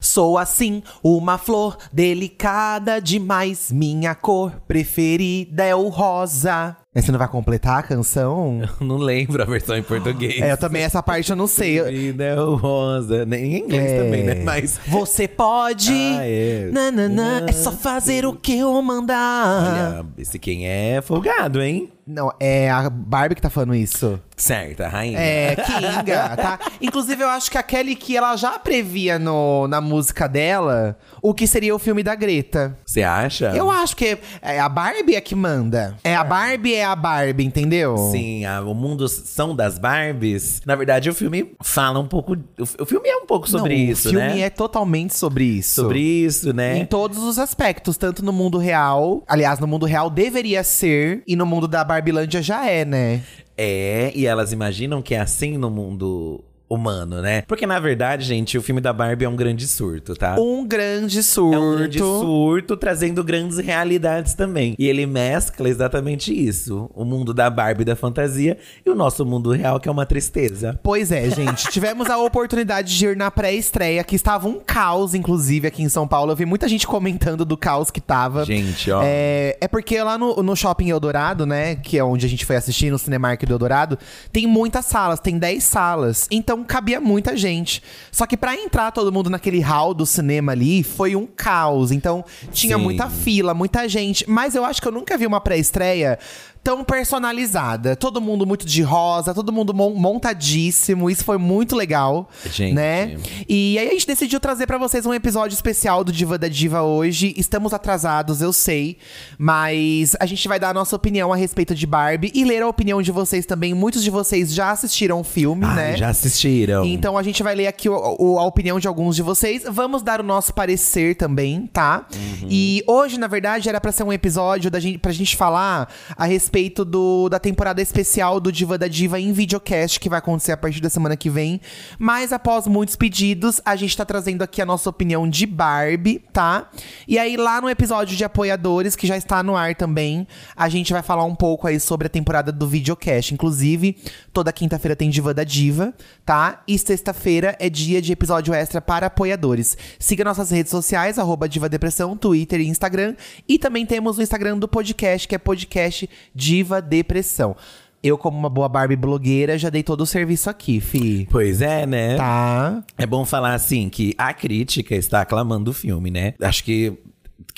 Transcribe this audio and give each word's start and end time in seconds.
Sou 0.00 0.38
assim, 0.38 0.80
uma 1.02 1.36
flor 1.36 1.76
delicada 1.92 3.00
demais. 3.00 3.72
Minha 3.72 4.14
cor 4.14 4.52
preferida 4.66 5.64
é 5.64 5.74
o 5.74 5.88
rosa. 5.88 6.76
Mas 6.98 7.04
você 7.04 7.12
não 7.12 7.18
vai 7.20 7.28
completar 7.28 7.78
a 7.78 7.82
canção? 7.84 8.60
Não 8.80 8.96
lembro 8.96 9.40
a 9.40 9.46
versão 9.46 9.76
em 9.76 9.84
português. 9.84 10.42
É, 10.42 10.50
eu 10.50 10.56
também, 10.56 10.82
essa 10.82 11.00
parte 11.00 11.30
eu 11.30 11.36
não 11.36 11.46
sei. 11.46 11.80
Vida 11.84 12.24
é 12.24 12.34
rosa. 12.34 13.24
Nem 13.24 13.54
em 13.54 13.58
inglês 13.60 13.92
É. 13.92 14.02
também, 14.02 14.24
né? 14.24 14.34
Mas. 14.42 14.80
Você 14.88 15.28
pode. 15.28 15.92
Ah, 15.92 16.26
é. 16.26 16.70
Nananã, 16.72 17.46
é 17.48 17.52
só 17.52 17.70
fazer 17.70 18.26
o 18.26 18.32
que 18.32 18.58
eu 18.58 18.82
mandar. 18.82 20.00
Olha, 20.00 20.06
esse 20.18 20.40
quem 20.40 20.66
é 20.66 21.00
folgado, 21.00 21.62
hein? 21.62 21.92
Não, 22.10 22.32
é 22.40 22.70
a 22.70 22.88
Barbie 22.88 23.34
que 23.34 23.42
tá 23.42 23.50
falando 23.50 23.74
isso. 23.74 24.18
Certo, 24.34 24.80
a 24.80 24.88
rainha. 24.88 25.18
É, 25.18 25.54
Kinga, 25.56 26.36
tá? 26.36 26.58
Inclusive, 26.80 27.22
eu 27.22 27.28
acho 27.28 27.50
que 27.50 27.58
a 27.58 27.62
Kelly 27.62 27.94
que 27.96 28.16
ela 28.16 28.34
já 28.34 28.58
previa 28.58 29.18
no, 29.18 29.68
na 29.68 29.78
música 29.78 30.26
dela 30.26 30.96
o 31.20 31.34
que 31.34 31.46
seria 31.46 31.74
o 31.74 31.78
filme 31.78 32.02
da 32.02 32.14
Greta. 32.14 32.78
Você 32.86 33.02
acha? 33.02 33.50
Eu 33.54 33.70
acho 33.70 33.94
que 33.94 34.16
é 34.40 34.58
a 34.58 34.70
Barbie 34.70 35.16
é 35.16 35.20
que 35.20 35.34
manda. 35.34 35.96
É 36.02 36.14
a 36.16 36.24
Barbie, 36.24 36.76
é 36.76 36.84
a 36.92 36.96
Barbie, 36.96 37.44
entendeu? 37.44 37.96
Sim, 38.10 38.44
a- 38.44 38.60
o 38.62 38.74
mundo 38.74 39.08
são 39.08 39.54
das 39.54 39.78
Barbies. 39.78 40.60
Na 40.66 40.74
verdade, 40.76 41.08
o 41.10 41.14
filme 41.14 41.52
fala 41.62 41.98
um 41.98 42.06
pouco. 42.06 42.34
O, 42.34 42.82
o 42.82 42.86
filme 42.86 43.08
é 43.08 43.16
um 43.16 43.26
pouco 43.26 43.48
sobre 43.48 43.74
Não, 43.76 43.92
isso, 43.92 44.08
O 44.08 44.10
filme 44.12 44.26
né? 44.26 44.40
é 44.40 44.50
totalmente 44.50 45.16
sobre 45.16 45.44
isso. 45.44 45.82
Sobre 45.82 46.00
isso, 46.00 46.52
né? 46.52 46.78
Em 46.78 46.86
todos 46.86 47.18
os 47.18 47.38
aspectos, 47.38 47.96
tanto 47.96 48.24
no 48.24 48.32
mundo 48.32 48.58
real. 48.58 49.22
Aliás, 49.26 49.58
no 49.58 49.66
mundo 49.66 49.86
real 49.86 50.10
deveria 50.10 50.62
ser, 50.64 51.22
e 51.26 51.34
no 51.36 51.46
mundo 51.46 51.66
da 51.68 51.82
Barbilândia 51.84 52.42
já 52.42 52.66
é, 52.68 52.84
né? 52.84 53.22
É, 53.56 54.12
e 54.14 54.24
elas 54.24 54.52
imaginam 54.52 55.02
que 55.02 55.14
é 55.14 55.20
assim 55.20 55.58
no 55.58 55.68
mundo 55.68 56.44
humano, 56.68 57.22
né? 57.22 57.42
Porque 57.42 57.66
na 57.66 57.80
verdade, 57.80 58.24
gente, 58.24 58.58
o 58.58 58.62
filme 58.62 58.80
da 58.80 58.92
Barbie 58.92 59.24
é 59.24 59.28
um 59.28 59.36
grande 59.36 59.66
surto, 59.66 60.14
tá? 60.14 60.36
Um 60.38 60.66
grande 60.66 61.22
surto. 61.22 61.54
É 61.54 61.58
um 61.58 61.76
grande 61.76 61.98
surto, 61.98 62.76
trazendo 62.76 63.24
grandes 63.24 63.58
realidades 63.58 64.34
também. 64.34 64.74
E 64.78 64.86
ele 64.86 65.06
mescla 65.06 65.68
exatamente 65.68 66.32
isso: 66.32 66.90
o 66.94 67.04
mundo 67.04 67.32
da 67.32 67.48
Barbie 67.48 67.84
da 67.84 67.96
fantasia 67.96 68.58
e 68.84 68.90
o 68.90 68.94
nosso 68.94 69.24
mundo 69.24 69.50
real, 69.50 69.80
que 69.80 69.88
é 69.88 69.92
uma 69.92 70.04
tristeza. 70.04 70.78
Pois 70.82 71.10
é, 71.10 71.28
gente. 71.30 71.68
Tivemos 71.70 72.10
a 72.10 72.18
oportunidade 72.18 72.96
de 72.96 73.06
ir 73.06 73.16
na 73.16 73.30
pré-estreia, 73.30 74.04
que 74.04 74.16
estava 74.16 74.46
um 74.46 74.60
caos, 74.60 75.14
inclusive, 75.14 75.66
aqui 75.66 75.82
em 75.82 75.88
São 75.88 76.06
Paulo. 76.06 76.32
Eu 76.32 76.36
vi 76.36 76.44
muita 76.44 76.68
gente 76.68 76.86
comentando 76.86 77.44
do 77.44 77.56
caos 77.56 77.90
que 77.90 78.00
tava. 78.00 78.44
Gente, 78.44 78.90
ó. 78.90 79.00
É, 79.02 79.56
é 79.60 79.68
porque 79.68 80.00
lá 80.02 80.18
no, 80.18 80.42
no 80.42 80.54
Shopping 80.54 80.90
Eldorado, 80.90 81.46
né? 81.46 81.76
Que 81.76 81.98
é 81.98 82.04
onde 82.04 82.26
a 82.26 82.28
gente 82.28 82.44
foi 82.44 82.56
assistir, 82.56 82.90
no 82.90 82.98
Cinemark 82.98 83.42
do 83.44 83.54
Eldorado, 83.54 83.98
tem 84.32 84.46
muitas 84.46 84.84
salas, 84.84 85.20
tem 85.20 85.38
10 85.38 85.64
salas. 85.64 86.26
Então 86.30 86.57
cabia 86.64 87.00
muita 87.00 87.36
gente. 87.36 87.82
Só 88.10 88.26
que 88.26 88.36
pra 88.36 88.54
entrar 88.54 88.90
todo 88.90 89.12
mundo 89.12 89.30
naquele 89.30 89.60
hall 89.60 89.94
do 89.94 90.06
cinema 90.06 90.52
ali, 90.52 90.82
foi 90.82 91.16
um 91.16 91.26
caos. 91.26 91.90
Então 91.90 92.24
tinha 92.52 92.76
Sim. 92.76 92.82
muita 92.82 93.08
fila, 93.08 93.54
muita 93.54 93.88
gente. 93.88 94.28
Mas 94.28 94.54
eu 94.54 94.64
acho 94.64 94.80
que 94.80 94.88
eu 94.88 94.92
nunca 94.92 95.16
vi 95.16 95.26
uma 95.26 95.40
pré-estreia 95.40 96.18
tão 96.62 96.84
personalizada. 96.84 97.96
Todo 97.96 98.20
mundo 98.20 98.46
muito 98.46 98.66
de 98.66 98.82
rosa, 98.82 99.32
todo 99.34 99.52
mundo 99.52 99.72
mon- 99.72 99.94
montadíssimo. 99.94 101.08
Isso 101.10 101.24
foi 101.24 101.38
muito 101.38 101.74
legal, 101.76 102.28
Gente. 102.50 102.74
né? 102.74 103.16
E 103.48 103.78
aí 103.78 103.88
a 103.88 103.92
gente 103.92 104.06
decidiu 104.06 104.38
trazer 104.40 104.66
pra 104.66 104.76
vocês 104.78 105.06
um 105.06 105.14
episódio 105.14 105.54
especial 105.54 106.04
do 106.04 106.12
Diva 106.12 106.36
da 106.38 106.48
Diva 106.48 106.82
hoje. 106.82 107.32
Estamos 107.36 107.72
atrasados, 107.72 108.42
eu 108.42 108.52
sei, 108.52 108.98
mas 109.38 110.14
a 110.20 110.26
gente 110.26 110.46
vai 110.48 110.58
dar 110.60 110.70
a 110.70 110.74
nossa 110.74 110.94
opinião 110.94 111.32
a 111.32 111.36
respeito 111.36 111.74
de 111.74 111.86
Barbie 111.86 112.30
e 112.34 112.44
ler 112.44 112.62
a 112.62 112.68
opinião 112.68 113.00
de 113.00 113.10
vocês 113.10 113.46
também. 113.46 113.72
Muitos 113.72 114.02
de 114.02 114.10
vocês 114.10 114.52
já 114.52 114.70
assistiram 114.72 115.20
o 115.20 115.24
filme, 115.24 115.64
Ai, 115.64 115.74
né? 115.76 115.96
já 115.96 116.08
assistiram. 116.08 116.84
Então 116.84 117.16
a 117.16 117.22
gente 117.22 117.42
vai 117.42 117.54
ler 117.54 117.66
aqui 117.66 117.88
o- 117.88 118.16
o- 118.18 118.38
a 118.38 118.44
opinião 118.44 118.78
de 118.78 118.86
alguns 118.86 119.16
de 119.16 119.22
vocês. 119.22 119.62
Vamos 119.70 120.02
dar 120.02 120.20
o 120.20 120.24
nosso 120.24 120.52
parecer 120.52 121.14
também, 121.16 121.66
tá? 121.72 122.06
E 122.50 122.82
hoje, 122.86 123.18
na 123.18 123.26
verdade, 123.26 123.68
era 123.68 123.80
pra 123.80 123.90
ser 123.92 124.02
um 124.02 124.12
episódio 124.12 124.70
da 124.70 124.78
gente, 124.80 124.98
pra 124.98 125.12
gente 125.12 125.36
falar 125.36 125.88
a 126.16 126.24
respeito 126.24 126.47
do, 126.84 127.28
da 127.28 127.38
temporada 127.38 127.80
especial 127.80 128.40
do 128.40 128.50
Diva 128.50 128.78
da 128.78 128.88
Diva 128.88 129.20
em 129.20 129.32
videocast, 129.32 130.00
que 130.00 130.08
vai 130.08 130.18
acontecer 130.18 130.52
a 130.52 130.56
partir 130.56 130.80
da 130.80 130.90
semana 130.90 131.16
que 131.16 131.30
vem. 131.30 131.60
Mas 131.98 132.32
após 132.32 132.66
muitos 132.66 132.96
pedidos, 132.96 133.60
a 133.64 133.76
gente 133.76 133.96
tá 133.96 134.04
trazendo 134.04 134.42
aqui 134.42 134.60
a 134.62 134.66
nossa 134.66 134.90
opinião 134.90 135.28
de 135.28 135.46
Barbie, 135.46 136.22
tá? 136.32 136.70
E 137.06 137.18
aí, 137.18 137.36
lá 137.36 137.60
no 137.60 137.68
episódio 137.68 138.16
de 138.16 138.24
apoiadores, 138.24 138.96
que 138.96 139.06
já 139.06 139.16
está 139.16 139.42
no 139.42 139.56
ar 139.56 139.74
também, 139.74 140.26
a 140.56 140.68
gente 140.68 140.92
vai 140.92 141.02
falar 141.02 141.24
um 141.24 141.34
pouco 141.34 141.66
aí 141.66 141.78
sobre 141.78 142.06
a 142.06 142.10
temporada 142.10 142.50
do 142.50 142.66
videocast. 142.66 143.32
Inclusive, 143.32 143.96
toda 144.32 144.52
quinta-feira 144.52 144.96
tem 144.96 145.10
Diva 145.10 145.32
da 145.32 145.44
Diva, 145.44 145.94
tá? 146.24 146.62
E 146.66 146.78
sexta-feira 146.78 147.56
é 147.58 147.68
dia 147.68 148.00
de 148.02 148.12
episódio 148.12 148.54
extra 148.54 148.80
para 148.80 149.06
apoiadores. 149.06 149.76
Siga 149.98 150.24
nossas 150.24 150.50
redes 150.50 150.70
sociais, 150.70 151.18
arroba 151.18 151.48
Diva 151.48 151.68
Depressão, 151.68 152.16
Twitter 152.16 152.60
e 152.60 152.68
Instagram. 152.68 153.14
E 153.48 153.58
também 153.58 153.84
temos 153.86 154.18
o 154.18 154.22
Instagram 154.22 154.58
do 154.58 154.68
podcast, 154.68 155.26
que 155.26 155.34
é 155.34 155.38
podcast 155.38 156.08
Diva 156.38 156.80
Depressão. 156.80 157.56
Eu, 158.00 158.16
como 158.16 158.38
uma 158.38 158.48
boa 158.48 158.68
Barbie 158.68 158.94
blogueira, 158.94 159.58
já 159.58 159.68
dei 159.68 159.82
todo 159.82 160.02
o 160.02 160.06
serviço 160.06 160.48
aqui, 160.48 160.80
fi. 160.80 161.26
Pois 161.28 161.60
é, 161.60 161.84
né? 161.84 162.16
Tá? 162.16 162.84
É 162.96 163.04
bom 163.04 163.24
falar 163.24 163.54
assim 163.54 163.88
que 163.88 164.14
a 164.16 164.32
crítica 164.32 164.94
está 164.94 165.20
aclamando 165.20 165.72
o 165.72 165.74
filme, 165.74 166.08
né? 166.08 166.34
Acho 166.40 166.62
que 166.62 166.96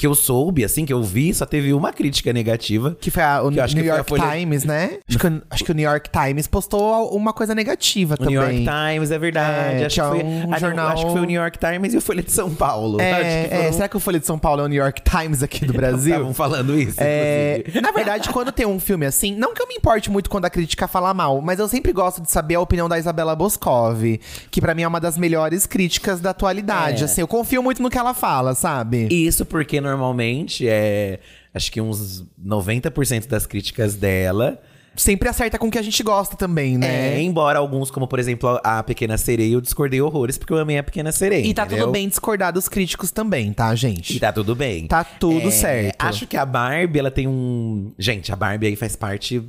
que 0.00 0.06
eu 0.06 0.14
soube, 0.14 0.64
assim, 0.64 0.86
que 0.86 0.92
eu 0.94 1.02
vi, 1.02 1.34
só 1.34 1.44
teve 1.44 1.74
uma 1.74 1.92
crítica 1.92 2.32
negativa. 2.32 2.96
Que 2.98 3.10
foi 3.10 3.22
a, 3.22 3.42
o 3.42 3.50
New 3.50 3.84
York 3.84 4.08
Folha- 4.08 4.30
Times, 4.34 4.64
né? 4.64 4.92
Acho 5.06 5.18
que, 5.18 5.26
o- 5.26 5.42
acho 5.50 5.62
que 5.64 5.70
o 5.72 5.74
New 5.74 5.84
York 5.84 6.08
Times 6.08 6.46
postou 6.46 7.14
uma 7.14 7.34
coisa 7.34 7.54
negativa 7.54 8.14
O 8.14 8.16
também. 8.16 8.32
New 8.34 8.42
York 8.42 8.64
Times, 8.64 9.10
é 9.10 9.18
verdade. 9.18 9.82
É, 9.82 9.84
acho, 9.84 10.00
que 10.00 10.08
foi, 10.08 10.22
um 10.24 10.42
ah, 10.44 10.46
não, 10.46 10.58
jornal- 10.58 10.88
acho 10.88 11.04
que 11.04 11.12
foi 11.12 11.20
o 11.20 11.24
New 11.24 11.38
York 11.38 11.58
Times 11.58 11.92
e 11.92 11.98
o 11.98 12.00
Folha 12.00 12.22
de 12.22 12.32
São 12.32 12.48
Paulo. 12.54 12.98
acho 12.98 13.10
que 13.10 13.14
É, 13.54 13.66
é, 13.68 13.72
será 13.72 13.88
que 13.88 13.96
o 13.98 14.00
Folha 14.00 14.18
de 14.18 14.26
São 14.26 14.38
Paulo 14.38 14.62
é 14.62 14.64
o 14.64 14.68
New 14.68 14.82
York 14.82 15.02
Times 15.02 15.42
aqui 15.42 15.66
do 15.66 15.74
Brasil? 15.74 16.14
Estavam 16.14 16.32
falando 16.32 16.80
isso, 16.80 16.96
É, 16.98 17.62
na 17.82 17.90
verdade, 17.92 18.30
quando 18.32 18.50
tem 18.52 18.64
um 18.64 18.80
filme 18.80 19.04
assim, 19.04 19.34
não 19.36 19.52
que 19.52 19.60
eu 19.60 19.68
me 19.68 19.74
importe 19.74 20.10
muito 20.10 20.30
quando 20.30 20.46
a 20.46 20.50
crítica 20.50 20.88
fala 20.88 21.12
mal, 21.12 21.42
mas 21.42 21.58
eu 21.58 21.68
sempre 21.68 21.92
gosto 21.92 22.22
de 22.22 22.30
saber 22.30 22.54
a 22.54 22.60
opinião 22.60 22.88
da 22.88 22.98
Isabela 22.98 23.36
Boscov, 23.36 24.02
que 24.50 24.62
pra 24.62 24.74
mim 24.74 24.80
é 24.82 24.88
uma 24.88 24.98
das 25.00 25.18
melhores 25.18 25.66
críticas 25.66 26.20
da 26.22 26.30
atualidade. 26.30 27.02
É. 27.02 27.04
Assim, 27.04 27.20
eu 27.20 27.28
confio 27.28 27.62
muito 27.62 27.82
no 27.82 27.90
que 27.90 27.98
ela 27.98 28.14
fala, 28.14 28.54
sabe? 28.54 29.08
Isso 29.10 29.44
porque 29.44 29.78
normalmente 29.90 30.66
é. 30.68 31.18
Acho 31.52 31.70
que 31.72 31.80
uns 31.80 32.24
90% 32.42 33.26
das 33.26 33.46
críticas 33.46 33.94
dela. 33.96 34.60
Sempre 34.96 35.28
acerta 35.28 35.58
com 35.58 35.68
o 35.68 35.70
que 35.70 35.78
a 35.78 35.82
gente 35.82 36.02
gosta 36.02 36.36
também, 36.36 36.76
né? 36.76 37.16
É, 37.16 37.22
embora 37.22 37.58
alguns, 37.58 37.90
como 37.90 38.06
por 38.08 38.18
exemplo 38.18 38.60
a 38.62 38.82
Pequena 38.82 39.16
Sereia, 39.16 39.54
eu 39.54 39.60
discordei 39.60 40.00
horrores 40.00 40.36
porque 40.36 40.52
eu 40.52 40.58
amei 40.58 40.78
a 40.78 40.82
Pequena 40.82 41.10
Sereia. 41.12 41.46
E 41.46 41.54
tá 41.54 41.64
entendeu? 41.64 41.84
tudo 41.86 41.92
bem 41.92 42.08
discordar 42.08 42.52
dos 42.52 42.68
críticos 42.68 43.10
também, 43.10 43.52
tá, 43.52 43.74
gente? 43.74 44.16
E 44.16 44.20
tá 44.20 44.32
tudo 44.32 44.54
bem. 44.54 44.86
Tá 44.86 45.02
tudo 45.04 45.48
É, 45.48 45.50
certo. 45.50 46.02
Acho 46.02 46.26
que 46.26 46.36
a 46.36 46.44
Barbie, 46.44 46.98
ela 46.98 47.10
tem 47.10 47.26
um. 47.26 47.92
Gente, 47.98 48.32
a 48.32 48.36
Barbie 48.36 48.66
aí 48.66 48.76
faz 48.76 48.94
parte 48.96 49.42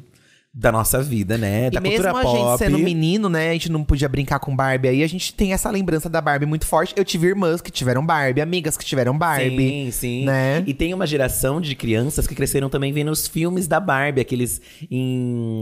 da 0.54 0.70
nossa 0.70 1.02
vida, 1.02 1.38
né? 1.38 1.70
Da 1.70 1.80
e 1.80 1.84
mesmo 1.84 1.96
cultura 2.04 2.12
a 2.20 2.22
pop. 2.24 2.38
gente 2.38 2.58
sendo 2.58 2.78
menino, 2.78 3.30
né? 3.30 3.50
A 3.50 3.54
gente 3.54 3.72
não 3.72 3.86
podia 3.86 4.10
brincar 4.10 4.38
com 4.40 4.54
Barbie 4.54 4.90
aí. 4.90 5.02
A 5.04 5.08
gente 5.08 5.34
tem 5.34 5.54
essa 5.54 5.70
lembrança 5.72 6.10
da 6.10 6.20
Barbie 6.20 6.46
muito 6.46 6.66
forte. 6.66 6.94
Eu 6.98 7.06
tive 7.06 7.28
irmãs 7.28 7.62
que 7.62 7.72
tiveram 7.72 8.06
Barbie, 8.06 8.42
amigas 8.42 8.76
que 8.76 8.84
tiveram 8.84 9.18
Barbie. 9.18 9.56
Sim, 9.58 9.92
sim. 9.92 10.26
né? 10.26 10.62
E 10.68 10.74
tem 10.74 10.94
uma 10.94 11.08
geração 11.08 11.62
de 11.62 11.74
crianças 11.74 12.28
que 12.28 12.36
cresceram 12.36 12.70
também 12.70 12.92
vendo 12.92 13.12
os 13.12 13.28
filmes 13.30 13.66
da 13.66 13.80
Barbie, 13.80 14.20
aqueles 14.22 14.60
em. 14.90 15.62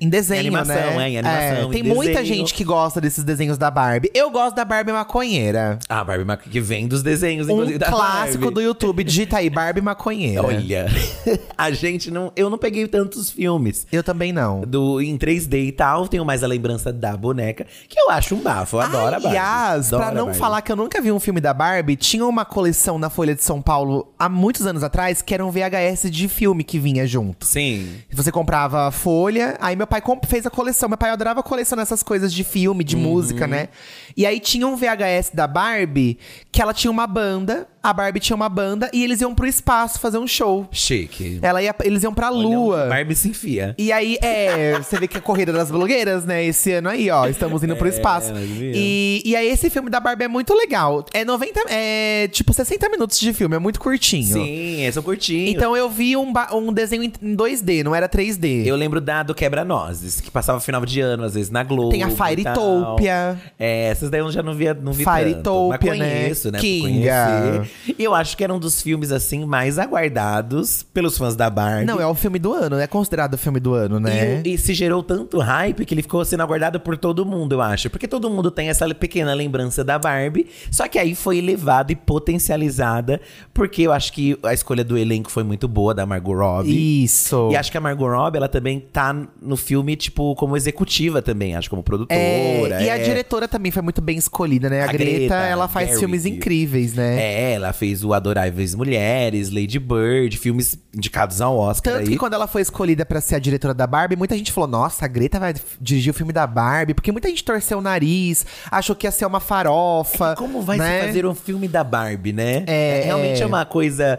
Em 0.00 0.08
desenho, 0.08 0.38
Em 0.38 0.40
animação, 0.40 0.74
né? 0.96 1.04
é, 1.04 1.10
em 1.10 1.18
animação, 1.18 1.70
tem 1.70 1.80
em 1.82 1.84
muita 1.94 2.24
gente 2.24 2.54
que 2.54 2.64
gosta 2.64 2.98
desses 3.00 3.24
desenhos 3.24 3.58
da 3.58 3.70
Barbie. 3.70 4.10
Eu 4.14 4.30
gosto 4.30 4.56
da 4.56 4.64
Barbie 4.64 4.92
maconheira. 4.92 5.78
Ah, 5.88 6.02
Barbie 6.02 6.24
ma- 6.24 6.36
que 6.38 6.60
vem 6.60 6.88
dos 6.88 7.02
desenhos, 7.02 7.46
Um 7.46 7.52
inclusive, 7.52 7.78
da 7.78 7.86
clássico 7.88 8.38
Barbie. 8.44 8.54
do 8.54 8.60
YouTube. 8.62 9.04
Digita 9.04 9.36
aí, 9.36 9.50
Barbie 9.50 9.82
maconheira. 9.82 10.42
Olha, 10.42 10.86
a 11.58 11.70
gente 11.70 12.10
não. 12.10 12.32
Eu 12.34 12.48
não 12.48 12.56
peguei 12.56 12.86
tantos 12.86 13.30
filmes. 13.30 13.65
Eu 13.90 14.02
também 14.02 14.32
não. 14.32 14.62
Do, 14.62 15.00
em 15.00 15.16
3D 15.16 15.66
e 15.68 15.72
tal, 15.72 16.08
tenho 16.08 16.24
mais 16.24 16.42
a 16.42 16.46
lembrança 16.46 16.92
da 16.92 17.16
boneca, 17.16 17.66
que 17.88 17.98
eu 17.98 18.10
acho 18.10 18.34
um 18.34 18.40
bafo. 18.40 18.76
Eu 18.76 18.80
adoro 18.80 19.06
a 19.06 19.10
Barbie. 19.10 19.26
Aliás, 19.28 19.88
pra 19.88 20.10
não 20.10 20.26
Barbie. 20.26 20.38
falar 20.38 20.62
que 20.62 20.72
eu 20.72 20.76
nunca 20.76 21.00
vi 21.00 21.12
um 21.12 21.20
filme 21.20 21.40
da 21.40 21.52
Barbie, 21.52 21.96
tinha 21.96 22.26
uma 22.26 22.44
coleção 22.44 22.98
na 22.98 23.10
Folha 23.10 23.34
de 23.34 23.42
São 23.42 23.60
Paulo 23.60 24.12
há 24.18 24.28
muitos 24.28 24.66
anos 24.66 24.82
atrás 24.82 25.22
que 25.22 25.34
era 25.34 25.44
um 25.44 25.50
VHS 25.50 26.10
de 26.10 26.28
filme 26.28 26.64
que 26.64 26.78
vinha 26.78 27.06
junto. 27.06 27.46
Sim. 27.46 27.96
Você 28.12 28.30
comprava 28.32 28.86
a 28.86 28.90
folha, 28.90 29.56
aí 29.60 29.76
meu 29.76 29.86
pai 29.86 30.02
fez 30.26 30.46
a 30.46 30.50
coleção. 30.50 30.88
Meu 30.88 30.98
pai 30.98 31.10
adorava 31.10 31.42
colecionar 31.42 31.82
essas 31.82 32.02
coisas 32.02 32.32
de 32.32 32.44
filme, 32.44 32.84
de 32.84 32.96
música, 32.96 33.46
né? 33.46 33.68
E 34.16 34.26
aí 34.26 34.40
tinha 34.40 34.66
um 34.66 34.76
VHS 34.76 35.30
da 35.34 35.46
Barbie 35.46 36.18
que 36.50 36.62
ela 36.62 36.72
tinha 36.72 36.90
uma 36.90 37.06
banda, 37.06 37.66
a 37.88 37.92
Barbie 37.92 38.20
tinha 38.20 38.36
uma 38.36 38.48
banda 38.48 38.90
e 38.92 39.02
eles 39.02 39.20
iam 39.20 39.34
pro 39.34 39.46
espaço 39.46 39.98
fazer 40.00 40.18
um 40.18 40.26
show. 40.26 40.66
Chique. 40.70 41.38
Ela 41.42 41.62
ia, 41.62 41.74
eles 41.82 42.02
iam 42.02 42.14
pra 42.14 42.30
Olha, 42.30 42.48
lua. 42.48 42.86
Barbie 42.86 43.14
se 43.14 43.28
enfia. 43.28 43.74
E 43.78 43.92
aí, 43.92 44.18
é, 44.22 44.78
você 44.78 44.98
vê 44.98 45.08
que 45.08 45.16
é 45.16 45.20
a 45.20 45.22
corrida 45.22 45.52
das 45.52 45.70
blogueiras, 45.70 46.24
né? 46.24 46.44
Esse 46.44 46.72
ano 46.72 46.88
aí, 46.88 47.10
ó, 47.10 47.26
estamos 47.26 47.62
indo 47.62 47.76
pro 47.76 47.88
espaço. 47.88 48.32
nós 48.32 48.42
vimos. 48.42 48.76
E, 48.76 49.22
e 49.24 49.36
aí, 49.36 49.48
esse 49.48 49.68
filme 49.70 49.90
da 49.90 50.00
Barbie 50.00 50.24
é 50.24 50.28
muito 50.28 50.54
legal. 50.54 51.04
É 51.12 51.24
90, 51.24 51.64
é 51.68 52.28
tipo 52.28 52.52
60 52.52 52.88
minutos 52.88 53.18
de 53.18 53.32
filme, 53.32 53.56
é 53.56 53.58
muito 53.58 53.80
curtinho. 53.80 54.32
Sim, 54.32 54.84
esse 54.84 54.96
é 54.96 55.00
um 55.00 55.04
curtinho. 55.04 55.48
Então 55.48 55.76
eu 55.76 55.88
vi 55.88 56.16
um, 56.16 56.32
um 56.52 56.72
desenho 56.72 57.02
em 57.02 57.12
em 57.22 57.36
2D, 57.36 57.82
não 57.82 57.94
era 57.94 58.08
3D. 58.08 58.66
Eu 58.66 58.76
lembro 58.76 59.00
da 59.00 59.22
do 59.22 59.34
Quebra-Nozes, 59.34 60.20
que 60.20 60.30
passava 60.30 60.60
final 60.60 60.84
de 60.84 61.00
ano, 61.00 61.24
às 61.24 61.34
vezes, 61.34 61.50
na 61.50 61.62
Globo. 61.62 61.90
Tem 61.90 62.02
a 62.02 62.08
e 62.08 62.10
tal. 62.10 62.16
Fairytopia. 62.16 63.38
É, 63.58 63.88
essas 63.88 64.10
daí 64.10 64.20
eu 64.20 64.30
já 64.30 64.42
não 64.42 64.54
via, 64.54 64.74
não 64.74 64.92
vi 64.92 65.04
Fairytopia, 65.04 65.78
tanto. 65.78 65.86
Mas 65.86 65.98
né? 65.98 66.20
conheço, 66.20 66.50
né? 66.50 66.58
por 66.58 66.62
Kinga. 66.62 66.88
conhecer. 66.88 67.70
E 67.98 68.02
eu 68.02 68.14
acho 68.14 68.36
que 68.36 68.44
era 68.44 68.52
um 68.52 68.58
dos 68.58 68.82
filmes, 68.82 69.12
assim, 69.12 69.44
mais 69.44 69.78
aguardados 69.78 70.82
pelos 70.82 71.16
fãs 71.16 71.36
da 71.36 71.48
Barbie. 71.48 71.86
Não, 71.86 72.00
é 72.00 72.06
o 72.06 72.14
filme 72.14 72.38
do 72.38 72.52
ano, 72.52 72.78
é 72.78 72.86
considerado 72.86 73.34
o 73.34 73.38
filme 73.38 73.60
do 73.60 73.74
ano, 73.74 74.00
né? 74.00 74.42
E, 74.44 74.54
e 74.54 74.58
se 74.58 74.74
gerou 74.74 75.02
tanto 75.02 75.38
hype 75.38 75.84
que 75.84 75.94
ele 75.94 76.02
ficou 76.02 76.24
sendo 76.24 76.42
aguardado 76.42 76.80
por 76.80 76.96
todo 76.96 77.24
mundo, 77.24 77.54
eu 77.54 77.62
acho. 77.62 77.90
Porque 77.90 78.08
todo 78.08 78.28
mundo 78.30 78.50
tem 78.50 78.68
essa 78.68 78.86
pequena 78.94 79.34
lembrança 79.34 79.84
da 79.84 79.98
Barbie. 79.98 80.46
Só 80.70 80.88
que 80.88 80.98
aí 80.98 81.14
foi 81.14 81.38
elevada 81.38 81.92
e 81.92 81.96
potencializada. 81.96 83.20
Porque 83.52 83.82
eu 83.82 83.92
acho 83.92 84.12
que 84.12 84.38
a 84.42 84.52
escolha 84.52 84.84
do 84.84 84.96
elenco 84.96 85.30
foi 85.30 85.42
muito 85.42 85.68
boa, 85.68 85.94
da 85.94 86.06
Margot 86.06 86.34
Robbie. 86.34 87.04
Isso. 87.04 87.50
E 87.52 87.56
acho 87.56 87.70
que 87.70 87.78
a 87.78 87.80
Margot 87.80 88.08
Robbie, 88.08 88.38
ela 88.38 88.48
também 88.48 88.80
tá 88.80 89.14
no 89.40 89.56
filme, 89.56 89.96
tipo, 89.96 90.34
como 90.34 90.56
executiva 90.56 91.22
também. 91.22 91.54
Acho 91.54 91.70
como 91.70 91.82
produtora. 91.82 92.18
É, 92.18 92.84
e 92.84 92.90
a 92.90 92.98
é. 92.98 93.02
diretora 93.02 93.48
também 93.48 93.70
foi 93.72 93.82
muito 93.82 94.00
bem 94.00 94.16
escolhida, 94.16 94.68
né? 94.68 94.82
A, 94.82 94.84
A 94.84 94.92
Greta, 94.92 95.10
Greta 95.10 95.34
ela 95.34 95.68
faz 95.68 95.86
Gerwig. 95.86 96.00
filmes 96.00 96.26
incríveis, 96.26 96.94
né? 96.94 97.20
É, 97.20 97.52
ela 97.54 97.65
fez 97.72 98.04
o 98.04 98.12
Adoráveis 98.12 98.74
Mulheres, 98.74 99.50
Lady 99.50 99.78
Bird, 99.78 100.36
filmes 100.36 100.78
indicados 100.94 101.40
ao 101.40 101.56
Oscar 101.56 101.94
Tanto 101.94 102.04
aí. 102.04 102.12
que 102.12 102.18
quando 102.18 102.34
ela 102.34 102.46
foi 102.46 102.62
escolhida 102.62 103.04
pra 103.04 103.20
ser 103.20 103.36
a 103.36 103.38
diretora 103.38 103.74
da 103.74 103.86
Barbie, 103.86 104.16
muita 104.16 104.36
gente 104.36 104.52
falou: 104.52 104.68
Nossa, 104.68 105.04
a 105.04 105.08
Greta 105.08 105.38
vai 105.38 105.54
dirigir 105.80 106.10
o 106.10 106.14
filme 106.14 106.32
da 106.32 106.46
Barbie. 106.46 106.94
Porque 106.94 107.12
muita 107.12 107.28
gente 107.28 107.44
torceu 107.44 107.78
o 107.78 107.82
nariz, 107.82 108.46
achou 108.70 108.94
que 108.96 109.06
ia 109.06 109.10
ser 109.10 109.26
uma 109.26 109.40
farofa. 109.40 110.34
Como 110.36 110.62
vai 110.62 110.78
né? 110.78 111.00
se 111.00 111.06
fazer 111.06 111.26
um 111.26 111.34
filme 111.34 111.68
da 111.68 111.84
Barbie, 111.84 112.32
né? 112.32 112.64
É, 112.66 113.02
realmente 113.04 113.40
é. 113.40 113.42
é 113.42 113.46
uma 113.46 113.64
coisa 113.64 114.18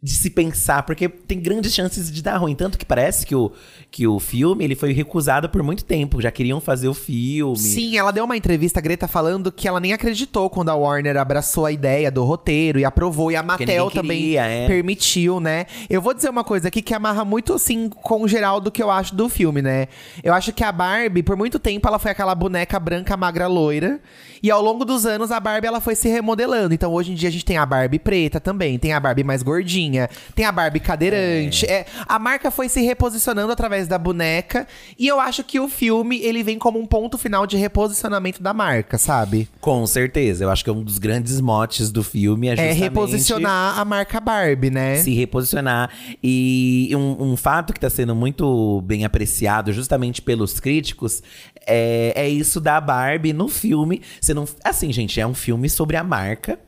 de 0.00 0.12
se 0.12 0.30
pensar, 0.30 0.84
porque 0.84 1.08
tem 1.08 1.40
grandes 1.40 1.74
chances 1.74 2.10
de 2.10 2.22
dar 2.22 2.36
ruim. 2.36 2.54
Tanto 2.54 2.78
que 2.78 2.86
parece 2.86 3.26
que 3.26 3.34
o, 3.34 3.50
que 3.90 4.06
o 4.06 4.20
filme 4.20 4.62
ele 4.62 4.76
foi 4.76 4.92
recusado 4.92 5.48
por 5.48 5.60
muito 5.60 5.84
tempo. 5.84 6.22
Já 6.22 6.30
queriam 6.30 6.60
fazer 6.60 6.86
o 6.86 6.94
filme. 6.94 7.58
Sim, 7.58 7.98
ela 7.98 8.12
deu 8.12 8.24
uma 8.24 8.36
entrevista, 8.36 8.78
a 8.78 8.82
Greta, 8.82 9.08
falando 9.08 9.50
que 9.50 9.66
ela 9.66 9.80
nem 9.80 9.92
acreditou 9.92 10.48
quando 10.48 10.68
a 10.68 10.74
Warner 10.76 11.16
abraçou 11.16 11.66
a 11.66 11.72
ideia 11.72 12.12
do 12.12 12.22
roteiro 12.22 12.78
e 12.78 12.84
aprovou. 12.84 13.32
E 13.32 13.36
a 13.36 13.42
Mattel 13.42 13.90
também 13.90 14.20
queria, 14.20 14.46
é. 14.46 14.66
permitiu, 14.68 15.40
né? 15.40 15.66
Eu 15.90 16.00
vou 16.00 16.14
dizer 16.14 16.30
uma 16.30 16.44
coisa 16.44 16.68
aqui 16.68 16.80
que 16.80 16.94
amarra 16.94 17.24
muito, 17.24 17.54
assim, 17.54 17.88
com 17.88 18.22
o 18.22 18.28
geral 18.28 18.60
do 18.60 18.70
que 18.70 18.80
eu 18.80 18.92
acho 18.92 19.16
do 19.16 19.28
filme, 19.28 19.60
né? 19.60 19.88
Eu 20.22 20.32
acho 20.32 20.52
que 20.52 20.62
a 20.62 20.70
Barbie, 20.70 21.24
por 21.24 21.36
muito 21.36 21.58
tempo, 21.58 21.88
ela 21.88 21.98
foi 21.98 22.12
aquela 22.12 22.36
boneca 22.36 22.78
branca, 22.78 23.16
magra, 23.16 23.48
loira. 23.48 24.00
E 24.40 24.48
ao 24.48 24.62
longo 24.62 24.84
dos 24.84 25.04
anos, 25.04 25.32
a 25.32 25.40
Barbie, 25.40 25.66
ela 25.66 25.80
foi 25.80 25.96
se 25.96 26.08
remodelando. 26.08 26.72
Então, 26.72 26.92
hoje 26.92 27.10
em 27.10 27.16
dia, 27.16 27.28
a 27.28 27.32
gente 27.32 27.44
tem 27.44 27.56
a 27.56 27.66
Barbie 27.66 27.98
preta 27.98 28.38
também. 28.38 28.78
Tem 28.78 28.92
a 28.92 29.00
Barbie 29.00 29.24
mais 29.24 29.42
gordinha. 29.42 29.87
Tem 30.34 30.44
a 30.44 30.52
Barbie 30.52 30.80
cadeirante. 30.80 31.66
É, 31.66 31.86
a 32.06 32.18
marca 32.18 32.50
foi 32.50 32.68
se 32.68 32.80
reposicionando 32.80 33.52
através 33.52 33.86
da 33.86 33.98
boneca. 33.98 34.66
E 34.98 35.06
eu 35.06 35.20
acho 35.20 35.42
que 35.44 35.58
o 35.58 35.68
filme, 35.68 36.20
ele 36.20 36.42
vem 36.42 36.58
como 36.58 36.78
um 36.78 36.86
ponto 36.86 37.16
final 37.16 37.46
de 37.46 37.56
reposicionamento 37.56 38.42
da 38.42 38.52
marca, 38.52 38.98
sabe? 38.98 39.48
Com 39.60 39.86
certeza. 39.86 40.44
Eu 40.44 40.50
acho 40.50 40.62
que 40.62 40.70
é 40.70 40.72
um 40.72 40.82
dos 40.82 40.98
grandes 40.98 41.40
motes 41.40 41.90
do 41.90 42.02
filme 42.02 42.48
é 42.48 42.52
É 42.52 42.56
justamente 42.56 42.80
reposicionar 42.80 43.78
a 43.78 43.84
marca 43.84 44.20
Barbie, 44.20 44.70
né? 44.70 44.96
se 44.96 45.14
reposicionar. 45.14 45.90
E 46.22 46.90
um, 46.94 47.32
um 47.32 47.36
fato 47.36 47.72
que 47.72 47.78
está 47.78 47.90
sendo 47.90 48.14
muito 48.14 48.82
bem 48.82 49.04
apreciado 49.04 49.72
justamente 49.72 50.20
pelos 50.20 50.60
críticos 50.60 51.22
é, 51.66 52.12
é 52.16 52.28
isso 52.28 52.60
da 52.60 52.80
Barbie 52.80 53.32
no 53.32 53.48
filme. 53.48 54.02
Você 54.20 54.32
não, 54.32 54.46
assim, 54.64 54.92
gente, 54.92 55.20
é 55.20 55.26
um 55.26 55.34
filme 55.34 55.68
sobre 55.68 55.96
a 55.96 56.02
marca. 56.02 56.58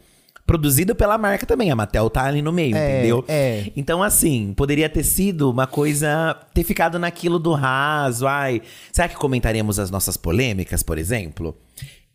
Produzido 0.50 0.96
pela 0.96 1.16
marca 1.16 1.46
também, 1.46 1.70
a 1.70 1.76
Mattel 1.76 2.10
tá 2.10 2.24
ali 2.24 2.42
no 2.42 2.50
meio, 2.50 2.74
É, 2.76 2.98
entendeu? 2.98 3.24
é. 3.28 3.70
Então, 3.76 4.02
assim, 4.02 4.52
poderia 4.56 4.88
ter 4.88 5.04
sido 5.04 5.48
uma 5.48 5.64
coisa. 5.64 6.36
ter 6.52 6.64
ficado 6.64 6.98
naquilo 6.98 7.38
do 7.38 7.52
raso. 7.52 8.26
Ai, 8.26 8.60
será 8.90 9.08
que 9.08 9.14
comentaremos 9.14 9.78
as 9.78 9.92
nossas 9.92 10.16
polêmicas, 10.16 10.82
por 10.82 10.98
exemplo? 10.98 11.56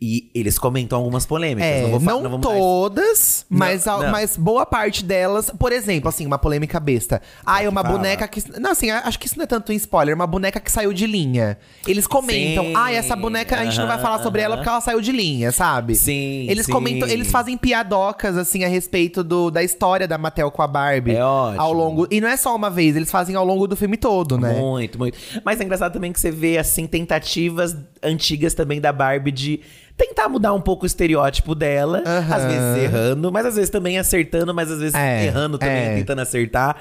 E 0.01 0.29
eles 0.35 0.59
comentam 0.59 0.97
algumas 0.97 1.25
polêmicas. 1.25 1.69
É, 1.69 1.87
não 1.87 1.99
não, 1.99 2.21
não 2.31 2.41
todas, 2.41 3.45
mas, 3.49 3.87
a- 3.87 3.97
não. 3.97 4.11
mas 4.11 4.35
boa 4.35 4.65
parte 4.65 5.01
delas. 5.03 5.49
Por 5.57 5.71
exemplo, 5.71 6.09
assim, 6.09 6.25
uma 6.25 6.37
polêmica 6.37 6.81
besta. 6.81 7.21
Ah, 7.45 7.63
é 7.63 7.69
uma 7.69 7.81
fala. 7.81 7.95
boneca 7.97 8.27
que. 8.27 8.43
Não, 8.59 8.71
assim, 8.71 8.91
acho 8.91 9.17
que 9.17 9.25
isso 9.25 9.37
não 9.37 9.43
é 9.43 9.47
tanto 9.47 9.71
um 9.71 9.75
spoiler, 9.75 10.13
uma 10.13 10.27
boneca 10.27 10.59
que 10.59 10.69
saiu 10.69 10.91
de 10.91 11.07
linha. 11.07 11.57
Eles 11.87 12.05
comentam, 12.05 12.65
Sim, 12.65 12.73
ah, 12.75 12.91
essa 12.91 13.15
boneca 13.15 13.57
a 13.57 13.63
gente 13.63 13.79
não 13.79 13.87
vai 13.87 13.97
falar 13.97 14.21
sobre 14.21 14.41
ela 14.41 14.55
aham. 14.55 14.63
porque 14.63 14.69
ela 14.69 14.81
saiu 14.81 14.99
de 14.99 15.13
linha, 15.13 15.53
sabe? 15.53 15.95
Sim, 15.95 16.45
Eles 16.49 16.65
sim. 16.65 16.73
comentam, 16.73 17.07
eles 17.07 17.31
fazem 17.31 17.57
piadocas, 17.57 18.35
assim, 18.35 18.65
a 18.65 18.67
respeito 18.67 19.23
do, 19.23 19.49
da 19.49 19.63
história 19.63 20.05
da 20.05 20.17
Mattel 20.17 20.51
com 20.51 20.61
a 20.61 20.67
Barbie. 20.67 21.15
É 21.15 21.23
ótimo. 21.23 21.61
Ao 21.61 21.71
longo. 21.71 22.05
E 22.11 22.19
não 22.19 22.27
é 22.27 22.35
só 22.35 22.53
uma 22.53 22.69
vez, 22.69 22.97
eles 22.97 23.09
fazem 23.09 23.33
ao 23.37 23.45
longo 23.45 23.65
do 23.65 23.77
filme 23.77 23.95
todo, 23.95 24.37
né? 24.37 24.53
Muito, 24.59 24.99
muito. 24.99 25.17
Mas 25.45 25.61
é 25.61 25.63
engraçado 25.63 25.93
também 25.93 26.11
que 26.11 26.19
você 26.19 26.31
vê, 26.31 26.57
assim, 26.57 26.85
tentativas 26.85 27.75
antigas 28.03 28.53
também 28.53 28.81
da 28.81 28.91
Barbie 28.91 29.31
de 29.31 29.61
tentar 29.97 30.27
mudar 30.29 30.53
um 30.53 30.61
pouco 30.61 30.83
o 30.83 30.85
estereótipo 30.87 31.55
dela. 31.55 32.03
Aham. 32.05 32.35
Às 32.35 32.43
vezes 32.45 32.83
errando, 32.83 33.31
mas 33.31 33.45
às 33.45 33.55
vezes 33.55 33.69
também 33.69 33.97
acertando, 33.97 34.53
mas 34.53 34.71
às 34.71 34.79
vezes 34.79 34.95
É, 34.95 35.25
errando 35.25 35.57
também, 35.57 35.75
é. 35.75 35.95
tentando 35.95 36.19
acertar. 36.21 36.77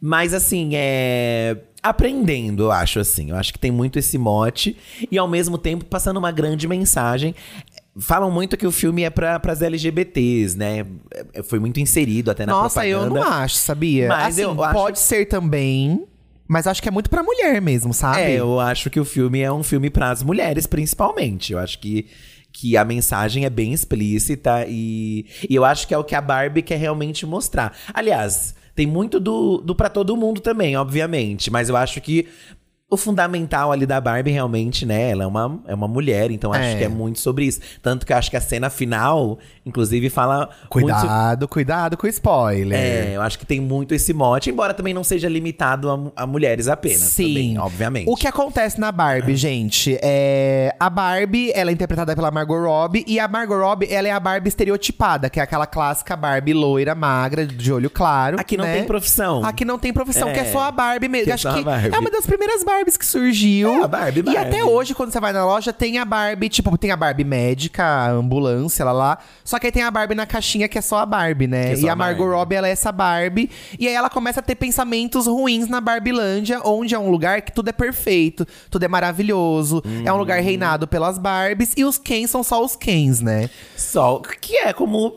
Mas 0.00 0.34
assim, 0.34 0.70
é. 0.74 1.56
Aprendendo, 1.82 2.64
eu 2.64 2.72
acho 2.72 2.98
assim. 3.00 3.30
Eu 3.30 3.36
acho 3.36 3.52
que 3.52 3.58
tem 3.58 3.70
muito 3.70 3.98
esse 3.98 4.16
mote. 4.18 4.76
E 5.10 5.16
ao 5.18 5.26
mesmo 5.28 5.56
tempo 5.58 5.84
passando 5.84 6.16
uma 6.16 6.30
grande 6.32 6.66
mensagem. 6.68 7.34
Falam 7.98 8.30
muito 8.30 8.56
que 8.56 8.66
o 8.66 8.72
filme 8.72 9.02
é 9.02 9.10
para 9.10 9.38
as 9.48 9.60
LGBTs, 9.60 10.56
né? 10.56 10.86
É- 11.34 11.42
Foi 11.42 11.58
muito 11.58 11.78
inserido 11.78 12.30
até 12.30 12.46
na 12.46 12.52
Nossa, 12.52 12.86
eu 12.86 13.00
propaganda. 13.00 13.26
não 13.28 13.36
acho, 13.42 13.56
sabia? 13.56 14.08
Mas 14.08 14.34
assim, 14.34 14.42
eu 14.42 14.62
acho- 14.64 14.74
pode 14.74 14.98
ser 14.98 15.26
também. 15.26 16.04
Mas 16.48 16.66
acho 16.66 16.82
que 16.82 16.88
é 16.88 16.90
muito 16.92 17.08
pra 17.10 17.22
mulher 17.22 17.60
mesmo, 17.60 17.92
sabe? 17.94 18.20
É, 18.22 18.40
eu 18.40 18.58
acho 18.60 18.88
que 18.90 18.98
o 18.98 19.04
filme 19.04 19.40
é 19.40 19.52
um 19.52 19.62
filme 19.62 19.90
para 19.90 20.10
as 20.10 20.22
mulheres, 20.22 20.66
principalmente. 20.66 21.52
Eu 21.52 21.58
acho 21.58 21.78
que, 21.78 22.06
que 22.52 22.76
a 22.76 22.84
mensagem 22.84 23.44
é 23.44 23.50
bem 23.50 23.72
explícita 23.72 24.66
e, 24.68 25.26
e 25.48 25.54
eu 25.54 25.64
acho 25.64 25.88
que 25.88 25.94
é 25.94 25.98
o 25.98 26.04
que 26.04 26.14
a 26.14 26.20
Barbie 26.20 26.62
quer 26.62 26.76
realmente 26.76 27.24
mostrar. 27.24 27.76
Aliás, 27.92 28.54
tem 28.74 28.86
muito 28.86 29.18
do, 29.20 29.58
do 29.58 29.74
para 29.74 29.88
todo 29.88 30.16
mundo 30.16 30.40
também, 30.40 30.76
obviamente. 30.76 31.50
Mas 31.50 31.68
eu 31.68 31.76
acho 31.76 32.00
que 32.00 32.28
o 32.92 32.96
fundamental 32.98 33.72
ali 33.72 33.86
da 33.86 33.98
Barbie, 34.00 34.30
realmente, 34.32 34.84
né? 34.84 35.10
Ela 35.10 35.24
é 35.24 35.26
uma, 35.26 35.58
é 35.66 35.74
uma 35.74 35.88
mulher, 35.88 36.30
então 36.30 36.52
acho 36.52 36.62
É. 36.62 36.76
que 36.76 36.84
é 36.84 36.88
muito 36.88 37.18
sobre 37.20 37.46
isso. 37.46 37.58
Tanto 37.80 38.04
que 38.04 38.12
eu 38.12 38.16
acho 38.18 38.30
que 38.30 38.36
a 38.36 38.40
cena 38.40 38.68
final, 38.68 39.38
inclusive, 39.64 40.10
fala 40.10 40.40
muito 40.74 40.88
so- 40.90 41.00
Cuidado, 41.00 41.48
cuidado 41.48 41.96
com 41.96 42.06
o 42.06 42.10
spoiler. 42.10 42.78
É, 42.78 43.12
eu 43.16 43.22
acho 43.22 43.38
que 43.38 43.46
tem 43.46 43.60
muito 43.60 43.94
esse 43.94 44.12
mote, 44.12 44.50
embora 44.50 44.74
também 44.74 44.92
não 44.92 45.02
seja 45.02 45.28
limitado 45.28 45.90
a, 45.90 46.22
a 46.22 46.26
mulheres 46.26 46.68
apenas. 46.68 46.98
Sim, 47.00 47.28
também, 47.28 47.58
obviamente. 47.58 48.10
O 48.10 48.14
que 48.14 48.26
acontece 48.28 48.78
na 48.78 48.92
Barbie, 48.92 49.36
gente, 49.36 49.98
é 50.02 50.74
a 50.78 50.90
Barbie, 50.90 51.50
ela 51.54 51.70
é 51.70 51.72
interpretada 51.72 52.14
pela 52.14 52.30
Margot 52.30 52.58
Robbie 52.60 53.04
e 53.08 53.18
a 53.18 53.26
Margot 53.26 53.56
Robbie, 53.58 53.86
ela 53.90 54.06
é 54.08 54.10
a 54.10 54.20
Barbie 54.20 54.48
estereotipada, 54.48 55.30
que 55.30 55.40
é 55.40 55.42
aquela 55.42 55.66
clássica 55.66 56.14
Barbie 56.14 56.52
loira, 56.52 56.94
magra, 56.94 57.46
de 57.46 57.72
olho 57.72 57.88
claro. 57.88 58.38
Aqui 58.38 58.56
não 58.56 58.64
né? 58.66 58.74
tem 58.76 58.84
profissão. 58.84 59.44
Aqui 59.44 59.64
não 59.64 59.78
tem 59.78 59.92
profissão, 59.94 60.30
que 60.30 60.38
é 60.38 60.42
É, 60.42 60.52
só 60.52 60.60
a 60.64 60.70
Barbie 60.70 61.08
mesmo. 61.08 61.24
que 61.24 61.30
é 61.30 61.34
Acho 61.34 61.54
que 61.54 61.62
Barbie. 61.62 61.94
é 61.94 61.98
uma 61.98 62.10
das 62.10 62.26
primeiras 62.26 62.62
Barbies 62.64 62.81
que 62.96 63.06
surgiu. 63.06 63.68
É, 63.70 63.82
a 63.84 63.88
Barbie, 63.88 64.20
E 64.20 64.22
Barbie. 64.22 64.38
até 64.40 64.64
hoje, 64.64 64.94
quando 64.94 65.10
você 65.12 65.20
vai 65.20 65.32
na 65.32 65.44
loja, 65.44 65.72
tem 65.72 65.98
a 65.98 66.04
Barbie, 66.04 66.48
tipo, 66.48 66.76
tem 66.76 66.90
a 66.90 66.96
Barbie 66.96 67.24
médica, 67.24 67.84
a 67.84 68.10
ambulância, 68.10 68.84
lá 68.84 68.92
lá. 68.92 69.18
Só 69.44 69.58
que 69.58 69.66
aí 69.66 69.72
tem 69.72 69.82
a 69.82 69.90
Barbie 69.90 70.14
na 70.14 70.26
caixinha, 70.26 70.68
que 70.68 70.78
é 70.78 70.80
só 70.80 70.98
a 70.98 71.06
Barbie, 71.06 71.46
né? 71.46 71.72
É 71.72 71.76
e 71.78 71.88
a 71.88 71.92
a 71.92 71.96
Margot 71.96 72.24
Barbie. 72.24 72.36
Robbie, 72.38 72.54
ela 72.56 72.68
é 72.68 72.70
essa 72.72 72.90
Barbie. 72.92 73.50
E 73.78 73.86
aí 73.88 73.94
ela 73.94 74.10
começa 74.10 74.40
a 74.40 74.42
ter 74.42 74.54
pensamentos 74.54 75.26
ruins 75.26 75.68
na 75.68 75.80
Barbilândia, 75.80 76.60
onde 76.64 76.94
é 76.94 76.98
um 76.98 77.10
lugar 77.10 77.42
que 77.42 77.52
tudo 77.52 77.68
é 77.68 77.72
perfeito, 77.72 78.46
tudo 78.70 78.84
é 78.84 78.88
maravilhoso. 78.88 79.82
É 80.04 80.12
um 80.12 80.16
lugar 80.16 80.38
Uhum. 80.38 80.44
reinado 80.44 80.88
pelas 80.88 81.18
Barbies. 81.18 81.72
E 81.76 81.84
os 81.84 81.98
Kens 81.98 82.30
são 82.30 82.42
só 82.42 82.64
os 82.64 82.74
Kens, 82.76 83.20
né? 83.20 83.48
Só 83.76 84.20
que 84.40 84.56
é 84.56 84.72
como 84.72 85.14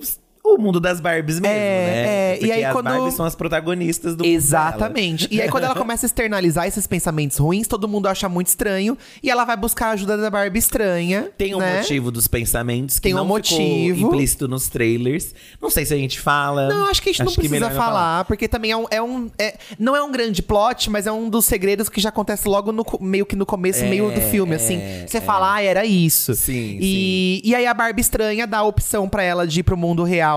o 0.53 0.57
mundo 0.57 0.79
das 0.79 0.99
Barbies 0.99 1.39
mesmo, 1.39 1.55
É, 1.55 1.59
né? 1.59 2.05
é, 2.35 2.39
e 2.45 2.51
aí 2.51 2.63
as 2.65 2.73
quando- 2.73 2.85
Barbies 2.85 3.13
são 3.15 3.25
as 3.25 3.35
protagonistas 3.35 4.15
do 4.15 4.23
mundo 4.23 4.33
Exatamente. 4.33 5.27
E 5.31 5.41
aí, 5.41 5.49
quando 5.49 5.63
ela 5.65 5.73
começa 5.75 6.05
a 6.05 6.07
externalizar 6.07 6.67
esses 6.67 6.85
pensamentos 6.87 7.37
ruins, 7.37 7.67
todo 7.67 7.87
mundo 7.87 8.07
acha 8.07 8.27
muito 8.29 8.47
estranho. 8.47 8.97
E 9.21 9.29
ela 9.29 9.43
vai 9.45 9.57
buscar 9.57 9.87
a 9.87 9.91
ajuda 9.91 10.17
da 10.17 10.29
Barbie 10.29 10.59
estranha. 10.59 11.29
Tem 11.37 11.55
um 11.55 11.59
né? 11.59 11.77
motivo 11.77 12.11
dos 12.11 12.27
pensamentos 12.27 12.95
que 12.97 13.03
Tem 13.03 13.13
um 13.13 13.17
não 13.17 13.25
motivo. 13.25 14.07
implícito 14.07 14.47
nos 14.47 14.69
trailers. 14.69 15.33
Não 15.61 15.69
sei 15.69 15.85
se 15.85 15.93
a 15.93 15.97
gente 15.97 16.19
fala. 16.19 16.67
Não, 16.69 16.87
acho 16.87 17.01
que 17.01 17.09
a 17.09 17.11
gente 17.13 17.23
não 17.25 17.33
precisa 17.33 17.51
melhor 17.53 17.71
falar, 17.73 18.25
porque 18.25 18.47
também 18.47 18.71
é 18.71 18.77
um. 18.77 18.85
É 18.91 19.01
um 19.01 19.29
é- 19.37 19.57
não 19.79 19.95
é 19.95 20.03
um 20.03 20.11
grande 20.11 20.41
plot, 20.41 20.89
mas 20.89 21.07
é 21.07 21.11
um 21.11 21.29
dos 21.29 21.45
segredos 21.45 21.89
que 21.89 21.99
já 21.99 22.09
acontece 22.09 22.47
logo 22.47 22.71
no, 22.71 22.85
meio 23.01 23.25
que 23.25 23.35
no 23.35 23.45
começo, 23.45 23.83
É, 23.83 23.89
meio 23.89 24.11
do 24.11 24.21
filme, 24.21 24.53
é, 24.53 24.55
assim. 24.55 24.79
Você 25.07 25.19
fala, 25.21 25.55
ah, 25.55 25.61
era 25.63 25.85
isso. 25.85 26.33
Sim, 26.35 26.77
e, 26.79 27.41
e 27.43 27.55
aí 27.55 27.65
a 27.65 27.73
Barbie 27.73 28.01
estranha 28.01 28.45
dá 28.45 28.59
a 28.59 28.63
opção 28.63 29.07
pra 29.09 29.23
ela 29.23 29.47
de 29.47 29.59
ir 29.61 29.63
pro 29.63 29.75
mundo 29.77 30.03
real 30.03 30.34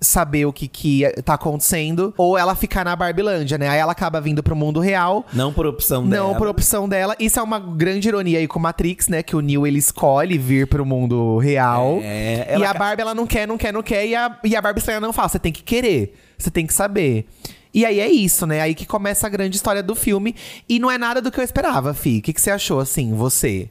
saber 0.00 0.46
o 0.46 0.52
que, 0.52 0.68
que 0.68 1.02
tá 1.24 1.34
acontecendo, 1.34 2.14
ou 2.16 2.38
ela 2.38 2.54
ficar 2.54 2.84
na 2.84 2.94
Barbilândia, 2.94 3.58
né? 3.58 3.68
Aí 3.68 3.78
ela 3.78 3.92
acaba 3.92 4.20
vindo 4.20 4.42
pro 4.42 4.54
mundo 4.54 4.80
real. 4.80 5.26
Não 5.32 5.52
por 5.52 5.66
opção 5.66 6.02
Não, 6.02 6.08
dela. 6.28 6.34
por 6.36 6.48
opção 6.48 6.88
dela. 6.88 7.16
Isso 7.18 7.38
é 7.38 7.42
uma 7.42 7.58
grande 7.58 8.08
ironia 8.08 8.38
aí 8.38 8.46
com 8.46 8.58
Matrix, 8.58 9.08
né? 9.08 9.22
Que 9.22 9.34
o 9.34 9.40
Neo, 9.40 9.66
ele 9.66 9.78
escolhe 9.78 10.38
vir 10.38 10.66
pro 10.66 10.86
mundo 10.86 11.38
real. 11.38 11.98
É, 12.02 12.56
e 12.58 12.64
a 12.64 12.72
Barbie, 12.74 13.02
ela 13.02 13.14
não 13.14 13.26
quer, 13.26 13.46
não 13.46 13.58
quer, 13.58 13.72
não 13.72 13.82
quer. 13.82 14.06
E 14.06 14.14
a, 14.14 14.38
e 14.44 14.54
a 14.56 14.62
Barbie 14.62 14.78
estranha 14.78 15.00
não 15.00 15.12
fala. 15.12 15.28
Você 15.28 15.38
tem 15.38 15.52
que 15.52 15.62
querer. 15.62 16.14
Você 16.38 16.50
tem 16.50 16.66
que 16.66 16.72
saber. 16.72 17.26
E 17.74 17.84
aí 17.84 18.00
é 18.00 18.10
isso, 18.10 18.46
né? 18.46 18.60
Aí 18.60 18.74
que 18.74 18.86
começa 18.86 19.26
a 19.26 19.30
grande 19.30 19.56
história 19.56 19.82
do 19.82 19.94
filme. 19.94 20.34
E 20.68 20.78
não 20.78 20.90
é 20.90 20.96
nada 20.96 21.20
do 21.20 21.30
que 21.30 21.38
eu 21.38 21.44
esperava, 21.44 21.92
Fi. 21.92 22.18
O 22.18 22.22
que, 22.22 22.32
que 22.32 22.40
você 22.40 22.50
achou, 22.50 22.80
assim, 22.80 23.12
você? 23.14 23.68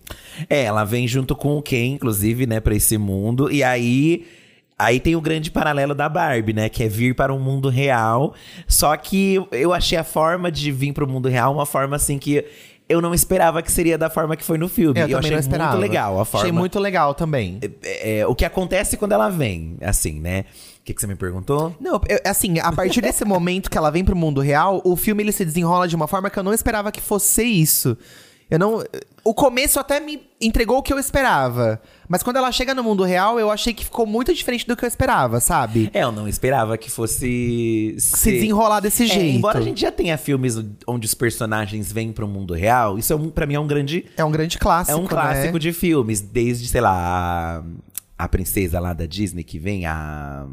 É, 0.49 0.63
ela 0.63 0.83
vem 0.83 1.07
junto 1.07 1.35
com 1.35 1.57
o 1.57 1.61
Ken, 1.61 1.93
inclusive, 1.93 2.45
né, 2.45 2.59
pra 2.59 2.75
esse 2.75 2.97
mundo. 2.97 3.51
E 3.51 3.63
aí. 3.63 4.25
Aí 4.79 4.99
tem 4.99 5.15
o 5.15 5.21
grande 5.21 5.49
paralelo 5.49 5.95
da 5.95 6.07
Barbie, 6.07 6.53
né? 6.53 6.69
Que 6.69 6.83
é 6.83 6.87
vir 6.87 7.15
para 7.15 7.33
um 7.33 7.39
mundo 7.39 7.67
real. 7.67 8.35
Só 8.67 8.95
que 8.95 9.43
eu 9.51 9.73
achei 9.73 9.97
a 9.97 10.03
forma 10.03 10.51
de 10.51 10.71
vir 10.71 10.93
para 10.93 11.03
o 11.03 11.07
mundo 11.07 11.27
real 11.27 11.51
uma 11.53 11.65
forma 11.65 11.95
assim 11.95 12.19
que 12.19 12.45
eu 12.89 13.01
não 13.01 13.13
esperava 13.13 13.61
que 13.61 13.71
seria 13.71 13.97
da 13.97 14.09
forma 14.09 14.37
que 14.37 14.43
foi 14.43 14.57
no 14.57 14.69
filme. 14.69 14.99
Eu, 14.99 15.07
eu 15.07 15.17
achei 15.17 15.31
não 15.31 15.39
esperava. 15.39 15.71
muito 15.71 15.81
legal 15.81 16.19
a 16.19 16.25
forma. 16.25 16.43
Achei 16.45 16.51
muito 16.51 16.79
legal 16.79 17.13
também. 17.15 17.59
É, 17.83 18.19
é, 18.19 18.27
o 18.27 18.35
que 18.35 18.45
acontece 18.45 18.97
quando 18.97 19.13
ela 19.13 19.29
vem, 19.29 19.77
assim, 19.81 20.19
né? 20.19 20.45
O 20.79 20.83
que, 20.85 20.93
que 20.93 21.01
você 21.01 21.07
me 21.07 21.15
perguntou? 21.15 21.75
Não, 21.81 21.99
eu- 22.07 22.19
assim, 22.23 22.59
a 22.59 22.71
partir 22.71 23.01
desse 23.01 23.25
momento 23.25 23.69
que 23.69 23.77
ela 23.77 23.89
vem 23.89 24.05
pro 24.05 24.15
mundo 24.15 24.39
real, 24.39 24.79
o 24.85 24.95
filme 24.95 25.21
ele 25.23 25.31
se 25.33 25.43
desenrola 25.43 25.87
de 25.87 25.95
uma 25.95 26.07
forma 26.07 26.29
que 26.29 26.39
eu 26.39 26.43
não 26.43 26.53
esperava 26.53 26.91
que 26.91 27.01
fosse 27.01 27.43
isso. 27.43 27.97
Eu 28.49 28.57
não. 28.57 28.81
O 29.23 29.33
começo 29.33 29.79
até 29.79 29.99
me 29.99 30.21
entregou 30.39 30.77
o 30.77 30.81
que 30.83 30.93
eu 30.93 30.99
esperava. 30.99 31.81
Mas 32.07 32.23
quando 32.23 32.37
ela 32.37 32.51
chega 32.51 32.73
no 32.73 32.83
mundo 32.83 33.03
real, 33.03 33.39
eu 33.39 33.51
achei 33.51 33.73
que 33.73 33.83
ficou 33.83 34.05
muito 34.05 34.33
diferente 34.33 34.65
do 34.65 34.75
que 34.77 34.85
eu 34.85 34.87
esperava, 34.87 35.39
sabe? 35.39 35.89
É, 35.93 36.03
eu 36.03 36.11
não 36.11 36.27
esperava 36.27 36.77
que 36.77 36.89
fosse 36.89 37.95
Se 37.99 38.31
desenrolar 38.31 38.79
desse 38.79 39.03
É, 39.03 39.07
jeito. 39.07 39.37
embora 39.37 39.59
a 39.59 39.61
gente 39.61 39.81
já 39.81 39.91
tenha 39.91 40.17
filmes 40.17 40.55
onde 40.87 41.05
os 41.05 41.13
personagens 41.13 41.91
vêm 41.91 42.11
pro 42.11 42.27
mundo 42.27 42.53
real, 42.53 42.97
isso 42.97 43.11
é 43.11 43.15
um, 43.15 43.29
para 43.29 43.45
mim 43.45 43.55
é 43.55 43.59
um 43.59 43.67
grande 43.67 44.05
É 44.15 44.23
um 44.23 44.31
grande 44.31 44.57
clássico. 44.57 44.97
é 44.97 45.01
um 45.01 45.05
clássico 45.05 45.53
né? 45.53 45.59
de 45.59 45.73
filmes, 45.73 46.21
desde, 46.21 46.67
sei 46.67 46.81
lá, 46.81 47.63
a, 48.17 48.23
a 48.23 48.27
princesa 48.29 48.79
lá 48.79 48.93
da 48.93 49.05
Disney 49.05 49.43
que 49.43 49.59
vem, 49.59 49.85
a 49.85 50.45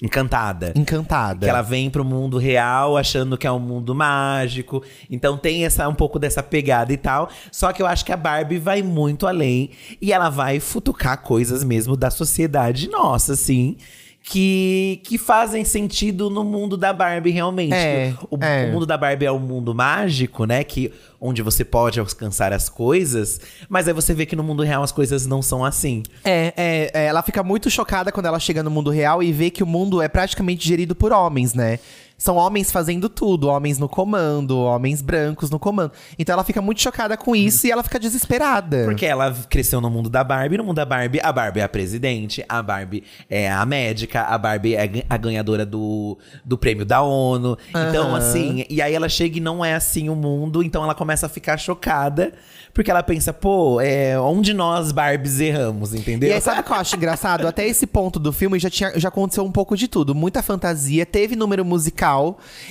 Encantada. 0.00 0.72
Encantada. 0.76 1.44
Que 1.44 1.50
ela 1.50 1.60
vem 1.60 1.90
pro 1.90 2.04
mundo 2.04 2.38
real 2.38 2.96
achando 2.96 3.36
que 3.36 3.48
é 3.48 3.50
um 3.50 3.58
mundo 3.58 3.94
mágico. 3.96 4.82
Então 5.10 5.36
tem 5.36 5.64
essa 5.64 5.88
um 5.88 5.94
pouco 5.94 6.20
dessa 6.20 6.40
pegada 6.40 6.92
e 6.92 6.96
tal. 6.96 7.28
Só 7.50 7.72
que 7.72 7.82
eu 7.82 7.86
acho 7.86 8.04
que 8.04 8.12
a 8.12 8.16
Barbie 8.16 8.58
vai 8.58 8.80
muito 8.80 9.26
além 9.26 9.70
e 10.00 10.12
ela 10.12 10.28
vai 10.30 10.60
futucar 10.60 11.20
coisas 11.20 11.64
mesmo 11.64 11.96
da 11.96 12.10
sociedade 12.10 12.88
nossa, 12.88 13.32
assim. 13.32 13.76
Que, 14.22 15.00
que 15.04 15.16
fazem 15.16 15.64
sentido 15.64 16.28
no 16.28 16.44
mundo 16.44 16.76
da 16.76 16.92
Barbie, 16.92 17.30
realmente. 17.30 17.72
É, 17.72 18.12
o, 18.30 18.36
é. 18.44 18.66
o 18.66 18.72
mundo 18.72 18.84
da 18.84 18.94
Barbie 18.96 19.24
é 19.24 19.32
um 19.32 19.38
mundo 19.38 19.74
mágico, 19.74 20.44
né? 20.44 20.62
Que, 20.62 20.92
onde 21.18 21.40
você 21.40 21.64
pode 21.64 21.98
alcançar 21.98 22.52
as 22.52 22.68
coisas. 22.68 23.40
Mas 23.70 23.88
aí 23.88 23.94
você 23.94 24.12
vê 24.12 24.26
que 24.26 24.36
no 24.36 24.42
mundo 24.42 24.62
real 24.62 24.82
as 24.82 24.92
coisas 24.92 25.24
não 25.24 25.40
são 25.40 25.64
assim. 25.64 26.02
É, 26.24 26.52
é, 26.56 26.90
é, 26.92 27.06
ela 27.06 27.22
fica 27.22 27.42
muito 27.42 27.70
chocada 27.70 28.12
quando 28.12 28.26
ela 28.26 28.38
chega 28.38 28.62
no 28.62 28.70
mundo 28.70 28.90
real 28.90 29.22
e 29.22 29.32
vê 29.32 29.48
que 29.48 29.62
o 29.62 29.66
mundo 29.66 30.02
é 30.02 30.08
praticamente 30.08 30.66
gerido 30.66 30.94
por 30.94 31.10
homens, 31.10 31.54
né? 31.54 31.78
São 32.18 32.34
homens 32.34 32.72
fazendo 32.72 33.08
tudo, 33.08 33.46
homens 33.46 33.78
no 33.78 33.88
comando, 33.88 34.58
homens 34.58 35.00
brancos 35.00 35.50
no 35.50 35.58
comando. 35.58 35.92
Então 36.18 36.32
ela 36.32 36.42
fica 36.42 36.60
muito 36.60 36.82
chocada 36.82 37.16
com 37.16 37.34
isso 37.36 37.64
e 37.64 37.70
ela 37.70 37.84
fica 37.84 37.96
desesperada. 37.96 38.84
Porque 38.86 39.06
ela 39.06 39.32
cresceu 39.48 39.80
no 39.80 39.88
mundo 39.88 40.10
da 40.10 40.24
Barbie, 40.24 40.58
no 40.58 40.64
mundo 40.64 40.74
da 40.74 40.84
Barbie, 40.84 41.20
a 41.22 41.32
Barbie 41.32 41.60
é 41.60 41.62
a 41.62 41.68
presidente, 41.68 42.44
a 42.48 42.60
Barbie 42.60 43.04
é 43.30 43.48
a 43.48 43.64
médica, 43.64 44.22
a 44.22 44.36
Barbie 44.36 44.74
é 44.74 45.04
a 45.08 45.16
ganhadora 45.16 45.64
do, 45.64 46.18
do 46.44 46.58
prêmio 46.58 46.84
da 46.84 47.02
ONU. 47.02 47.56
Então, 47.70 48.08
Aham. 48.08 48.18
assim, 48.18 48.64
e 48.68 48.82
aí 48.82 48.92
ela 48.92 49.08
chega 49.08 49.38
e 49.38 49.40
não 49.40 49.64
é 49.64 49.74
assim 49.74 50.08
o 50.08 50.16
mundo, 50.16 50.60
então 50.60 50.82
ela 50.82 50.96
começa 50.96 51.26
a 51.26 51.28
ficar 51.28 51.56
chocada, 51.56 52.32
porque 52.74 52.90
ela 52.90 53.02
pensa, 53.04 53.32
pô, 53.32 53.80
é, 53.80 54.18
onde 54.18 54.52
nós 54.52 54.90
Barbies 54.90 55.38
erramos, 55.38 55.94
entendeu? 55.94 56.30
E 56.30 56.32
aí, 56.32 56.40
sabe 56.40 56.62
o 56.62 56.64
que 56.64 56.72
eu 56.72 56.76
acho 56.76 56.96
engraçado? 56.96 57.46
Até 57.46 57.64
esse 57.64 57.86
ponto 57.86 58.18
do 58.18 58.32
filme 58.32 58.58
já, 58.58 58.68
tinha, 58.68 58.98
já 58.98 59.08
aconteceu 59.08 59.44
um 59.44 59.52
pouco 59.52 59.76
de 59.76 59.86
tudo. 59.86 60.16
Muita 60.16 60.42
fantasia, 60.42 61.06
teve 61.06 61.36
número 61.36 61.64
musical. 61.64 62.07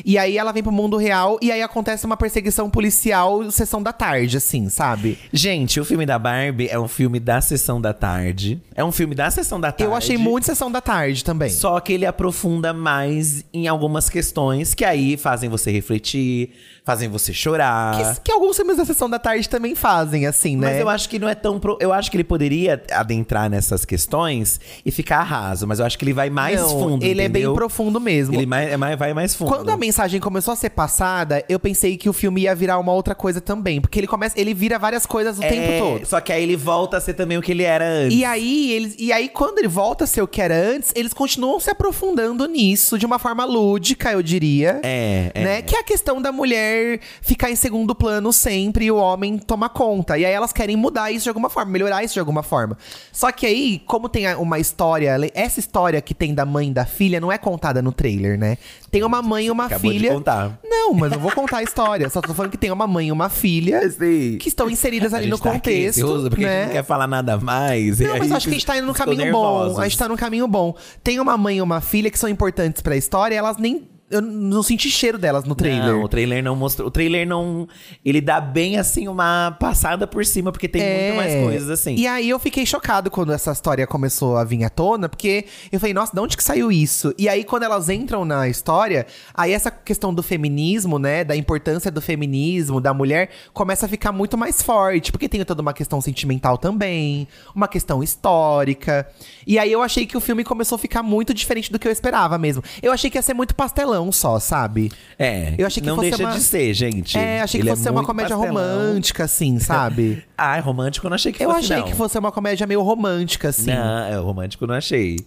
E 0.06 0.18
aí 0.18 0.38
ela 0.38 0.52
vem 0.52 0.64
pro 0.64 0.72
mundo 0.72 0.98
real 0.98 1.38
e 1.42 1.52
aí 1.52 1.62
acontece 1.62 2.06
uma 2.06 2.18
perseguição 2.18 2.70
policial 2.70 3.50
sessão 3.52 3.82
da 3.82 3.94
tarde, 3.94 4.38
assim, 4.38 4.70
sabe? 4.70 5.18
Gente, 5.32 5.80
o 5.80 5.86
filme 5.86 6.06
da 6.06 6.18
Barbie 6.18 6.68
é 6.70 6.80
um 6.80 6.88
filme 6.88 7.20
da 7.20 7.42
sessão 7.42 7.80
da 7.80 7.94
tarde. 7.94 8.62
É 8.76 8.84
um 8.84 8.92
filme 8.92 9.16
da 9.16 9.30
sessão 9.30 9.60
da 9.60 9.72
tarde. 9.72 9.84
Eu 9.92 9.96
achei 9.96 10.18
muito 10.18 10.46
sessão 10.46 10.72
da 10.72 10.82
tarde 10.82 11.24
também. 11.24 11.50
Só 11.50 11.80
que 11.80 11.94
ele 11.94 12.06
aprofunda 12.06 12.74
mais 12.74 13.44
em 13.54 13.68
algumas 13.68 14.10
questões 14.10 14.74
que 14.74 14.86
aí 14.86 15.18
fazem 15.18 15.50
você 15.50 15.72
refletir, 15.72 16.52
fazem 16.88 17.10
você 17.10 17.34
chorar. 17.34 17.98
Que, 18.16 18.22
que 18.22 18.32
alguns 18.32 18.56
filmes 18.56 18.78
da 18.78 18.86
sessão 18.86 19.10
da 19.10 19.20
tarde 19.20 19.50
também 19.50 19.76
fazem, 19.76 20.26
assim, 20.26 20.56
né? 20.56 20.72
Mas 20.72 20.80
eu 20.80 20.88
acho 20.88 21.10
que 21.10 21.20
não 21.20 21.28
é 21.28 21.36
tão. 21.36 21.60
Pro... 21.60 21.78
Eu 21.82 21.92
acho 21.92 22.10
que 22.10 22.16
ele 22.16 22.24
poderia 22.24 22.82
adentrar 22.92 23.50
nessas 23.50 23.84
questões 23.84 24.60
e 24.86 24.92
ficar 24.92 25.24
raso, 25.24 25.68
mas 25.68 25.80
eu 25.80 25.86
acho 25.86 25.98
que 25.98 26.06
ele 26.06 26.14
vai 26.14 26.30
mais 26.30 26.62
Não, 26.62 26.70
fundo. 26.70 27.06
Ele 27.06 27.22
é 27.22 27.28
bem 27.28 27.42
entendeu? 27.42 27.54
profundo 27.54 28.00
mesmo. 28.00 28.36
Ele 28.36 28.46
mais, 28.46 28.72
é 28.72 28.78
mais, 28.78 28.98
vai 28.98 29.14
mais 29.14 29.27
fundo. 29.36 29.50
Quando 29.50 29.70
a 29.70 29.78
mensagem 29.78 30.20
começou 30.20 30.54
a 30.54 30.56
ser 30.56 30.70
passada, 30.70 31.44
eu 31.50 31.60
pensei 31.60 31.98
que 31.98 32.08
o 32.08 32.14
filme 32.14 32.42
ia 32.42 32.54
virar 32.56 32.78
uma 32.78 32.94
outra 32.94 33.16
coisa 33.16 33.42
também. 33.42 33.82
Porque 33.82 34.00
ele 34.00 34.08
começa, 34.08 34.40
ele 34.40 34.54
vira 34.54 34.78
várias 34.78 35.06
coisas 35.06 35.40
o 35.40 35.44
É, 35.44 35.50
tempo 35.50 35.80
todo. 35.80 36.06
Só 36.06 36.22
que 36.22 36.32
aí 36.32 36.44
ele 36.44 36.56
volta 36.56 36.98
a 36.98 37.02
ser 37.02 37.14
também 37.14 37.38
o 37.38 37.42
que 37.42 37.52
ele 37.52 37.64
era 37.64 37.86
antes. 37.88 38.18
E 38.18 38.24
aí, 38.24 38.72
eles, 38.72 38.96
e 38.98 39.12
aí, 39.12 39.28
quando 39.30 39.60
ele 39.60 39.68
volta 39.68 40.04
a 40.04 40.08
ser 40.08 40.22
o 40.22 40.28
que 40.28 40.42
era 40.42 40.56
antes, 40.56 40.92
eles 40.96 41.14
continuam 41.14 41.60
se 41.60 41.70
aprofundando 41.70 42.46
nisso 42.48 42.98
de 42.98 43.06
uma 43.06 43.20
forma 43.20 43.44
lúdica, 43.46 44.12
eu 44.12 44.22
diria. 44.22 44.80
É, 44.84 45.32
é. 45.34 45.44
Né? 45.44 45.62
Que 45.62 45.76
é 45.76 45.80
a 45.80 45.84
questão 45.84 46.22
da 46.22 46.32
mulher 46.32 47.00
ficar 47.22 47.50
em 47.50 47.56
segundo 47.56 47.96
plano 47.96 48.32
sempre 48.32 48.86
e 48.86 48.92
o 48.92 48.98
homem 48.98 49.38
tomar 49.38 49.70
conta. 49.70 50.18
E 50.18 50.26
aí 50.26 50.32
elas 50.32 50.54
querem 50.54 50.76
mudar 50.76 51.12
isso 51.12 51.24
de 51.24 51.30
alguma 51.30 51.50
forma, 51.50 51.72
melhorar 51.72 52.04
isso 52.04 52.14
de 52.14 52.20
alguma 52.20 52.44
forma. 52.44 52.78
Só 53.12 53.32
que 53.32 53.46
aí, 53.46 53.82
como 53.86 54.08
tem 54.10 54.34
uma 54.36 54.60
história, 54.60 55.18
essa 55.34 55.60
história 55.60 56.02
que 56.02 56.14
tem 56.14 56.34
da 56.34 56.46
mãe 56.46 56.70
e 56.70 56.74
da 56.74 56.86
filha 56.86 57.20
não 57.20 57.32
é 57.32 57.38
contada 57.38 57.82
no 57.82 57.92
trailer, 57.92 58.38
né? 58.38 58.58
Tem 58.92 59.04
uma 59.04 59.17
mãe 59.22 59.46
e 59.48 59.52
uma 59.52 59.66
Acabou 59.66 59.92
de 59.92 60.00
filha. 60.00 60.14
contar. 60.14 60.60
Não, 60.64 60.94
mas 60.94 61.12
não 61.12 61.20
vou 61.20 61.32
contar 61.32 61.58
a 61.58 61.64
história. 61.64 62.10
Só 62.10 62.22
tô 62.22 62.34
falando 62.34 62.52
que 62.52 62.58
tem 62.58 62.72
uma 62.72 62.88
mãe 62.88 63.08
e 63.08 63.12
uma 63.12 63.30
filha 63.30 63.90
Sim. 63.90 64.38
que 64.40 64.48
estão 64.48 64.70
inseridas 64.70 65.14
A 65.14 65.18
ali 65.18 65.28
no 65.28 65.38
tá 65.38 65.52
contexto. 65.52 66.00
ansioso 66.00 66.30
porque 66.30 66.46
a 66.46 66.48
né? 66.48 66.56
gente 66.60 66.66
não 66.68 66.74
quer 66.74 66.84
falar 66.84 67.08
nada 67.08 67.38
mais. 67.38 68.00
Não, 68.00 68.18
mas 68.18 68.30
eu 68.32 68.38
acho 68.38 68.48
que 68.48 68.52
a 68.52 68.58
gente 68.58 68.66
tá 68.66 68.78
indo 68.78 68.88
no 68.88 68.94
caminho 68.94 69.32
bom. 69.32 69.80
A 69.80 69.84
gente 69.88 69.98
tá 69.98 70.08
no 70.08 70.18
caminho 70.18 70.48
bom. 70.48 70.76
Tem 71.04 71.20
uma 71.20 71.38
mãe 71.38 71.58
e 71.58 71.62
uma 71.62 71.82
filha 71.82 72.10
que 72.10 72.18
são 72.20 72.30
importantes 72.30 72.82
pra 72.82 72.96
história, 72.96 73.36
elas 73.36 73.58
nem 73.58 73.88
eu 74.10 74.22
não 74.22 74.64
senti 74.64 74.90
cheiro 74.90 75.18
delas 75.18 75.44
no 75.44 75.54
trailer. 75.54 75.86
Não, 75.86 76.02
o 76.04 76.08
trailer 76.08 76.42
não 76.42 76.56
mostrou. 76.56 76.88
O 76.88 76.92
trailer 76.92 77.28
não. 77.28 77.68
Ele 78.06 78.22
dá 78.22 78.40
bem 78.40 78.78
assim 78.78 79.08
uma 79.10 79.52
passada 79.60 80.08
por 80.08 80.26
cima, 80.26 80.50
porque 80.52 80.68
tem 80.68 80.82
É. 80.82 81.04
muito 81.08 81.18
mais 81.18 81.44
coisas 81.44 81.70
assim. 81.70 81.96
E 81.96 82.08
aí 82.08 82.30
eu 82.30 82.40
fiquei 82.40 82.66
chocado 82.66 83.12
quando 83.12 83.34
essa 83.34 83.52
história 83.52 83.86
começou 83.86 84.38
a 84.38 84.46
vir 84.46 84.64
à 84.64 84.70
tona, 84.70 85.10
porque 85.10 85.46
eu 85.72 85.80
falei, 85.80 85.94
nossa, 85.94 86.14
de 86.14 86.22
onde 86.22 86.38
que 86.38 86.44
saiu 86.44 86.72
isso? 86.72 87.14
E 87.18 87.28
aí 87.28 87.44
quando 87.44 87.64
elas 87.64 87.90
entram 87.90 88.24
na 88.24 88.48
história, 88.48 89.06
aí 89.34 89.52
essa 89.52 89.70
questão 89.70 90.14
do 90.14 90.24
feminismo, 90.24 90.98
né, 90.98 91.26
da 91.26 91.36
importância 91.36 91.92
do 91.92 92.02
feminismo, 92.02 92.80
da 92.80 92.94
mulher, 92.94 93.30
começa 93.54 93.88
a 93.88 93.90
ficar 93.90 94.14
muito 94.14 94.38
mais 94.38 94.62
forte, 94.62 95.12
porque 95.12 95.28
tem 95.28 95.44
toda 95.44 95.62
uma 95.62 95.74
questão 95.74 96.00
sentimental 96.00 96.58
também, 96.58 97.28
uma 97.54 97.68
questão 97.68 98.02
histórica. 98.02 99.06
E 99.46 99.60
aí 99.60 99.72
eu 99.72 99.82
achei 99.82 100.06
que 100.06 100.16
o 100.16 100.22
filme 100.22 100.44
começou 100.46 100.78
a 100.78 100.80
ficar 100.80 101.04
muito 101.04 101.34
diferente 101.34 101.72
do 101.72 101.78
que 101.78 101.88
eu 101.88 101.92
esperava 101.92 102.38
mesmo. 102.38 102.64
Eu 102.82 102.94
achei 102.94 103.10
que 103.10 103.18
ia 103.18 103.22
ser 103.22 103.34
muito 103.34 103.54
pastelão 103.54 103.97
só, 104.12 104.40
sabe? 104.40 104.92
É. 105.20 105.54
Eu 105.58 105.66
achei 105.68 105.82
que 105.82 105.88
não 105.88 105.96
fosse 105.96 106.10
deixa 106.10 106.24
uma- 106.24 106.32
de 106.34 106.40
ser, 106.42 106.74
gente. 106.74 107.18
É, 107.18 107.42
achei 107.42 107.60
que 107.60 107.64
Ele 107.66 107.72
fosse 107.72 107.84
ser 107.84 107.90
uma 107.90 108.04
comédia 108.04 108.36
pastelão. 108.38 108.64
romântica, 108.68 109.24
assim, 109.24 109.60
sabe? 109.60 110.24
Ah, 110.38 110.60
romântico 110.60 111.06
eu 111.06 111.10
não 111.10 111.16
achei 111.16 111.32
que 111.32 111.44
Eu 111.44 111.50
fosse. 111.50 111.66
achei 111.66 111.78
não. 111.78 111.84
que 111.86 111.96
fosse 111.96 112.18
uma 112.20 112.32
comédia 112.32 112.68
meio 112.68 112.82
romântica, 112.84 113.50
assim. 113.50 113.72
Não, 113.72 114.06
é, 114.08 114.20
o 114.20 114.24
romântico 114.24 114.64
eu 114.64 114.68
não 114.68 114.76
achei. 114.76 115.18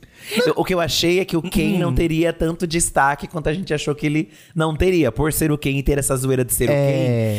Eu- 0.46 0.54
o 0.56 0.64
que 0.64 0.72
eu 0.72 0.80
achei 0.80 1.18
é 1.18 1.24
que 1.24 1.36
o 1.36 1.42
Ken 1.42 1.74
Hum. 1.74 1.78
não 1.80 1.92
teria 1.94 2.32
tanto 2.32 2.66
destaque 2.66 3.26
quanto 3.26 3.48
a 3.48 3.52
gente 3.52 3.74
achou 3.74 3.94
que 3.94 4.06
ele 4.06 4.28
não 4.54 4.76
teria, 4.76 5.10
por 5.10 5.32
ser 5.32 5.50
o 5.50 5.58
Ken 5.58 5.76
e 5.78 5.82
ter 5.82 5.98
essa 5.98 6.14
zoeira 6.16 6.44
de 6.44 6.52
ser 6.52 6.70
É, 6.70 6.72
o 6.72 6.76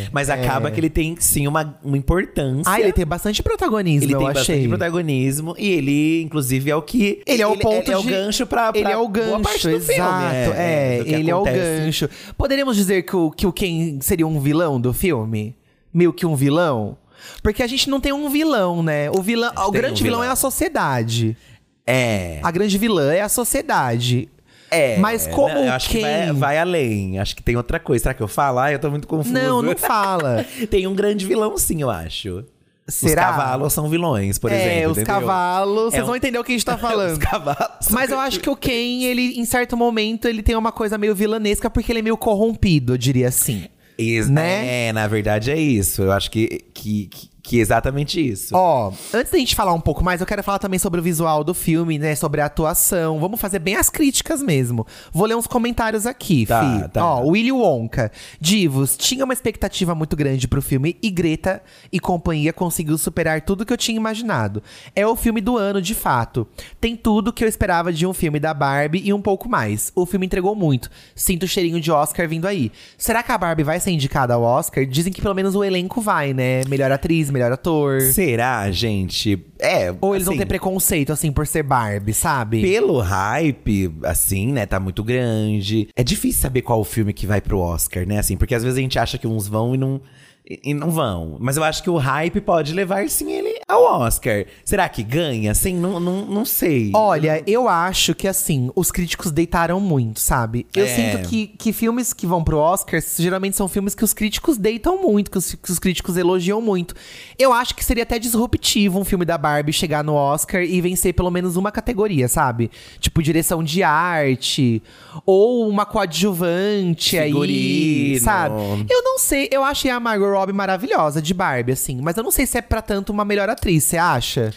Ken. 0.06 0.10
Mas 0.12 0.30
acaba 0.30 0.70
que 0.70 0.80
ele 0.80 0.90
tem 0.90 1.16
sim 1.20 1.48
uma, 1.48 1.80
uma 1.84 1.98
importância. 1.98 2.64
Ah, 2.66 2.80
ele 2.82 2.92
tem 2.92 3.06
bastante 3.06 3.42
protagonismo, 3.42 4.06
Ele 4.06 4.16
eu 4.16 4.20
tem 4.20 4.28
achei. 4.28 4.40
bastante 4.56 4.68
protagonismo 4.68 5.56
e 5.58 5.70
ele, 5.70 6.22
inclusive, 6.24 6.70
é 6.70 6.76
o 6.76 6.82
que. 6.82 7.22
Ele 7.26 7.42
é 7.42 7.48
o 7.48 7.56
ponto 7.58 7.90
é, 7.90 7.98
o 7.98 8.02
de- 8.02 8.10
gancho 8.10 8.46
pra, 8.46 8.72
pra 8.72 8.82
Ele 8.82 8.92
é 8.92 8.98
o 8.98 9.08
boa 9.08 9.12
gancho, 9.12 9.42
parte 9.44 9.68
do 9.70 9.76
exato. 9.76 9.88
filme. 9.94 10.58
é, 10.58 10.98
do 11.00 11.06
que 11.06 11.14
ele 11.22 11.32
é 11.32 11.36
o 11.36 11.40
acontece. 11.40 11.82
gancho. 11.86 12.10
Poderíamos 12.38 12.76
dizer 12.76 13.04
que 13.04 13.16
o, 13.16 13.32
que 13.32 13.48
o 13.48 13.54
Ken 13.54 14.00
seria 14.02 14.28
um 14.28 14.40
vilão 14.40 14.80
do 14.80 14.94
filme? 14.94 15.56
Meio 15.94 16.14
que 16.14 16.26
um 16.26 16.36
vilão? 16.36 16.98
Porque 17.44 17.62
a 17.64 17.68
gente 17.68 17.90
não 17.90 18.00
tem 18.00 18.12
um 18.12 18.30
vilão, 18.30 18.82
né? 18.84 19.10
O 19.12 19.22
vilão, 19.22 19.52
o 19.68 19.72
grande 19.72 20.02
um 20.02 20.04
vilão. 20.04 20.20
vilão. 20.20 20.24
é 20.24 20.30
a 20.32 20.36
sociedade. 20.36 21.38
É. 21.86 22.40
A 22.44 22.52
grande 22.52 22.78
vilã 22.78 23.14
é 23.14 23.22
a 23.22 23.30
sociedade. 23.30 24.30
É, 24.70 24.98
Mas 25.00 25.28
como 25.28 25.54
não, 25.54 25.66
eu 25.66 25.74
acho 25.74 25.90
que 25.90 26.00
vai, 26.00 26.32
vai 26.32 26.58
além. 26.58 27.20
Acho 27.20 27.36
que 27.36 27.44
tem 27.44 27.58
outra 27.58 27.78
coisa. 27.78 28.04
Será 28.04 28.14
que 28.14 28.24
eu 28.24 28.28
falo? 28.28 28.60
Ah, 28.60 28.72
eu 28.72 28.80
tô 28.80 28.90
muito 28.90 29.06
confuso. 29.08 29.34
Não, 29.34 29.62
não 29.62 29.76
fala. 29.78 30.46
tem 30.70 30.88
um 30.88 30.96
grande 30.96 31.26
vilão, 31.26 31.58
sim, 31.58 31.82
eu 31.82 31.90
acho. 31.90 32.46
Será? 32.88 33.30
Os 33.32 33.38
cavalos 33.38 33.74
são 33.74 33.88
vilões, 33.90 34.38
por 34.38 34.52
é, 34.52 34.56
exemplo. 34.56 34.92
os 34.92 34.98
entendeu? 34.98 35.14
cavalos. 35.20 35.84
Vocês 35.92 36.00
É 36.00 36.04
um- 36.04 36.08
vão 36.08 36.16
entender 36.16 36.40
o 36.40 36.44
que 36.44 36.52
a 36.52 36.56
gente 36.56 36.66
tá 36.66 36.78
falando. 36.80 37.12
Os 37.14 37.18
cavalos. 37.18 37.88
Mas 37.92 38.10
eu 38.12 38.20
acho 38.20 38.40
que 38.40 38.50
o 38.50 38.56
Ken, 38.56 39.04
ele, 39.04 39.40
em 39.40 39.46
certo 39.46 39.78
momento, 39.78 40.28
ele 40.28 40.44
tem 40.44 40.56
uma 40.56 40.72
coisa 40.72 40.98
meio 40.98 41.16
vilanesca 41.16 41.70
porque 41.70 41.92
ele 41.92 42.00
é 42.00 42.02
meio 42.02 42.18
corrompido, 42.18 42.94
eu 42.94 42.98
diria 42.98 43.28
assim. 43.30 43.66
Ex- 43.98 44.30
né? 44.30 44.88
É, 44.88 44.94
na 44.94 45.08
verdade 45.08 45.52
é 45.52 45.58
isso. 45.60 46.02
Eu 46.02 46.12
acho 46.12 46.30
que, 46.32 46.66
que, 46.74 47.06
que, 47.08 47.30
que 47.44 47.58
é 47.58 47.62
exatamente 47.62 48.20
isso. 48.26 48.56
Ó, 48.56 48.92
antes 49.14 49.32
da 49.32 49.38
gente 49.38 49.56
falar 49.56 49.74
um 49.74 49.80
pouco 49.82 50.04
mais, 50.04 50.22
eu 50.22 50.28
quero 50.28 50.44
falar 50.44 50.60
também 50.60 50.78
sobre 50.80 51.00
o 51.00 51.04
visual 51.04 51.44
do 51.44 51.54
filme, 51.54 51.98
né? 51.98 52.16
Sobre 52.16 52.42
a 52.42 52.46
atuação. 52.46 53.20
Vamos 53.20 53.40
fazer 53.42 53.60
bem 53.60 53.76
as 53.76 53.90
críticas 53.90 54.42
mesmo. 54.42 54.86
Vou 55.12 55.26
ler 55.26 55.36
uns 55.36 55.48
comentários 55.48 56.06
aqui, 56.06 56.46
Tá, 56.46 56.62
fi. 56.84 56.90
tá. 56.90 57.06
Ó, 57.06 57.24
Willy 57.28 57.52
Wonka. 57.52 58.12
Divos, 58.40 58.96
tinha 58.96 59.26
uma 59.26 59.34
expectativa 59.34 59.96
muito 59.96 60.16
grande 60.16 60.48
pro 60.48 60.62
filme 60.62 60.98
e 61.02 61.10
Greta 61.10 61.62
e 61.92 62.00
companhia 62.00 62.54
conseguiu 62.54 62.98
superar 62.98 63.42
tudo 63.42 63.66
que 63.66 63.74
eu 63.74 63.78
tinha 63.78 63.98
imaginado. 63.98 64.62
É 64.96 65.06
o 65.08 65.16
filme 65.16 65.42
do 65.42 65.58
ano, 65.58 65.82
de 65.82 65.96
fato. 65.96 66.48
Tem 66.80 66.96
tudo 66.96 67.34
que 67.34 67.44
eu 67.44 67.48
esperava 67.48 67.92
de 67.92 68.06
um 68.06 68.14
filme 68.14 68.40
da 68.40 68.54
Barbie 68.54 69.02
e 69.04 69.12
um 69.14 69.22
pouco 69.22 69.50
mais. 69.50 69.92
O 69.96 70.06
filme 70.06 70.26
entregou 70.28 70.56
muito. 70.56 70.90
Sinto 71.16 71.44
o 71.44 71.48
cheirinho 71.48 71.82
de 71.82 71.92
Oscar 71.92 72.28
vindo 72.30 72.46
aí. 72.48 72.72
Será 72.98 73.24
que 73.24 73.32
a 73.32 73.38
Barbie 73.38 73.64
vai 73.64 73.80
ser 73.80 73.92
indicada 73.92 74.36
ao 74.36 74.44
Oscar? 74.44 74.86
Dizem 74.86 75.12
que 75.12 75.22
pelo 75.22 75.34
menos 75.34 75.56
o 75.56 75.64
elenco 75.64 76.02
vai, 76.02 76.34
né? 76.34 76.62
Melhor 76.68 76.92
atriz, 76.92 77.31
melhor 77.32 77.52
ator. 77.52 78.02
Será, 78.02 78.70
gente? 78.72 79.44
É. 79.60 79.94
Ou 80.02 80.16
eles 80.16 80.26
vão 80.26 80.34
assim, 80.34 80.40
ter 80.40 80.48
preconceito, 80.48 81.12
assim, 81.12 81.32
por 81.32 81.46
ser 81.46 81.64
Barbie, 81.64 82.14
sabe? 82.14 82.62
Pelo 82.62 83.00
hype, 83.00 83.94
assim, 84.04 84.52
né, 84.52 84.66
tá 84.66 84.80
muito 84.80 85.04
grande. 85.04 85.88
É 85.96 86.04
difícil 86.04 86.42
saber 86.42 86.62
qual 86.62 86.80
o 86.80 86.84
filme 86.84 87.14
que 87.14 87.28
vai 87.28 87.42
pro 87.42 87.60
Oscar, 87.60 88.06
né, 88.08 88.20
assim, 88.20 88.36
porque 88.36 88.56
às 88.56 88.64
vezes 88.64 88.78
a 88.78 88.82
gente 88.82 89.00
acha 89.00 89.18
que 89.18 89.28
uns 89.28 89.48
vão 89.48 89.76
e 89.76 89.78
não. 89.78 90.02
E 90.50 90.60
e 90.72 90.74
não 90.74 90.90
vão. 90.92 91.38
Mas 91.40 91.56
eu 91.58 91.64
acho 91.64 91.82
que 91.84 91.90
o 91.90 91.98
hype 91.98 92.42
pode 92.42 92.74
levar, 92.74 93.08
sim, 93.10 93.32
ele 93.32 93.60
ao 93.68 93.84
Oscar. 94.02 94.46
Será 94.66 94.90
que 94.90 95.02
ganha? 95.04 95.52
Assim, 95.52 95.74
não, 95.76 96.00
não, 96.00 96.26
não 96.26 96.46
sei. 96.46 96.92
Olha, 96.94 97.42
eu 97.48 97.70
acho 97.70 98.14
que 98.14 98.28
assim, 98.28 98.70
os 98.76 98.92
críticos 98.92 99.32
deitaram 99.32 99.80
muito, 99.80 100.20
sabe? 100.20 100.66
Eu 100.76 100.86
É. 100.86 100.88
sinto 100.88 101.30
que, 101.30 101.48
que 101.48 101.72
filmes 101.72 102.12
que 102.12 102.26
vão 102.28 102.44
pro 102.44 102.58
Oscar 102.58 103.02
geralmente 103.18 103.56
são 103.56 103.68
filmes 103.68 103.96
que 103.96 104.04
os 104.04 104.14
críticos 104.14 104.58
deitam 104.58 105.02
muito, 105.02 105.32
que 105.32 105.38
os, 105.38 105.54
que 105.56 105.72
os 105.72 105.80
críticos 105.80 106.18
elogiam 106.18 106.60
muito. 106.62 106.96
Eu 107.40 107.54
acho 107.54 107.74
que 107.76 107.86
seria 107.86 108.04
até 108.04 108.20
disruptivo 108.20 109.00
um 109.00 109.06
filme 109.06 109.24
da 109.26 109.38
Barbie 109.38 109.72
chegar 109.74 110.04
no 110.04 110.14
Oscar 110.14 110.62
e 110.64 110.82
vencer 110.82 111.14
pelo 111.14 111.32
menos 111.32 111.56
uma 111.56 111.72
categoria, 111.72 112.28
sabe? 112.28 112.70
Tipo, 113.00 113.22
direção 113.24 113.64
de 113.64 113.84
arte, 113.84 114.82
ou 115.26 115.68
uma 115.70 115.86
coadjuvante 115.86 117.18
aí, 117.18 117.28
Figurino. 117.32 118.20
sabe? 118.22 118.56
Eu 118.90 119.04
não 119.04 119.18
sei, 119.20 119.48
eu 119.52 119.64
achei 119.64 119.92
a 119.92 120.00
Margot 120.00 120.31
Robbie 120.32 120.54
maravilhosa 120.54 121.22
de 121.22 121.34
Barbie, 121.34 121.74
assim, 121.74 122.00
mas 122.02 122.18
eu 122.18 122.24
não 122.24 122.32
sei 122.32 122.46
se 122.46 122.58
é 122.58 122.62
pra 122.62 122.82
tanto 122.82 123.12
uma 123.12 123.24
melhor 123.26 123.50
atriz, 123.50 123.84
você 123.84 123.98
acha? 123.98 124.54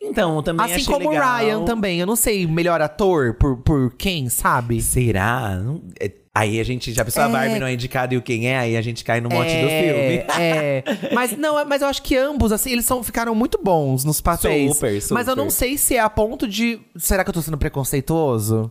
Então, 0.00 0.36
eu 0.36 0.42
também 0.42 0.66
Assim 0.74 0.84
como 0.84 1.08
o 1.08 1.12
legal. 1.12 1.38
Ryan 1.38 1.64
também. 1.64 1.98
Eu 1.98 2.06
não 2.06 2.14
sei, 2.16 2.46
melhor 2.46 2.78
ator 2.82 3.34
por, 3.34 3.56
por 3.58 3.94
quem, 3.96 4.28
sabe? 4.28 4.82
Será? 4.82 5.56
Não- 5.56 5.82
é- 5.98 6.10
Aí 6.36 6.58
a 6.58 6.64
gente 6.64 6.92
já 6.92 7.04
pensou, 7.04 7.22
a 7.22 7.28
É. 7.28 7.32
Barbie 7.32 7.60
não 7.60 7.66
é 7.68 7.72
indicada 7.74 8.12
e 8.12 8.16
o 8.16 8.20
quem 8.22 8.48
é, 8.48 8.58
aí 8.58 8.76
a 8.76 8.82
gente 8.82 9.04
cai 9.04 9.20
no 9.20 9.28
mote 9.28 9.52
do 9.52 9.68
filme. 9.68 10.24
É, 10.36 10.82
mas 11.12 11.36
não, 11.38 11.64
mas 11.64 11.80
eu 11.80 11.86
acho 11.86 12.02
que 12.02 12.16
ambos, 12.16 12.50
assim, 12.50 12.72
eles 12.72 12.84
são, 12.84 13.04
ficaram 13.04 13.36
muito 13.36 13.56
bons 13.62 14.04
nos 14.04 14.20
papéis. 14.20 14.74
Super, 14.74 15.00
super. 15.00 15.14
Mas 15.14 15.28
eu 15.28 15.36
não 15.36 15.48
sei 15.48 15.78
se 15.78 15.94
é 15.94 16.00
a 16.00 16.10
ponto 16.10 16.48
de. 16.48 16.80
Será 16.96 17.22
que 17.22 17.30
eu 17.30 17.34
tô 17.34 17.40
sendo 17.40 17.56
preconceituoso? 17.56 18.68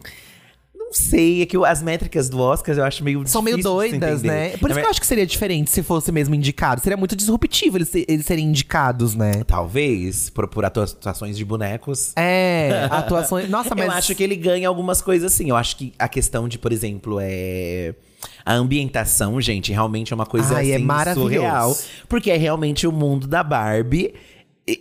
Não 0.93 1.09
sei, 1.09 1.41
é 1.41 1.45
que 1.47 1.57
as 1.57 1.81
métricas 1.81 2.29
do 2.29 2.39
Oscar 2.39 2.77
eu 2.77 2.83
acho 2.83 3.03
meio 3.03 3.27
São 3.27 3.41
meio 3.41 3.57
doidas, 3.57 4.21
né? 4.21 4.49
Por 4.57 4.69
isso 4.69 4.75
Na 4.75 4.81
que 4.81 4.85
eu 4.85 4.89
acho 4.91 5.01
que 5.01 5.07
seria 5.07 5.25
diferente 5.25 5.71
se 5.71 5.81
fosse 5.81 6.11
mesmo 6.11 6.35
indicado. 6.35 6.81
Seria 6.81 6.95
muito 6.95 7.15
disruptivo 7.15 7.77
eles, 7.77 7.91
eles 7.95 8.25
serem 8.25 8.45
indicados, 8.45 9.15
né? 9.15 9.43
Talvez, 9.43 10.29
por, 10.29 10.47
por 10.47 10.63
atuações 10.63 11.35
de 11.35 11.43
bonecos. 11.43 12.13
É, 12.15 12.87
atuações. 12.91 13.49
Nossa, 13.49 13.73
mas. 13.73 13.85
Eu 13.85 13.91
acho 13.91 14.13
que 14.13 14.23
ele 14.23 14.35
ganha 14.35 14.67
algumas 14.67 15.01
coisas 15.01 15.33
assim. 15.33 15.49
Eu 15.49 15.55
acho 15.55 15.75
que 15.77 15.93
a 15.97 16.07
questão 16.07 16.47
de, 16.47 16.59
por 16.59 16.71
exemplo, 16.71 17.17
é. 17.19 17.95
A 18.45 18.53
ambientação, 18.53 19.41
gente, 19.41 19.71
realmente 19.71 20.13
é 20.13 20.15
uma 20.15 20.25
coisa 20.25 20.55
Ai, 20.55 20.71
é 20.71 20.75
assim, 20.75 20.85
maravilhoso. 20.85 21.29
surreal. 21.29 21.77
Porque 22.07 22.29
é 22.29 22.37
realmente 22.37 22.85
o 22.85 22.91
mundo 22.91 23.27
da 23.27 23.43
Barbie 23.43 24.13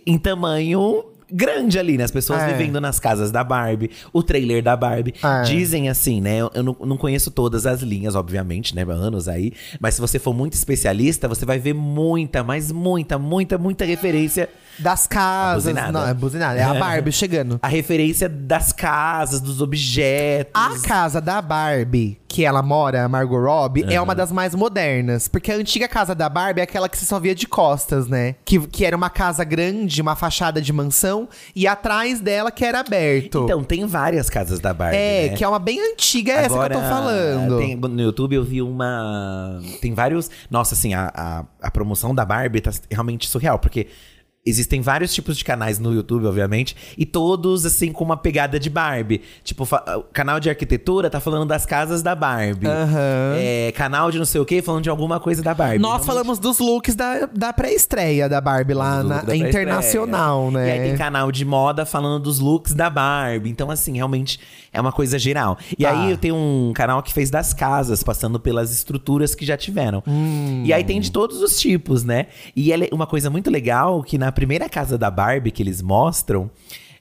em 0.05 0.17
tamanho 0.17 1.03
grande 1.33 1.79
ali, 1.79 1.97
né? 1.97 2.03
As 2.03 2.11
pessoas 2.11 2.41
É. 2.43 2.53
vivendo 2.53 2.79
nas 2.79 2.99
casas 2.99 3.31
da 3.31 3.43
Barbie, 3.43 3.89
o 4.13 4.21
trailer 4.21 4.61
da 4.61 4.77
Barbie. 4.77 5.15
É. 5.23 5.41
Dizem 5.43 5.89
assim, 5.89 6.21
né? 6.21 6.39
Eu, 6.53 6.63
não, 6.63 6.75
não 6.85 6.97
conheço 6.97 7.31
todas 7.31 7.65
as 7.65 7.81
linhas, 7.81 8.15
obviamente, 8.15 8.75
né? 8.75 8.83
Anos 8.83 9.27
aí. 9.27 9.51
Mas 9.79 9.95
se 9.95 10.01
você 10.01 10.19
for 10.19 10.33
muito 10.33 10.53
especialista, 10.53 11.27
você 11.27 11.45
vai 11.45 11.57
ver 11.57 11.73
muita, 11.73 12.43
mas 12.43 12.71
muita, 12.71 13.17
muita, 13.17 13.57
muita 13.57 13.83
referência 13.85 14.47
Das 14.79 15.07
casas. 15.07 15.63
buzinada. 15.63 15.91
Não, 15.91 16.07
é 16.07 16.13
buzinada. 16.13 16.59
É 16.59 16.63
a 16.63 16.73
Barbie 16.73 17.11
chegando. 17.11 17.59
a 17.61 17.67
referência 17.67 18.27
das 18.27 18.71
casas, 18.71 19.39
dos 19.41 19.61
objetos. 19.61 20.51
A 20.53 20.87
casa 20.87 21.21
da 21.21 21.41
Barbie, 21.41 22.19
que 22.27 22.43
ela 22.43 22.61
mora, 22.63 23.03
a 23.03 23.09
Margot 23.09 23.39
Robbie, 23.39 23.85
é 23.87 24.01
uma 24.01 24.15
das 24.15 24.31
mais 24.31 24.55
modernas. 24.55 25.27
Porque 25.27 25.51
a 25.51 25.55
antiga 25.55 25.87
casa 25.87 26.15
da 26.15 26.27
Barbie 26.27 26.61
é 26.61 26.63
aquela 26.63 26.89
que 26.89 26.97
você 26.97 27.05
só 27.05 27.19
via 27.19 27.35
de 27.35 27.47
costas, 27.47 28.07
né? 28.07 28.35
Que, 28.43 28.59
que 28.67 28.83
era 28.85 28.95
uma 28.97 29.09
casa 29.09 29.43
grande, 29.43 30.01
uma 30.01 30.15
fachada 30.15 30.61
de 30.61 30.73
mansão, 30.73 31.27
e 31.55 31.67
atrás 31.67 32.19
dela 32.19 32.51
que 32.51 32.65
era 32.65 32.79
aberto. 32.79 33.43
Então, 33.43 33.63
tem 33.63 33.85
várias 33.85 34.29
casas 34.29 34.59
da 34.59 34.73
Barbie, 34.73 34.97
é, 34.97 35.29
né? 35.29 35.35
que 35.37 35.43
é 35.43 35.47
uma 35.47 35.59
bem 35.59 35.79
antiga, 35.91 36.31
é 36.33 36.45
essa 36.45 36.57
que 36.57 36.73
eu 36.73 36.81
tô 36.81 36.81
falando. 36.87 37.57
tem- 37.59 37.75
no 37.75 38.01
YouTube 38.01 38.35
eu 38.35 38.43
vi 38.43 38.61
uma. 38.61 39.59
Tem 39.81 39.93
vários. 39.93 40.29
Nossa, 40.49 40.73
assim, 40.73 40.93
a, 40.93 41.11
a, 41.13 41.43
a 41.61 41.71
promoção 41.71 42.13
da 42.15 42.25
Barbie 42.25 42.61
tá 42.61 42.71
realmente 42.89 43.27
surreal, 43.29 43.59
porque. 43.59 43.87
Existem 44.45 44.81
vários 44.81 45.13
tipos 45.13 45.37
de 45.37 45.43
canais 45.45 45.79
no 45.79 45.93
YouTube, 45.93 46.25
obviamente, 46.25 46.75
e 46.97 47.05
todos, 47.05 47.65
assim, 47.65 47.93
com 47.93 48.03
uma 48.03 48.17
pegada 48.17 48.59
de 48.59 48.69
Barbie. 48.69 49.21
Tipo, 49.41 49.63
o 49.63 50.01
canal 50.11 50.37
de 50.37 50.49
arquitetura 50.49 51.09
tá 51.09 51.21
falando 51.21 51.47
das 51.47 51.65
casas 51.65 52.03
da 52.03 52.13
Barbie. 52.13 52.67
Aham. 52.67 53.35
É, 53.37 53.71
canal 53.73 54.11
de 54.11 54.17
não 54.19 54.25
sei 54.25 54.41
o 54.41 54.45
quê 54.45 54.61
falando 54.61 54.83
de 54.83 54.89
alguma 54.89 55.17
coisa 55.17 55.41
da 55.41 55.53
Barbie. 55.53 55.79
Nós 55.79 55.91
Realmente- 55.91 56.05
falamos 56.07 56.39
dos 56.39 56.59
looks 56.59 56.93
da, 56.93 57.25
da 57.27 57.53
pré-estreia 57.53 58.27
da 58.27 58.41
Barbie 58.41 58.73
lá 58.73 59.01
na 59.01 59.15
da 59.19 59.21
pré-estreia. 59.23 59.49
internacional, 59.49 60.51
né? 60.51 60.67
E 60.67 60.71
aí 60.71 60.89
tem 60.89 60.97
canal 60.97 61.31
de 61.31 61.45
moda 61.45 61.85
falando 61.85 62.21
dos 62.23 62.39
looks 62.39 62.73
da 62.73 62.89
Barbie. 62.89 63.49
Então, 63.49 63.71
assim, 63.71 63.93
realmente 63.95 64.41
é 64.73 64.81
uma 64.81 64.91
coisa 64.91 65.17
geral. 65.17 65.57
E 65.79 65.83
Tá. 65.83 65.91
aí 65.91 66.11
eu 66.11 66.17
tenho 66.17 66.35
um 66.35 66.73
canal 66.75 67.01
que 67.01 67.13
fez 67.13 67.29
das 67.29 67.53
casas, 67.53 68.03
passando 68.03 68.37
pelas 68.41 68.73
estruturas 68.73 69.33
que 69.33 69.45
já 69.45 69.55
tiveram. 69.55 70.03
Hum. 70.05 70.63
E 70.65 70.73
aí 70.73 70.83
tem 70.83 70.99
de 70.99 71.11
todos 71.11 71.41
os 71.41 71.57
tipos, 71.57 72.03
né? 72.03 72.25
E 72.53 72.73
é 72.73 72.89
uma 72.91 73.07
coisa 73.07 73.29
muito 73.29 73.49
legal 73.49 74.03
que 74.03 74.17
na 74.17 74.32
primeira 74.33 74.67
casa 74.67 74.97
da 74.97 75.09
Barbie 75.09 75.51
que 75.51 75.63
eles 75.63 75.81
mostram. 75.81 76.49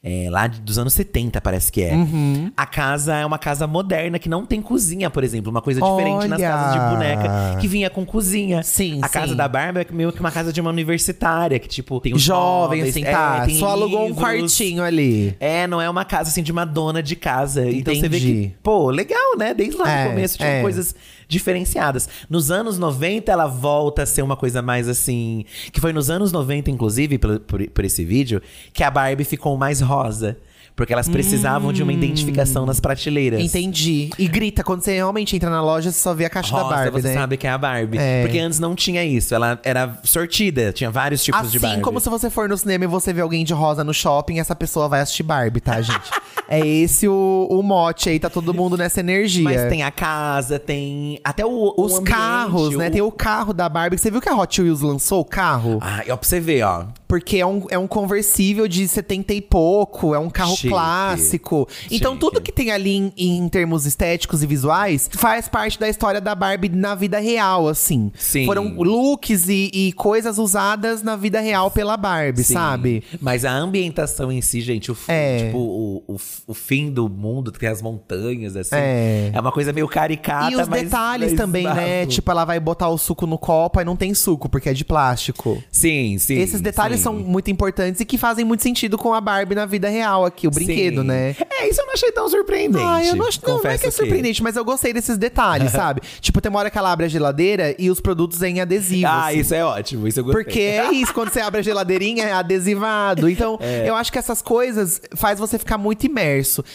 é, 0.05 0.27
lá 0.29 0.49
dos 0.49 0.79
anos 0.81 0.95
70, 0.95 1.41
parece 1.41 1.71
que 1.71 1.81
é. 1.81 1.95
Uhum. 1.95 2.51
A 2.57 2.67
casa 2.67 3.15
é 3.15 3.25
uma 3.25 3.39
casa 3.39 3.69
moderna 3.69 4.19
que 4.19 4.29
não 4.29 4.45
tem 4.45 4.61
cozinha, 4.61 5.09
por 5.09 5.23
exemplo. 5.23 5.49
Uma 5.49 5.63
coisa 5.63 5.81
diferente 5.81 6.27
nas 6.27 6.41
Olha! 6.41 6.49
casas 6.49 6.73
de 6.73 6.91
boneca, 6.91 7.59
que 7.61 7.69
vinha 7.69 7.89
com 7.89 8.05
cozinha. 8.05 8.65
Sim, 8.65 8.99
A 9.01 9.09
casa 9.09 9.29
sim. 9.29 9.37
da 9.37 9.47
Barbie 9.47 9.79
é 9.83 9.87
meio 9.93 10.11
que 10.13 10.19
uma 10.19 10.33
casa 10.33 10.53
de 10.53 10.61
uma 10.61 10.71
universitária, 10.71 11.57
que 11.61 11.69
tipo, 11.69 12.01
tem 12.01 12.13
os 12.15 12.21
Jovem, 12.21 12.79
móveis, 12.81 12.89
assim, 12.97 13.05
é, 13.05 13.13
tá? 13.13 13.47
tem 13.47 13.55
Só 13.61 13.69
alugou 13.69 14.01
um 14.01 14.07
livros. 14.09 14.25
quartinho 14.25 14.83
ali. 14.83 15.37
É, 15.39 15.69
não 15.69 15.81
é 15.81 15.89
uma 15.89 16.05
casa 16.05 16.31
assim 16.31 16.43
de 16.43 16.51
uma 16.51 16.65
dona 16.65 17.01
de 17.01 17.15
casa. 17.15 17.71
Então 17.71 17.95
você 17.95 18.09
vê 18.09 18.17
Entendi. 18.19 18.49
que, 18.49 18.55
pô, 18.61 18.91
legal, 18.91 19.37
né? 19.39 19.55
Desde 19.55 19.77
lá 19.77 19.89
É, 19.89 20.05
no 20.07 20.11
começo 20.11 20.37
tinha 20.37 20.49
é. 20.49 20.63
coisas 20.63 20.97
diferenciadas. 21.33 22.09
Nos 22.29 22.51
anos 22.51 22.79
90 22.79 23.33
ela 23.33 23.47
volta 23.47 24.03
a 24.03 24.07
ser 24.07 24.23
uma 24.23 24.37
coisa 24.37 24.63
mais 24.63 24.89
assim, 24.89 25.45
que 25.73 25.81
foi 25.81 25.93
nos 25.93 26.11
anos 26.11 26.31
90 26.31 26.71
inclusive 26.71 27.19
por, 27.19 27.41
por, 27.41 27.69
por 27.71 27.85
esse 27.85 28.05
vídeo, 28.05 28.41
que 28.73 28.85
a 28.85 28.91
Barbie 28.91 29.25
ficou 29.25 29.57
mais 29.57 29.81
rosa. 29.81 30.37
Porque 30.75 30.91
elas 30.91 31.07
precisavam 31.07 31.71
de 31.71 31.83
uma 31.83 31.93
identificação 31.93 32.65
nas 32.65 32.81
prateleiras. 32.81 33.43
Entendi. 33.43 34.09
E 34.19 34.27
grita, 34.27 34.65
quando 34.65 34.81
você 34.81 34.95
realmente 34.95 35.37
entra 35.37 35.51
na 35.51 35.63
loja, 35.63 35.93
você 35.93 35.99
só 35.99 36.15
vê 36.15 36.25
a 36.25 36.31
caixa 36.31 36.51
Rosa, 36.57 36.65
da 36.65 36.77
Barbie, 36.77 37.03
você 37.03 37.09
né? 37.09 37.15
sabe 37.15 37.37
que 37.37 37.47
é 37.47 37.51
a 37.51 37.59
Barbie. 37.59 37.99
É. 37.99 38.23
Porque 38.23 38.39
antes 38.39 38.59
não 38.59 38.75
tinha 38.75 39.05
isso. 39.05 39.35
Ela 39.35 39.61
era 39.63 39.99
sortida, 40.03 40.73
tinha 40.73 40.91
vários 40.91 41.23
tipos 41.23 41.51
de 41.51 41.59
Assim 41.59 41.67
Barbie. 41.67 41.83
como 41.83 42.01
se 42.01 42.09
você 42.09 42.31
for 42.31 42.49
no 42.49 42.57
cinema 42.57 42.85
e 42.85 42.87
você 42.87 43.13
vê 43.13 43.21
alguém 43.21 43.45
de 43.45 43.53
rosa 43.53 43.85
no 43.85 43.93
shopping, 43.93 44.39
essa 44.39 44.57
pessoa 44.57 44.89
vai 44.89 45.03
assistir 45.03 45.23
Barbie, 45.23 45.61
tá, 45.61 45.83
gente? 45.83 46.11
é 46.53 46.67
esse 46.67 47.09
o, 47.09 47.47
o 47.51 47.63
mote 47.63 48.09
aí, 48.09 48.19
tá 48.19 48.29
todo 48.31 48.53
mundo 48.55 48.77
nessa 48.77 49.01
energia. 49.01 49.43
Mas 49.45 49.69
tem 49.69 49.83
a 49.83 49.91
casa, 49.91 50.59
tem 50.59 51.19
até 51.25 51.45
o, 51.45 51.49
o 51.77 51.83
Os 51.85 51.93
ambiente, 51.95 52.11
carros, 52.17 52.77
né? 52.77 52.89
o- 52.89 52.91
Tem 52.91 53.01
o 53.03 53.11
carro 53.11 53.53
da 53.53 53.69
Barbie. 53.69 53.99
Você 53.99 54.11
viu 54.11 54.21
que 54.21 54.29
a 54.29 54.37
Hot 54.37 54.61
Wheels 54.61 54.81
lançou 54.81 55.21
o 55.21 55.25
carro? 55.25 55.79
Ah, 55.81 56.03
ó, 56.11 56.17
pra 56.17 56.29
você 56.29 56.39
ver, 56.41 56.63
ó. 56.65 56.85
Porque 57.09 57.37
é 57.39 57.47
um, 57.47 57.67
é 57.71 57.79
um 57.79 57.87
conversível 57.87 58.67
de 58.67 58.89
70 58.89 59.35
e 59.35 59.41
pouco, 59.43 60.15
é 60.15 60.19
um 60.19 60.31
carro 60.31 60.57
Chique. 60.57 60.69
clássico. 60.71 61.69
Então, 61.91 62.13
Chique. 62.13 62.21
tudo 62.21 62.41
que 62.41 62.51
tem 62.51 62.71
ali 62.71 62.97
em, 62.97 63.13
em 63.17 63.49
termos 63.51 63.85
estéticos 63.85 64.43
e 64.43 64.47
visuais 64.47 65.11
faz 65.13 65.47
parte 65.47 65.79
da 65.79 65.89
história 65.89 66.21
da 66.23 66.35
Barbie 66.35 66.71
na 66.71 66.95
vida 66.95 67.19
real, 67.19 67.69
assim. 67.69 68.11
Sim. 68.17 68.47
Foram 68.47 68.75
looks 68.79 69.47
e, 69.49 69.71
e 69.75 69.93
coisas 69.93 70.39
usadas 70.39 71.03
na 71.03 71.15
vida 71.17 71.41
real 71.41 71.71
pela 71.71 71.99
Barbie, 71.99 72.45
Sim. 72.45 72.55
sabe? 72.55 73.03
Mas 73.21 73.45
a 73.45 73.53
ambientação 73.53 74.33
em 74.33 74.41
si, 74.41 74.61
gente, 74.63 74.91
o, 74.91 74.97
É. 75.07 75.47
tipo, 75.47 75.59
o, 75.59 76.03
o, 76.09 76.17
o 76.47 76.55
fim 76.55 76.91
do 76.91 77.09
mundo, 77.09 77.53
que 77.53 77.59
tem 77.59 77.69
as 77.69 77.81
montanhas, 77.81 78.57
assim. 78.57 78.75
É. 78.75 79.31
É, 79.33 79.41
uma 79.41 79.53
coisa 79.53 79.73
meio 79.73 79.87
caricata, 79.89 80.51
e 80.53 80.57
os 80.57 80.69
mas- 80.69 80.83
detalhes 80.83 81.31
mas 81.31 81.41
também, 81.41 81.65
né? 81.65 82.01
bafo. 82.01 82.11
Tipo, 82.13 82.31
ela 82.31 82.45
vai 82.45 82.59
botar 82.59 82.89
o 82.89 82.99
suco 82.99 83.27
no 83.27 83.39
copo 83.39 83.81
e 83.81 83.85
não 83.85 83.95
tem 83.97 84.13
suco, 84.15 84.49
porque 84.49 84.69
é 84.69 84.73
de 84.73 84.85
plástico. 84.85 85.63
Sim, 85.71 86.19
sim. 86.19 86.35
Esses 86.35 86.61
detalhes 86.61 86.99
sim. 86.99 87.05
são 87.05 87.15
muito 87.15 87.51
importantes 87.51 88.01
e 88.01 88.05
que 88.05 88.19
fazem 88.19 88.45
muito 88.45 88.63
sentido 88.63 88.99
com 88.99 89.15
a 89.15 89.21
Barbie 89.21 89.55
na 89.55 89.67
vida 89.67 89.89
real 89.89 90.25
aqui, 90.25 90.47
o 90.47 90.51
brinquedo, 90.51 91.03
Sim. 91.03 91.07
né? 91.07 91.37
É, 91.51 91.69
isso 91.69 91.81
eu 91.81 91.87
não 91.87 91.93
achei 91.95 92.11
tão 92.13 92.29
surpreendente. 92.29 92.85
Ah, 92.85 93.05
eu 93.05 93.15
não 93.17 93.27
acho 93.29 93.41
não, 93.47 93.63
não 93.63 93.71
é 93.71 93.79
que 93.79 93.87
é 93.87 93.91
surpreendente, 93.91 94.43
mas 94.43 94.57
eu 94.57 94.65
gostei 94.65 94.93
desses 94.93 95.17
detalhes, 95.17 95.71
sabe? 95.73 96.01
Tipo, 96.21 96.41
tem 96.41 96.51
uma 96.51 96.59
hora 96.59 96.71
que 96.71 96.79
ela 96.79 96.91
abre 96.93 97.07
a 97.07 97.09
geladeira 97.09 97.75
e 97.79 97.91
os 97.91 98.01
produtos 98.01 98.43
em 98.43 98.61
adesivo. 98.61 99.07
Ah, 99.07 99.29
assim. 99.29 99.39
isso 99.39 99.55
é 99.55 99.65
ótimo, 99.65 100.09
isso 100.09 100.21
eu 100.21 100.25
gostei. 100.25 100.43
Porque 100.45 100.61
é 100.61 100.91
isso, 100.93 101.15
quando 101.15 101.31
você 101.31 101.41
abre 101.41 101.61
a 101.61 101.63
geladeirinha, 101.63 102.25
é 102.25 102.33
adesivado. 102.33 103.29
Então, 103.29 103.59
É. 103.61 103.89
eu 103.89 103.95
acho 103.95 104.11
que 104.11 104.19
essas 104.19 104.43
coisas 104.43 105.01
faz 105.15 105.39
você 105.39 105.59
ficar 105.59 105.79
muito 105.79 106.05
imerso. 106.05 106.32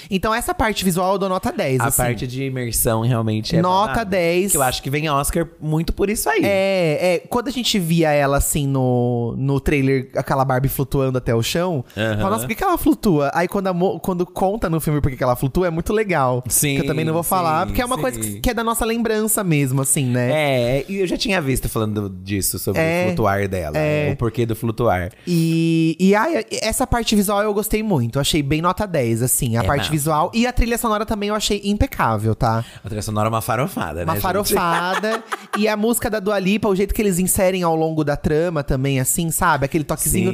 Então, 0.10 0.34
essa 0.34 0.54
parte 0.54 0.84
visual 0.84 1.14
eu 1.14 1.18
dou 1.20 1.30
nota 1.30 1.52
10. 1.52 1.80
A 1.82 1.86
assim. 1.86 1.98
parte 1.98 2.28
de 2.28 2.44
imersão 2.44 3.02
realmente 3.02 3.56
é 3.56 3.62
Nota 3.62 3.88
babado. 3.88 4.12
10. 4.12 4.52
Que 4.52 4.58
eu 4.58 4.62
acho 4.62 4.82
que 4.82 4.90
vem 4.90 5.10
Oscar 5.10 5.48
muito 5.60 5.94
por 5.94 6.10
isso 6.10 6.30
aí. 6.30 6.42
É, 6.44 7.16
é, 7.16 7.20
quando 7.30 7.48
a 7.48 7.52
gente 7.52 7.78
via 7.80 8.12
ela 8.12 8.38
assim 8.38 8.68
no, 8.68 9.36
no 9.38 9.60
trailer, 9.60 10.10
aquela 10.16 10.44
Barbie 10.46 10.70
flutuando 10.70 11.18
até 11.18 11.34
o 11.34 11.42
chão, 11.42 11.84
Aham. 11.96 12.18
fala, 12.18 12.30
nossa, 12.32 12.42
por 12.42 12.50
que, 12.50 12.56
que 12.56 12.64
ela 12.64 12.78
flutua? 12.78 13.32
Aí 13.34 13.48
quando, 13.48 13.68
a 13.68 14.00
quando 14.00 14.26
conta 14.26 14.70
no 14.70 14.80
filme 14.80 15.02
por 15.02 15.10
que 15.12 15.18
que 15.18 15.24
ela 15.24 15.36
flutua, 15.36 15.68
é 15.68 15.70
muito 15.70 15.94
legal. 15.94 16.44
Sim, 16.48 16.76
Que 16.76 16.82
eu 16.82 16.88
também 16.88 17.06
não 17.06 17.14
vou 17.14 17.24
falar, 17.24 17.62
sim, 17.62 17.68
porque 17.68 17.82
é 17.82 17.86
uma 17.86 17.96
sim. 17.96 18.02
coisa 18.02 18.20
que, 18.20 18.40
que 18.40 18.50
é 18.50 18.54
da 18.54 18.64
nossa 18.64 18.86
lembrança 18.86 19.44
mesmo, 19.44 19.82
assim, 19.82 20.06
né? 20.06 20.32
É, 20.32 20.86
e 20.88 20.98
eu 20.98 21.08
já 21.08 21.18
tinha 21.18 21.42
visto 21.42 21.70
falando 21.70 22.10
disso, 22.10 22.60
sobre 22.60 22.82
É, 22.82 23.04
o 23.04 23.08
flutuar 23.08 23.48
dela. 23.48 23.78
é. 23.78 24.12
O 24.12 24.16
porquê 24.18 24.46
do 24.46 24.56
flutuar. 24.56 25.12
E, 25.26 25.96
e 26.00 26.16
ai, 26.16 26.46
essa 26.62 26.86
parte 26.86 27.16
visual 27.16 27.42
eu 27.44 27.54
gostei 27.54 27.82
muito. 27.84 28.20
Achei 28.20 28.42
bem 28.42 28.62
nota 28.62 28.86
10, 28.86 29.22
assim. 29.22 29.47
A 29.56 29.62
É 29.64 29.64
parte 29.68 29.90
visual. 29.92 30.32
E 30.34 30.46
a 30.48 30.52
trilha 30.52 30.78
sonora 30.78 31.06
também 31.06 31.30
eu 31.30 31.36
achei 31.36 31.62
impecável, 31.64 32.34
tá? 32.36 32.66
A 32.84 32.88
trilha 32.88 33.02
sonora 33.02 33.28
é 33.28 33.30
uma 33.30 33.42
farofada, 33.42 34.00
Uma 34.04 34.06
né, 34.06 34.14
gente? 34.14 34.22
farofada. 34.22 35.24
e 35.58 35.68
a 35.68 35.78
música 35.78 36.10
da 36.10 36.20
Dua 36.20 36.40
Lipa, 36.40 36.68
o 36.68 36.76
jeito 36.76 36.94
que 36.94 37.02
eles 37.02 37.20
inserem 37.20 37.64
ao 37.64 37.76
longo 37.76 38.04
da 38.04 38.18
trama 38.18 38.64
também, 38.64 39.00
assim, 39.00 39.30
sabe? 39.32 39.66
Aquele 39.66 39.84
toquezinho. 39.84 40.34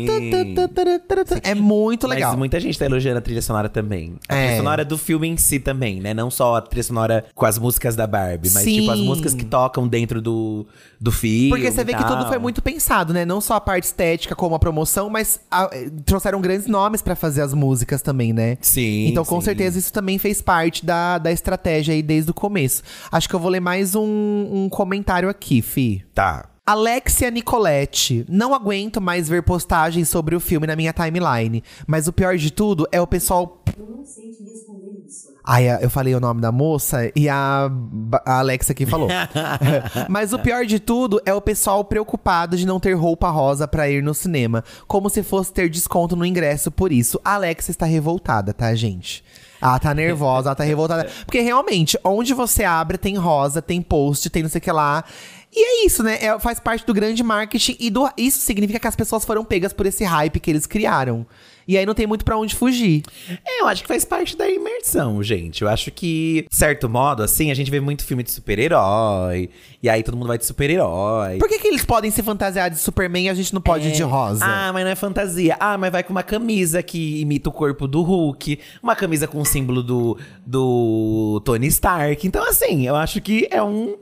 É 1.44 1.56
muito 1.56 2.08
legal. 2.08 2.32
Mas 2.32 2.40
muita 2.40 2.60
gente 2.60 2.78
tá 2.78 2.86
elogiando 2.86 3.18
a 3.20 3.22
trilha 3.22 3.42
sonora 3.42 3.70
também. 3.70 4.16
A 4.28 4.36
É. 4.36 4.42
trilha 4.46 4.58
sonora 4.58 4.86
do 4.86 4.98
filme 4.98 5.28
em 5.28 5.38
si 5.38 5.60
também, 5.60 6.00
né? 6.00 6.14
Não 6.14 6.30
só 6.32 6.56
a 6.56 6.62
trilha 6.62 6.84
sonora 6.84 7.26
com 7.36 7.46
as 7.46 7.58
músicas 7.58 7.96
da 7.96 8.08
Barbie, 8.08 8.50
mas 8.54 8.64
Sim. 8.64 8.80
tipo 8.82 8.92
as 8.92 9.00
músicas 9.00 9.34
que 9.34 9.46
tocam 9.46 9.88
dentro 9.88 10.22
do, 10.22 10.66
do 11.00 11.12
filme. 11.12 11.50
Porque 11.50 11.72
você 11.72 11.84
vê 11.84 11.94
que 11.94 12.04
tudo 12.06 12.26
foi 12.28 12.38
muito 12.38 12.62
pensado, 12.62 13.14
né? 13.14 13.26
Não 13.26 13.42
só 13.42 13.56
a 13.56 13.62
parte 13.62 13.86
estética 13.86 14.36
como 14.36 14.56
a 14.56 14.60
promoção, 14.60 15.10
mas 15.10 15.40
a- 15.52 15.70
eh, 15.72 15.90
trouxeram 16.06 16.40
grandes 16.42 16.68
nomes 16.68 17.02
pra 17.02 17.16
fazer 17.16 17.42
as 17.42 17.54
músicas 17.54 18.02
também, 18.02 18.34
né? 18.34 18.58
Sim. 18.62 18.93
Então, 19.08 19.26
com 19.26 19.40
sim. 19.40 19.46
certeza, 19.46 19.80
isso 19.80 19.92
também 19.92 20.18
fez 20.18 20.42
parte 20.42 20.86
da, 20.86 21.18
da 21.18 21.32
estratégia 21.32 21.94
aí 21.94 22.02
desde 22.02 22.32
o 22.32 22.34
começo. 22.34 22.84
Acho 23.12 23.28
que 23.28 23.36
eu 23.36 23.40
vou 23.40 23.50
ler 23.50 23.60
mais 23.60 23.96
um, 23.96 24.04
um 24.04 24.70
comentário 24.70 25.30
aqui, 25.30 25.62
Fi. 25.62 26.04
Tá. 26.14 26.50
Alexia 26.66 27.30
Nicoletti. 27.30 28.26
Não 28.30 28.54
aguento 28.54 29.02
mais 29.02 29.28
ver 29.28 29.44
postagens 29.44 30.08
sobre 30.08 30.34
o 30.34 30.40
filme 30.40 30.66
na 30.66 30.78
minha 30.78 30.94
timeline. 30.94 31.62
Mas 31.86 32.08
o 32.08 32.14
pior 32.14 32.38
de 32.38 32.52
tudo 32.52 32.88
é 32.90 33.02
o 33.02 33.08
pessoal. 33.08 33.62
Ai, 35.46 35.68
eu 35.84 35.90
falei 35.90 36.16
o 36.16 36.22
nome 36.22 36.40
da 36.40 36.52
moça 36.54 37.12
e 37.16 37.28
a, 37.28 37.70
a 38.26 38.40
Alexa 38.40 38.72
aqui 38.72 38.86
falou. 38.86 39.10
Mas 40.10 40.32
o 40.32 40.40
pior 40.40 40.66
de 40.66 40.80
tudo 40.80 41.22
é 41.26 41.34
o 41.34 41.42
pessoal 41.42 41.84
preocupado 41.84 42.56
de 42.56 42.66
não 42.66 42.80
ter 42.80 42.94
roupa 42.94 43.30
rosa 43.30 43.68
pra 43.68 43.90
ir 43.90 44.02
no 44.02 44.14
cinema. 44.14 44.64
Como 44.88 45.10
se 45.10 45.22
fosse 45.22 45.52
ter 45.52 45.70
desconto 45.70 46.16
no 46.16 46.26
ingresso 46.26 46.72
por 46.72 46.92
isso. 46.94 47.20
A 47.26 47.34
Alexa 47.36 47.72
está 47.72 47.86
revoltada, 47.86 48.54
tá, 48.54 48.74
gente? 48.74 49.24
Ela 49.62 49.80
tá 49.80 49.94
nervosa, 49.94 50.50
ela 50.50 50.56
tá 50.56 50.64
revoltada. 50.64 51.10
Porque 51.26 51.40
realmente, 51.42 51.98
onde 52.04 52.34
você 52.34 52.64
abre, 52.64 52.98
tem 52.98 53.16
rosa, 53.18 53.62
tem 53.62 53.82
post, 53.82 54.30
tem 54.30 54.44
não 54.44 54.50
sei 54.50 54.60
o 54.60 54.62
que 54.62 54.72
lá. 54.72 55.04
E 55.56 55.84
é 55.84 55.86
isso, 55.86 56.04
né? 56.04 56.18
É- 56.24 56.40
faz 56.40 56.60
parte 56.60 56.86
do 56.86 56.94
grande 56.94 57.22
marketing 57.22 57.76
e 57.80 57.90
do- 57.90 58.10
isso 58.18 58.40
significa 58.40 58.80
que 58.80 58.88
as 58.88 58.96
pessoas 58.96 59.24
foram 59.24 59.46
pegas 59.46 59.72
por 59.74 59.86
esse 59.86 60.04
hype 60.04 60.40
que 60.40 60.50
eles 60.52 60.66
criaram. 60.66 61.26
E 61.68 61.78
aí 61.78 61.86
não 61.86 61.94
tem 61.94 62.06
muito 62.08 62.26
pra 62.26 62.38
onde 62.38 62.56
fugir. 62.56 63.04
É, 63.46 63.62
eu 63.62 63.68
acho 63.68 63.82
que 63.82 63.88
faz 63.88 64.04
parte 64.06 64.36
da 64.36 64.50
imersão, 64.50 65.22
gente. 65.24 65.62
Eu 65.62 65.70
acho 65.70 65.92
que, 65.92 66.46
de 66.50 66.56
certo 66.56 66.90
modo, 66.90 67.24
assim, 67.24 67.52
a 67.52 67.54
gente 67.54 67.72
vê 67.72 67.80
muito 67.80 68.04
filme 68.04 68.24
de 68.24 68.32
super-herói. 68.32 69.50
E 69.82 69.90
aí 69.90 70.04
todo 70.04 70.16
mundo 70.16 70.28
vai 70.28 70.38
de 70.38 70.46
super-herói. 70.46 71.38
Por 71.38 71.48
que, 71.48 71.60
que 71.60 71.68
eles 71.68 71.86
podem 71.86 72.12
se 72.12 72.22
fantasiar 72.22 72.70
de 72.70 72.78
Superman 72.78 73.26
e 73.26 73.30
a 73.30 73.34
gente 73.34 73.54
não 73.54 73.62
pode 73.62 73.88
ir 73.88 73.92
de 73.92 74.04
rosa? 74.04 74.46
Ah, 74.46 74.72
mas 74.74 74.84
não 74.84 74.92
é 74.92 74.96
fantasia. 74.96 75.56
Ah, 75.60 75.78
mas 75.78 75.92
vai 75.92 76.04
com 76.04 76.12
uma 76.12 76.24
camisa 76.24 76.82
que 76.84 77.22
imita 77.22 77.50
o 77.50 77.52
corpo 77.52 77.88
do 77.88 78.02
Hulk. 78.02 78.60
Uma 78.82 78.96
camisa 78.96 79.28
com 79.28 79.42
o 79.42 79.46
símbolo 79.46 79.84
do, 79.84 80.18
do 80.46 81.42
Tony 81.46 81.68
Stark. 81.68 82.26
Então, 82.26 82.48
assim, 82.48 82.88
eu 82.88 82.96
acho 82.96 83.22
que 83.22 83.48
é 83.52 83.62
um. 83.62 83.96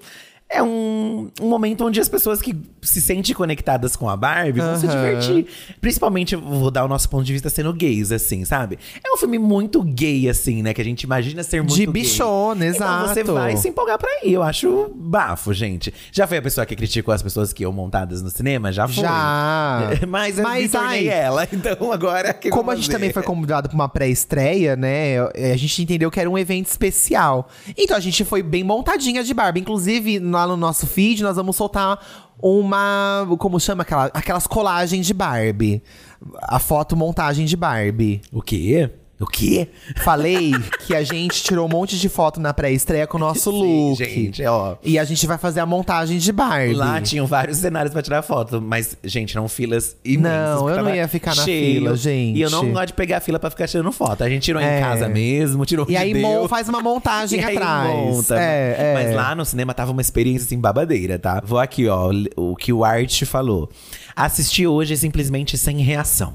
É 0.54 0.62
um, 0.62 1.30
um 1.40 1.48
momento 1.48 1.86
onde 1.86 2.00
as 2.02 2.10
pessoas 2.10 2.42
que 2.42 2.54
se 2.82 3.02
sentem 3.02 3.34
conectadas 3.34 3.96
com 3.96 4.10
a 4.10 4.18
Barbie 4.18 4.60
vão 4.60 4.78
se 4.78 4.88
divertir. 4.88 5.48
Principalmente, 5.80 6.36
eu 6.36 6.42
vou 6.42 6.70
dar 6.70 6.84
o 6.84 6.88
nosso 6.90 7.08
ponto 7.08 7.24
de 7.24 7.32
vista 7.32 7.50
sendo 7.50 7.72
gays, 7.72 8.12
assim, 8.12 8.44
sabe? 8.44 8.78
É 9.02 9.14
um 9.14 9.18
filme 9.18 9.40
muito 9.40 9.82
gay, 9.82 10.28
assim, 10.28 10.62
né? 10.62 10.74
Que 10.74 10.82
a 10.82 10.84
gente 10.84 11.04
imagina 11.04 11.42
ser 11.42 11.62
muito 11.62 11.76
De 11.76 11.88
bichona, 11.88 12.66
Então 12.66 13.08
você 13.08 13.22
exato. 13.22 13.34
vai 13.34 13.56
se 13.56 13.70
empolgar 13.70 13.98
pra 13.98 14.10
ir. 14.24 14.34
Eu 14.34 14.44
acho 14.44 14.92
bafo, 14.94 15.54
gente. 15.54 15.94
Já 16.12 16.28
foi 16.28 16.38
a 16.38 16.42
pessoa 16.42 16.66
que 16.66 16.76
criticou 16.76 17.14
as 17.14 17.22
pessoas 17.22 17.54
que 17.54 17.64
iam 17.64 17.72
montadas 17.72 18.22
no 18.22 18.30
cinema? 18.30 18.72
Já 18.74 18.88
foi. 18.88 19.04
Já. 19.04 19.90
Mas 20.08 20.38
eu 20.38 20.44
Mas, 20.44 20.72
tornei 20.72 21.10
ai, 21.10 21.20
ela, 21.20 21.48
então 21.52 21.92
agora 21.94 22.34
que 22.34 22.50
eu 22.50 22.52
Como 22.52 22.72
a 22.72 22.76
gente 22.76 22.90
também 22.90 23.14
foi 23.14 23.24
convidado 23.24 23.70
pra 23.70 23.76
uma 23.76 23.88
pré-estreia, 23.88 24.76
né? 24.76 25.20
A 25.54 25.56
gente 25.56 25.82
entendeu 25.82 26.12
que 26.12 26.20
era 26.20 26.30
um 26.30 26.38
evento 26.38 26.68
especial. 26.68 27.48
Então 27.78 27.96
a 27.96 28.00
gente 28.02 28.26
foi 28.26 28.44
bem 28.44 28.64
montadinha 28.64 29.24
de 29.24 29.34
Barbie. 29.34 29.62
Inclusive, 29.62 30.20
lá 30.46 30.48
no 30.48 30.58
nosso 30.58 30.88
feed, 30.88 31.24
nós 31.24 31.36
vamos 31.36 31.56
soltar 31.56 32.00
uma. 32.42 33.28
Como 33.40 33.60
chama 33.60 33.84
aquela, 33.84 34.06
aquelas 34.14 34.48
colagens 34.48 35.06
de 35.06 35.14
Barbie. 35.14 35.84
A 36.42 36.60
foto 36.60 36.96
montagem 36.96 37.46
de 37.46 37.56
Barbie. 37.56 38.22
O 38.32 38.42
quê? 38.42 38.90
O 39.22 39.28
quê? 39.28 39.68
Falei 40.04 40.52
que 40.86 40.96
a 40.96 41.04
gente 41.04 41.44
tirou 41.44 41.66
um 41.68 41.70
monte 41.70 42.00
de 42.00 42.10
foto 42.10 42.40
na 42.40 42.54
pré-estreia 42.54 43.06
com 43.06 43.18
o 43.18 43.20
nosso 43.20 43.52
Sim, 43.52 43.90
look. 43.90 43.98
gente, 44.04 44.44
ó. 44.46 44.76
E 44.84 44.98
a 44.98 45.04
gente 45.04 45.28
vai 45.28 45.38
fazer 45.38 45.60
a 45.60 45.66
montagem 45.66 46.18
de 46.18 46.32
Barbie. 46.32 46.74
Lá 46.74 47.00
tinham 47.00 47.28
vários 47.28 47.60
cenários 47.60 47.94
pra 47.94 48.02
tirar 48.02 48.22
foto, 48.24 48.60
mas, 48.60 48.98
gente, 49.04 49.38
eram 49.38 49.48
filas 49.48 49.96
imensas. 50.04 50.60
Não, 50.62 50.70
eu 50.70 50.84
não 50.84 50.96
ia 50.96 51.08
ficar 51.08 51.36
na 51.36 51.44
cheio. 51.44 51.76
fila, 51.82 51.96
gente. 51.96 52.38
E 52.38 52.42
eu 52.42 52.50
não 52.50 52.72
gosto 52.72 52.88
de 52.88 52.94
pegar 52.94 53.18
a 53.18 53.20
fila 53.20 53.38
pra 53.40 53.50
ficar 53.52 53.68
tirando 53.68 53.92
foto. 53.92 54.24
A 54.24 54.30
gente 54.30 54.42
tirou 54.44 54.62
É. 54.62 54.80
em 54.80 54.82
casa 54.82 55.08
mesmo, 55.08 55.66
tirou 55.66 55.86
E 55.88 55.96
aí 55.96 56.14
deu. 56.14 56.48
faz 56.50 56.68
uma 56.68 56.82
montagem 56.82 57.40
E 57.42 57.44
aí 57.44 57.56
atrás. 57.58 57.94
monta. 57.94 58.40
É, 58.40 58.76
é. 58.78 58.94
Mas 58.96 59.16
lá 59.16 59.36
no 59.36 59.46
cinema 59.46 59.74
tava 59.74 59.92
uma 59.92 60.02
experiência 60.02 60.46
assim 60.46 60.60
babadeira, 60.60 61.20
tá? 61.20 61.42
Vou 61.46 61.60
aqui, 61.60 61.88
ó, 61.88 62.12
o 62.36 62.56
que 62.56 62.74
o 62.74 62.84
Art 62.84 63.24
falou. 63.26 63.70
Assisti 64.16 64.66
hoje 64.66 64.98
simplesmente 64.98 65.58
sem 65.58 65.78
reação. 65.82 66.34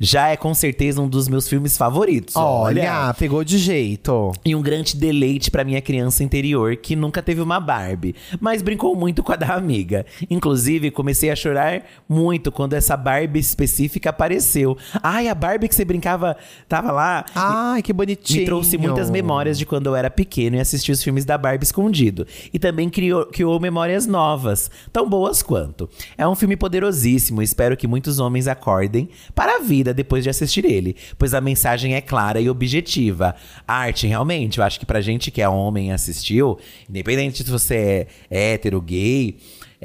Já 0.00 0.28
é 0.28 0.36
com 0.36 0.54
certeza 0.54 1.00
um 1.00 1.08
dos 1.08 1.28
meus 1.28 1.48
filmes 1.48 1.76
favoritos. 1.76 2.36
Olha, 2.36 3.14
pegou 3.18 3.44
de 3.44 3.58
jeito. 3.58 4.32
E 4.44 4.54
um 4.54 4.62
grande 4.62 4.96
deleite 4.96 5.50
pra 5.50 5.64
minha 5.64 5.80
criança 5.80 6.22
interior 6.22 6.76
que 6.76 6.96
nunca 6.96 7.22
teve 7.22 7.40
uma 7.40 7.60
Barbie, 7.60 8.14
mas 8.40 8.62
brincou 8.62 8.94
muito 8.96 9.22
com 9.22 9.32
a 9.32 9.36
da 9.36 9.54
amiga. 9.54 10.04
Inclusive, 10.30 10.90
comecei 10.90 11.30
a 11.30 11.36
chorar 11.36 11.82
muito 12.08 12.50
quando 12.52 12.74
essa 12.74 12.96
Barbie 12.96 13.40
específica 13.40 14.10
apareceu. 14.10 14.76
Ai, 15.02 15.28
a 15.28 15.34
Barbie 15.34 15.68
que 15.68 15.74
você 15.74 15.84
brincava 15.84 16.36
tava 16.68 16.92
lá. 16.92 17.24
Ai, 17.34 17.82
que 17.82 17.92
bonitinho. 17.92 18.40
Me 18.40 18.46
trouxe 18.46 18.78
muitas 18.78 19.10
memórias 19.10 19.58
de 19.58 19.66
quando 19.66 19.86
eu 19.86 19.96
era 19.96 20.10
pequeno 20.10 20.56
e 20.56 20.60
assisti 20.60 20.92
os 20.92 21.02
filmes 21.02 21.24
da 21.24 21.36
Barbie 21.36 21.64
escondido. 21.64 22.26
E 22.52 22.58
também 22.58 22.88
criou, 22.88 23.26
criou 23.26 23.58
memórias 23.60 24.06
novas, 24.06 24.70
tão 24.92 25.08
boas 25.08 25.42
quanto. 25.42 25.88
É 26.16 26.26
um 26.26 26.34
filme 26.34 26.56
poderosíssimo, 26.56 27.42
espero 27.42 27.76
que 27.76 27.86
muitos 27.86 28.18
homens 28.18 28.46
acordem 28.46 29.08
para 29.34 29.56
a 29.56 29.60
vida 29.60 29.83
depois 29.92 30.24
de 30.24 30.30
assistir 30.30 30.64
ele, 30.64 30.96
pois 31.18 31.34
a 31.34 31.40
mensagem 31.40 31.94
é 31.94 32.00
clara 32.00 32.40
e 32.40 32.48
objetiva. 32.48 33.34
A 33.66 33.74
arte, 33.74 34.06
realmente, 34.06 34.58
eu 34.58 34.64
acho 34.64 34.78
que 34.78 34.86
pra 34.86 35.00
gente 35.00 35.30
que 35.30 35.42
é 35.42 35.48
homem 35.48 35.88
e 35.88 35.92
assistiu, 35.92 36.58
independente 36.88 37.42
se 37.44 37.50
você 37.50 38.06
é 38.30 38.52
hétero, 38.54 38.80
gay, 38.80 39.36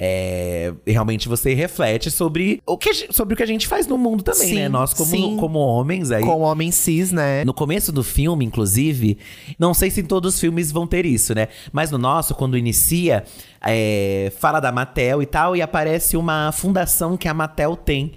é, 0.02 0.74
realmente 0.88 1.28
você 1.28 1.54
reflete 1.54 2.10
sobre 2.10 2.62
o, 2.66 2.78
que, 2.78 3.12
sobre 3.12 3.34
o 3.34 3.38
que 3.38 3.44
a 3.44 3.46
gente 3.46 3.68
faz 3.68 3.86
no 3.86 3.98
mundo 3.98 4.24
também, 4.24 4.48
Sim, 4.48 4.56
né? 4.56 4.70
Nós, 4.70 4.94
como, 4.94 5.10
sim. 5.10 5.36
como 5.38 5.60
homens 5.60 6.10
aí. 6.10 6.24
Com 6.24 6.40
homem 6.40 6.72
cis, 6.72 7.12
né? 7.12 7.44
No 7.44 7.54
começo 7.54 7.92
do 7.92 8.02
filme, 8.02 8.46
inclusive, 8.46 9.18
não 9.60 9.74
sei 9.74 9.92
se 9.92 10.00
em 10.00 10.06
todos 10.06 10.36
os 10.36 10.40
filmes 10.40 10.72
vão 10.72 10.88
ter 10.88 11.06
isso, 11.06 11.36
né? 11.36 11.50
Mas 11.74 11.92
no 11.92 11.98
nosso, 11.98 12.34
quando 12.34 12.58
inicia, 12.58 13.26
é, 13.62 14.32
fala 14.38 14.62
da 14.62 14.72
Mattel 14.72 15.22
e 15.22 15.26
tal, 15.26 15.54
e 15.54 15.62
aparece 15.62 16.16
uma 16.16 16.50
fundação 16.54 17.18
que 17.18 17.28
a 17.28 17.34
Mattel 17.34 17.76
tem. 17.76 18.14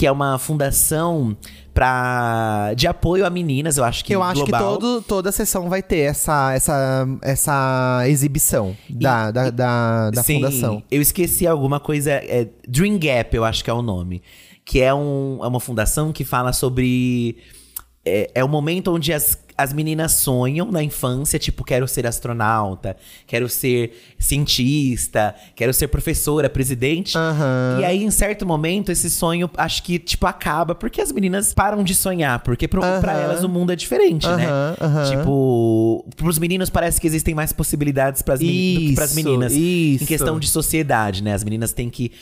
Que 0.00 0.06
é 0.06 0.10
uma 0.10 0.38
fundação 0.38 1.36
pra, 1.74 2.72
de 2.74 2.86
apoio 2.86 3.26
a 3.26 3.28
meninas, 3.28 3.76
eu 3.76 3.84
acho 3.84 4.02
que 4.02 4.14
Eu 4.14 4.22
acho 4.22 4.46
global. 4.46 4.76
que 4.76 4.80
todo, 4.80 5.02
toda 5.02 5.30
sessão 5.30 5.68
vai 5.68 5.82
ter 5.82 5.98
essa, 5.98 6.54
essa, 6.54 7.06
essa 7.20 8.04
exibição 8.06 8.74
da, 8.88 9.30
da, 9.30 9.50
da, 9.50 10.10
da 10.10 10.22
Sim, 10.22 10.36
fundação. 10.36 10.82
Eu 10.90 11.02
esqueci 11.02 11.46
alguma 11.46 11.78
coisa. 11.78 12.12
É, 12.12 12.48
Dream 12.66 12.98
Gap, 12.98 13.36
eu 13.36 13.44
acho 13.44 13.62
que 13.62 13.68
é 13.68 13.74
o 13.74 13.82
nome. 13.82 14.22
Que 14.64 14.80
é, 14.80 14.94
um, 14.94 15.40
é 15.42 15.46
uma 15.46 15.60
fundação 15.60 16.12
que 16.12 16.24
fala 16.24 16.54
sobre. 16.54 17.36
É, 18.02 18.30
é 18.36 18.42
o 18.42 18.48
momento 18.48 18.94
onde 18.94 19.12
as, 19.12 19.38
as 19.62 19.72
meninas 19.72 20.12
sonham 20.12 20.70
na 20.70 20.82
infância, 20.82 21.38
tipo, 21.38 21.62
quero 21.64 21.86
ser 21.88 22.06
astronauta, 22.06 22.96
quero 23.26 23.48
ser 23.48 23.92
cientista, 24.18 25.34
quero 25.54 25.72
ser 25.72 25.88
professora, 25.88 26.48
presidente. 26.48 27.16
Aham. 27.16 27.78
E 27.80 27.84
aí, 27.84 28.04
em 28.04 28.10
certo 28.10 28.46
momento, 28.46 28.90
esse 28.90 29.10
sonho 29.10 29.50
acho 29.56 29.82
que, 29.82 29.98
tipo, 29.98 30.26
acaba, 30.26 30.74
porque 30.74 31.00
as 31.00 31.12
meninas 31.12 31.52
param 31.54 31.82
de 31.84 31.94
sonhar, 31.94 32.40
porque 32.40 32.66
pro, 32.66 32.80
pra 32.80 33.12
Aham. 33.12 33.20
elas 33.22 33.44
o 33.44 33.48
mundo 33.48 33.72
é 33.72 33.76
diferente, 33.76 34.26
né? 34.28 34.46
Aham, 34.46 34.76
aham. 34.80 35.10
Tipo, 35.10 36.06
pros 36.16 36.38
meninos 36.38 36.70
parece 36.70 37.00
que 37.00 37.06
existem 37.06 37.34
mais 37.34 37.52
possibilidades 37.52 38.22
pras, 38.22 38.40
men- 38.40 38.74
do 38.74 38.80
que 38.80 38.94
pras 38.94 39.14
meninas. 39.14 39.52
isso. 39.52 40.04
Em 40.04 40.06
questão 40.06 40.38
de 40.38 40.48
sociedade, 40.48 41.22
né? 41.22 41.34
As 41.34 41.44
meninas 41.44 41.72
têm 41.72 41.88
que. 41.90 42.12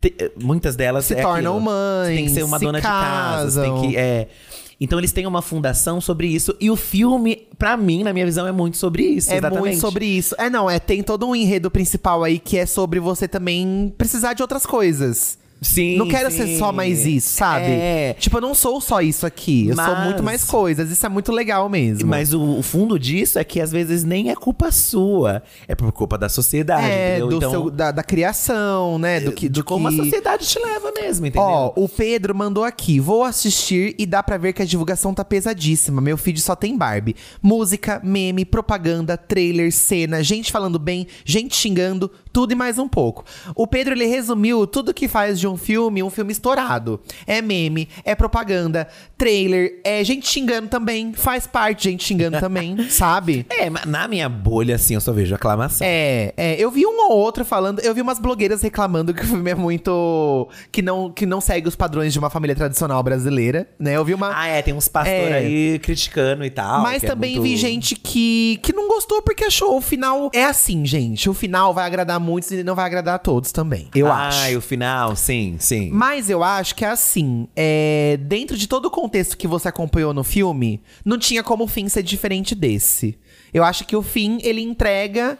te- 0.00 0.14
muitas 0.40 0.76
delas 0.76 1.06
Se 1.06 1.14
é 1.14 1.22
tornam 1.22 1.56
aquilo. 1.56 1.60
mães, 1.60 2.08
Você 2.08 2.14
tem 2.16 2.24
que 2.26 2.30
ser 2.30 2.42
uma 2.44 2.58
dona 2.58 2.78
de 2.78 2.86
casa. 2.86 3.60
casam. 3.62 3.80
Tem 3.80 3.90
que, 3.90 3.96
é. 3.96 4.28
Então 4.80 4.98
eles 4.98 5.12
têm 5.12 5.26
uma 5.26 5.42
fundação 5.42 6.00
sobre 6.00 6.26
isso. 6.26 6.54
E 6.60 6.70
o 6.70 6.76
filme, 6.76 7.48
pra 7.58 7.76
mim, 7.76 8.02
na 8.02 8.12
minha 8.12 8.26
visão, 8.26 8.46
é 8.46 8.52
muito 8.52 8.76
sobre 8.76 9.04
isso. 9.04 9.32
É 9.32 9.36
exatamente. 9.36 9.60
muito 9.60 9.80
sobre 9.80 10.04
isso. 10.04 10.34
É, 10.38 10.50
não, 10.50 10.68
é, 10.68 10.78
tem 10.78 11.02
todo 11.02 11.26
um 11.26 11.34
enredo 11.34 11.70
principal 11.70 12.24
aí 12.24 12.38
que 12.38 12.56
é 12.56 12.66
sobre 12.66 13.00
você 13.00 13.28
também 13.28 13.92
precisar 13.96 14.34
de 14.34 14.42
outras 14.42 14.66
coisas. 14.66 15.38
Sim. 15.64 15.96
não 15.96 16.06
quero 16.08 16.30
sim. 16.30 16.36
ser 16.38 16.58
só 16.58 16.72
mais 16.72 17.06
isso, 17.06 17.36
sabe? 17.36 17.66
É. 17.66 18.14
Tipo, 18.18 18.36
eu 18.36 18.40
não 18.40 18.54
sou 18.54 18.80
só 18.80 19.00
isso 19.00 19.26
aqui. 19.26 19.68
Eu 19.68 19.74
sou 19.74 19.84
Mas- 19.84 20.04
muito 20.04 20.22
mais 20.22 20.44
coisas. 20.44 20.90
Isso 20.90 21.04
é 21.04 21.08
muito 21.08 21.32
legal 21.32 21.68
mesmo. 21.68 22.08
Mas 22.08 22.32
o, 22.32 22.58
o 22.58 22.62
fundo 22.62 22.98
disso 22.98 23.38
é 23.38 23.44
que 23.44 23.60
às 23.60 23.72
vezes 23.72 24.04
nem 24.04 24.30
é 24.30 24.34
culpa 24.34 24.70
sua. 24.70 25.42
É 25.66 25.74
por 25.74 25.90
culpa 25.92 26.18
da 26.18 26.28
sociedade. 26.28 26.86
é, 26.86 27.10
entendeu? 27.18 27.28
do 27.28 27.36
então, 27.36 27.50
seu, 27.50 27.70
da, 27.70 27.90
da 27.90 28.02
criação, 28.02 28.98
né? 28.98 29.20
Do 29.20 29.32
que, 29.32 29.48
de 29.48 29.60
do 29.60 29.64
como 29.64 29.88
que... 29.88 30.00
a 30.00 30.04
sociedade 30.04 30.46
te 30.46 30.58
leva 30.58 30.92
mesmo, 30.92 31.26
entendeu? 31.26 31.48
Ó, 31.48 31.72
o 31.76 31.88
Pedro 31.88 32.34
mandou 32.34 32.64
aqui. 32.64 33.00
Vou 33.00 33.24
assistir 33.24 33.94
e 33.98 34.06
dá 34.06 34.22
pra 34.22 34.36
ver 34.36 34.52
que 34.52 34.62
a 34.62 34.66
divulgação 34.66 35.14
tá 35.14 35.24
pesadíssima. 35.24 36.00
Meu 36.00 36.16
feed 36.16 36.40
só 36.40 36.54
tem 36.54 36.76
Barbie. 36.76 37.16
Música, 37.42 38.00
meme, 38.04 38.44
propaganda, 38.44 39.16
trailer, 39.16 39.72
cena, 39.72 40.22
gente 40.22 40.52
falando 40.52 40.78
bem, 40.78 41.06
gente 41.24 41.56
xingando, 41.56 42.10
tudo 42.32 42.52
e 42.52 42.54
mais 42.54 42.78
um 42.78 42.88
pouco. 42.88 43.24
O 43.54 43.66
Pedro, 43.66 43.94
ele 43.94 44.06
resumiu 44.06 44.66
tudo 44.66 44.94
que 44.94 45.08
faz 45.08 45.38
de 45.38 45.46
um 45.46 45.53
filme, 45.56 46.02
um 46.02 46.10
filme 46.10 46.32
estourado. 46.32 47.00
É 47.26 47.40
meme, 47.42 47.88
é 48.04 48.14
propaganda, 48.14 48.86
trailer, 49.16 49.80
é 49.84 50.02
gente 50.04 50.26
xingando 50.28 50.68
também, 50.68 51.12
faz 51.12 51.46
parte 51.46 51.84
gente 51.90 52.04
xingando 52.04 52.38
também, 52.40 52.76
sabe? 52.90 53.46
É, 53.50 53.70
na 53.86 54.06
minha 54.08 54.28
bolha, 54.28 54.74
assim, 54.74 54.94
eu 54.94 55.00
só 55.00 55.12
vejo 55.12 55.34
aclamação. 55.34 55.86
É, 55.86 56.32
é, 56.36 56.56
eu 56.58 56.70
vi 56.70 56.86
um 56.86 57.10
ou 57.10 57.16
outro 57.18 57.44
falando, 57.44 57.80
eu 57.80 57.94
vi 57.94 58.00
umas 58.00 58.18
blogueiras 58.18 58.62
reclamando 58.62 59.12
que 59.14 59.22
o 59.22 59.26
filme 59.26 59.50
é 59.50 59.54
muito 59.54 60.48
que 60.72 60.82
não 60.82 61.10
que 61.10 61.26
não 61.26 61.40
segue 61.40 61.68
os 61.68 61.76
padrões 61.76 62.12
de 62.12 62.18
uma 62.18 62.30
família 62.30 62.54
tradicional 62.56 63.02
brasileira, 63.02 63.68
né? 63.78 63.96
Eu 63.96 64.04
vi 64.04 64.14
uma 64.14 64.32
Ah, 64.34 64.46
é, 64.46 64.62
tem 64.62 64.74
uns 64.74 64.88
pastores 64.88 65.30
É. 65.30 65.34
aí 65.34 65.78
criticando 65.78 66.44
e 66.44 66.50
tal. 66.50 66.82
mas 66.82 67.02
é 67.02 67.06
também 67.06 67.32
muito- 67.36 67.42
vi 67.44 67.56
gente 67.56 67.94
que, 67.94 68.58
que 68.62 68.72
não 68.72 68.88
gostou 68.88 69.22
porque 69.22 69.44
achou 69.44 69.76
o 69.76 69.80
final. 69.80 70.30
É 70.34 70.44
assim, 70.44 70.84
gente. 70.84 71.28
O 71.28 71.34
final 71.34 71.72
vai 71.72 71.86
agradar 71.86 72.18
muitos 72.18 72.50
e 72.50 72.62
não 72.64 72.74
vai 72.74 72.84
agradar 72.86 73.14
a 73.16 73.18
todos 73.18 73.52
também. 73.52 73.88
Eu 73.94 74.06
ah, 74.08 74.28
acho. 74.28 74.50
e 74.50 74.56
o 74.56 74.60
final, 74.60 75.14
sim, 75.16 75.33
sim. 75.58 75.90
Mas 75.92 76.28
eu 76.30 76.42
acho 76.42 76.74
que 76.74 76.84
é 76.84 76.88
assim. 76.88 77.48
É, 77.56 78.18
dentro 78.20 78.56
de 78.56 78.66
todo 78.66 78.86
o 78.86 78.90
contexto 78.90 79.36
que 79.36 79.46
você 79.46 79.68
acompanhou 79.68 80.12
no 80.14 80.24
filme, 80.24 80.80
não 81.04 81.18
tinha 81.18 81.42
como 81.42 81.64
o 81.64 81.68
fim 81.68 81.88
ser 81.88 82.02
diferente 82.02 82.54
desse. 82.54 83.18
Eu 83.52 83.62
acho 83.64 83.84
que 83.86 83.94
o 83.96 84.02
fim, 84.02 84.38
ele 84.42 84.60
entrega 84.60 85.38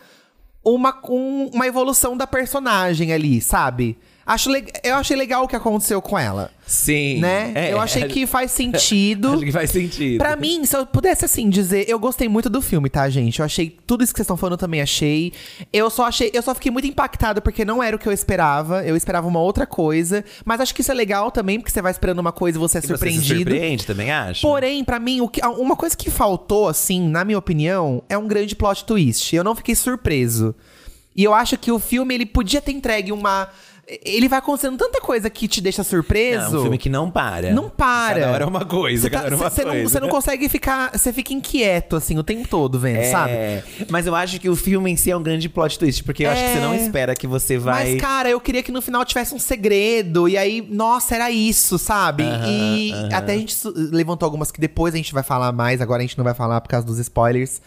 uma, 0.65 0.99
um- 1.09 1.51
uma 1.53 1.67
evolução 1.67 2.17
da 2.17 2.27
personagem 2.27 3.13
ali, 3.13 3.41
sabe? 3.41 3.97
Acho 4.27 4.51
le- 4.51 4.65
eu 4.83 4.95
achei 4.95 5.17
legal 5.17 5.45
o 5.45 5.49
que 5.49 5.55
aconteceu 5.55 6.01
com 6.01 6.19
ela. 6.19 6.51
Sim. 6.67 7.21
Né? 7.21 7.53
É, 7.55 7.73
eu 7.75 7.79
achei 7.79 8.05
que 8.09 8.27
faz 8.27 8.51
sentido. 8.53 9.33
Acho 9.35 9.45
que 9.45 9.53
faz 9.53 9.71
sentido. 9.71 10.17
Pra 10.19 10.35
mim, 10.35 10.65
se 10.65 10.75
eu 10.75 10.87
pudesse 10.87 11.27
assim 11.27 11.51
dizer, 11.51 11.85
eu 11.89 11.99
gostei 11.99 12.27
muito 12.27 12.49
do 12.49 12.63
filme, 12.63 12.89
tá, 12.89 13.07
gente? 13.11 13.41
Eu 13.41 13.45
achei 13.45 13.77
tudo 13.87 14.03
isso 14.03 14.15
que 14.15 14.17
vocês 14.17 14.25
estão 14.25 14.37
falando 14.39 14.53
eu 14.55 14.59
também 14.59 14.81
achei. 14.81 15.31
Eu 15.71 15.91
só 15.91 16.07
achei, 16.07 16.31
eu 16.33 16.41
só 16.41 16.55
fiquei 16.55 16.73
muito 16.73 16.87
impactado 16.89 17.43
porque 17.43 17.67
não 17.67 17.83
era 17.83 17.95
o 17.95 17.99
que 17.99 18.09
eu 18.09 18.13
esperava. 18.13 18.83
Eu 18.83 18.97
esperava 18.97 19.29
uma 19.29 19.41
outra 19.41 19.67
coisa, 19.67 20.25
mas 20.43 20.59
acho 20.59 20.75
que 20.75 20.81
isso 20.81 20.91
é 20.91 20.95
legal 20.95 21.31
também, 21.31 21.59
porque 21.59 21.71
você 21.71 21.83
vai 21.83 21.93
esperando 21.93 22.19
uma 22.21 22.33
coisa 22.33 22.57
e 22.57 22.61
você 22.61 22.79
é 22.79 22.81
E 22.81 22.83
você 22.83 22.87
se 22.87 22.93
surpreendido. 22.95 23.51
surpreende, 23.51 23.85
também 23.87 24.11
acho. 24.11 24.41
Porém, 24.41 24.83
pra 24.85 24.99
mim, 24.99 25.21
o 25.21 25.29
que- 25.29 25.45
uma 25.47 25.77
coisa 25.77 25.95
que 25.95 26.11
faltou, 26.11 26.67
assim, 26.69 27.07
na 27.09 27.25
minha 27.27 27.37
opinião, 27.39 28.03
é 28.09 28.17
um 28.17 28.27
grande 28.27 28.57
plot 28.57 28.87
twist. 28.87 29.37
Eu 29.37 29.45
não 29.45 29.55
fiquei 29.55 29.75
surpreso. 29.75 30.55
E 31.15 31.23
eu 31.23 31.35
acho 31.35 31.59
que 31.59 31.71
o 31.71 31.79
filme, 31.79 32.15
ele 32.15 32.25
podia 32.27 32.63
ter 32.63 32.73
entregue 32.73 33.13
uma. 33.13 33.49
Ele 33.87 34.29
vai 34.29 34.39
acontecendo 34.39 34.79
tanta 34.79 34.99
coisa 35.01 35.29
que 35.29 35.47
te 35.47 35.61
deixa 35.61 35.85
surpreso. 35.85 36.57
É 36.57 36.59
um 36.59 36.63
filme 36.63 36.79
que 36.79 36.89
não 36.89 37.11
para. 37.11 37.53
Não 37.53 37.69
para. 37.69 38.21
Cada 38.21 38.33
hora 38.33 38.45
é 38.45 38.47
uma 38.47 38.65
coisa, 38.65 39.11
tá- 39.11 39.17
cada 39.19 39.25
hora 39.27 39.35
é 39.35 39.37
uma 39.39 39.51
você 39.51 39.63
coisa. 39.63 39.77
não, 39.83 39.89
você 39.91 40.01
não 40.01 40.09
consegue 40.09 40.49
ficar. 40.49 40.91
Você 40.97 41.13
fica 41.13 41.35
inquieto, 41.35 41.95
assim, 41.97 42.19
o 42.19 42.23
tempo 42.23 42.49
todo 42.49 42.79
vendo, 42.79 43.01
É, 43.01 43.11
sabe? 43.11 43.33
mas 43.91 44.07
eu 44.07 44.15
acho 44.15 44.41
que 44.41 44.49
o 44.49 44.57
filme 44.57 44.91
em 44.91 44.97
si 44.97 45.11
é 45.11 45.17
um 45.17 45.23
grande 45.23 45.49
plot 45.51 45.79
twist, 45.79 46.03
porque 46.03 46.25
eu 46.25 46.31
acho 46.31 46.43
que 46.43 46.49
você 46.55 46.61
não 46.61 46.73
É. 46.73 46.77
espera 46.79 47.15
que 47.15 47.27
você 47.27 47.59
vai. 47.59 47.93
Mas, 47.93 48.01
cara, 48.01 48.31
eu 48.31 48.41
queria 48.41 48.63
que 48.63 48.73
no 48.73 48.81
final 48.81 49.05
tivesse 49.05 49.35
um 49.35 49.39
segredo. 49.39 50.29
E 50.29 50.39
aí, 50.39 50.67
nossa, 50.71 51.15
era 51.15 51.31
isso, 51.31 51.79
sabe? 51.79 52.23
Aham, 52.23 52.47
e 52.49 52.93
aham. 52.93 53.09
até 53.13 53.33
a 53.35 53.37
gente 53.37 53.55
levantou 53.93 54.27
algumas 54.27 54.51
que 54.51 54.61
depois 54.61 54.95
a 54.95 54.97
gente 54.97 55.13
vai 55.13 55.23
falar 55.23 55.53
mais. 55.53 55.81
Agora 55.83 55.99
a 56.01 56.07
gente 56.07 56.17
não 56.17 56.25
vai 56.25 56.35
falar 56.35 56.61
por 56.63 56.69
causa 56.69 56.87
dos 56.87 56.99
spoilers. 56.99 57.61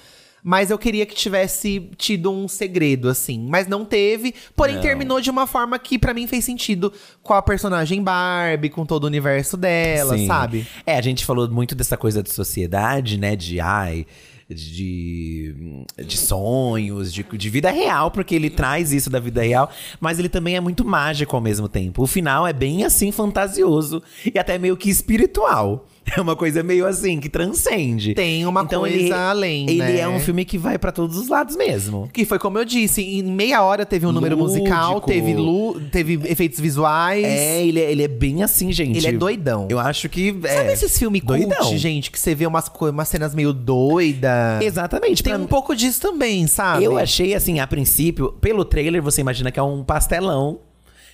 Mas 0.49 0.71
eu 0.71 0.77
queria 0.77 1.05
que 1.05 1.13
tivesse 1.13 1.89
tido 1.97 2.31
um 2.31 2.47
segredo, 2.47 3.09
assim. 3.09 3.45
Mas 3.49 3.67
não 3.67 3.83
teve. 3.83 4.33
Porém, 4.55 4.75
Não. 4.75 4.81
terminou 4.81 5.19
de 5.19 5.29
uma 5.29 5.45
forma 5.45 5.77
que 5.77 5.99
pra 5.99 6.13
mim 6.13 6.25
fez 6.25 6.45
sentido 6.45 6.93
com 7.21 7.33
a 7.33 7.41
personagem 7.41 8.01
Barbie, 8.01 8.69
com 8.69 8.85
todo 8.85 9.03
o 9.03 9.07
universo 9.07 9.57
dela, 9.57 10.17
Sim. 10.17 10.25
sabe? 10.25 10.65
É, 10.85 10.97
a 10.97 11.01
gente 11.01 11.25
falou 11.25 11.49
muito 11.49 11.75
dessa 11.75 11.97
coisa 11.97 12.23
de 12.23 12.31
sociedade, 12.31 13.17
né? 13.17 13.35
De 13.35 13.59
ai. 13.59 14.05
De, 14.49 15.53
de 15.97 16.17
sonhos, 16.17 17.13
de, 17.13 17.23
de 17.23 17.49
vida 17.49 17.69
real, 17.69 18.09
porque 18.09 18.33
ele 18.33 18.49
traz 18.49 18.93
isso 18.93 19.09
da 19.09 19.19
vida 19.19 19.41
real, 19.41 19.69
mas 19.99 20.17
ele 20.17 20.29
também 20.29 20.55
é 20.55 20.61
muito 20.61 20.85
mágico 20.85 21.35
ao 21.35 21.41
mesmo 21.41 21.67
tempo. 21.67 22.03
O 22.03 22.07
final 22.07 22.47
é 22.47 22.53
bem 22.53 22.85
assim 22.85 23.11
fantasioso 23.11 24.01
e 24.33 24.39
até 24.39 24.57
meio 24.57 24.77
que 24.77 24.89
espiritual. 24.89 25.85
É 26.17 26.21
uma 26.21 26.35
coisa 26.35 26.63
meio 26.63 26.85
assim, 26.87 27.19
que 27.19 27.29
transcende. 27.29 28.13
Tem 28.13 28.45
uma 28.45 28.65
coisa 28.65 28.95
ele, 28.95 29.11
além, 29.11 29.69
Ele 29.69 29.77
né? 29.79 29.99
é 29.99 30.07
um 30.07 30.19
filme 30.19 30.45
que 30.45 30.57
vai 30.57 30.77
pra 30.77 30.91
todos 30.91 31.17
os 31.17 31.27
lados 31.27 31.55
mesmo. 31.55 32.09
Que 32.11 32.25
foi 32.25 32.39
como 32.39 32.57
eu 32.57 32.65
disse, 32.65 33.01
em 33.03 33.21
meia 33.23 33.61
hora 33.61 33.85
teve 33.85 34.05
um 34.07 34.11
número 34.11 34.35
Lúdico. 34.37 34.57
musical, 34.59 35.01
teve, 35.01 35.35
lu 35.35 35.79
teve 35.91 36.13
efeitos 36.25 36.59
visuais. 36.59 37.23
É, 37.23 37.63
ele 37.63 37.79
é, 37.79 37.91
ele 37.91 38.03
é 38.03 38.07
bem 38.07 38.41
assim, 38.41 38.71
gente. 38.71 38.97
Ele 38.97 39.07
é 39.07 39.11
doidão. 39.11 39.67
Eu 39.69 39.77
acho 39.79 40.07
que. 40.09 40.31
Sabe 40.31 40.47
é, 40.69 40.73
esses 40.73 40.97
filmes 40.97 41.21
cult, 41.21 41.77
gente, 41.77 42.09
que 42.09 42.19
você 42.19 42.33
vê 42.33 42.47
umas, 42.47 42.71
umas 42.79 43.07
cenas 43.07 43.35
meio 43.35 43.51
doidas? 43.53 44.61
Exatamente. 44.61 45.21
Tem 45.21 45.33
pra- 45.33 45.41
um 45.41 45.47
pouco 45.47 45.75
disso 45.75 46.01
também, 46.01 46.47
sabe? 46.47 46.83
Eu 46.83 46.97
achei 46.97 47.35
assim, 47.35 47.59
a 47.59 47.67
princípio, 47.67 48.31
pelo 48.33 48.63
trailer, 48.65 49.01
você 49.01 49.21
imagina 49.21 49.51
que 49.51 49.59
é 49.59 49.63
um 49.63 49.83
pastelão. 49.83 50.59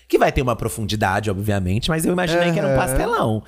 Que 0.07 0.17
vai 0.17 0.31
ter 0.31 0.41
uma 0.41 0.55
profundidade, 0.55 1.31
obviamente, 1.31 1.89
mas 1.89 2.05
eu 2.05 2.11
imaginei 2.11 2.51
que 2.51 2.59
era 2.59 2.67
um 2.67 2.75
pastelão. 2.75 3.41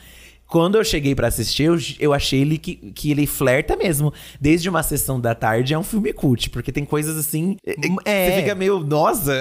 Quando 0.56 0.76
eu 0.76 0.86
cheguei 0.86 1.14
pra 1.14 1.28
assistir, 1.28 1.64
eu, 1.64 1.78
eu 2.00 2.14
achei 2.14 2.40
ele 2.40 2.58
que, 2.58 2.76
que 2.76 3.12
ele 3.12 3.28
flerta 3.28 3.76
mesmo. 3.76 4.14
Desde 4.40 4.70
uma 4.70 4.82
sessão 4.84 5.20
da 5.20 5.36
tarde 5.36 5.74
é 5.74 5.78
um 5.78 5.84
filme 5.84 6.14
cult, 6.14 6.50
porque 6.50 6.72
tem 6.72 6.86
coisas 6.86 7.18
assim. 7.18 7.58
É. 8.06 8.30
Você 8.30 8.42
fica 8.42 8.56
meio, 8.56 8.80
nossa, 8.80 9.34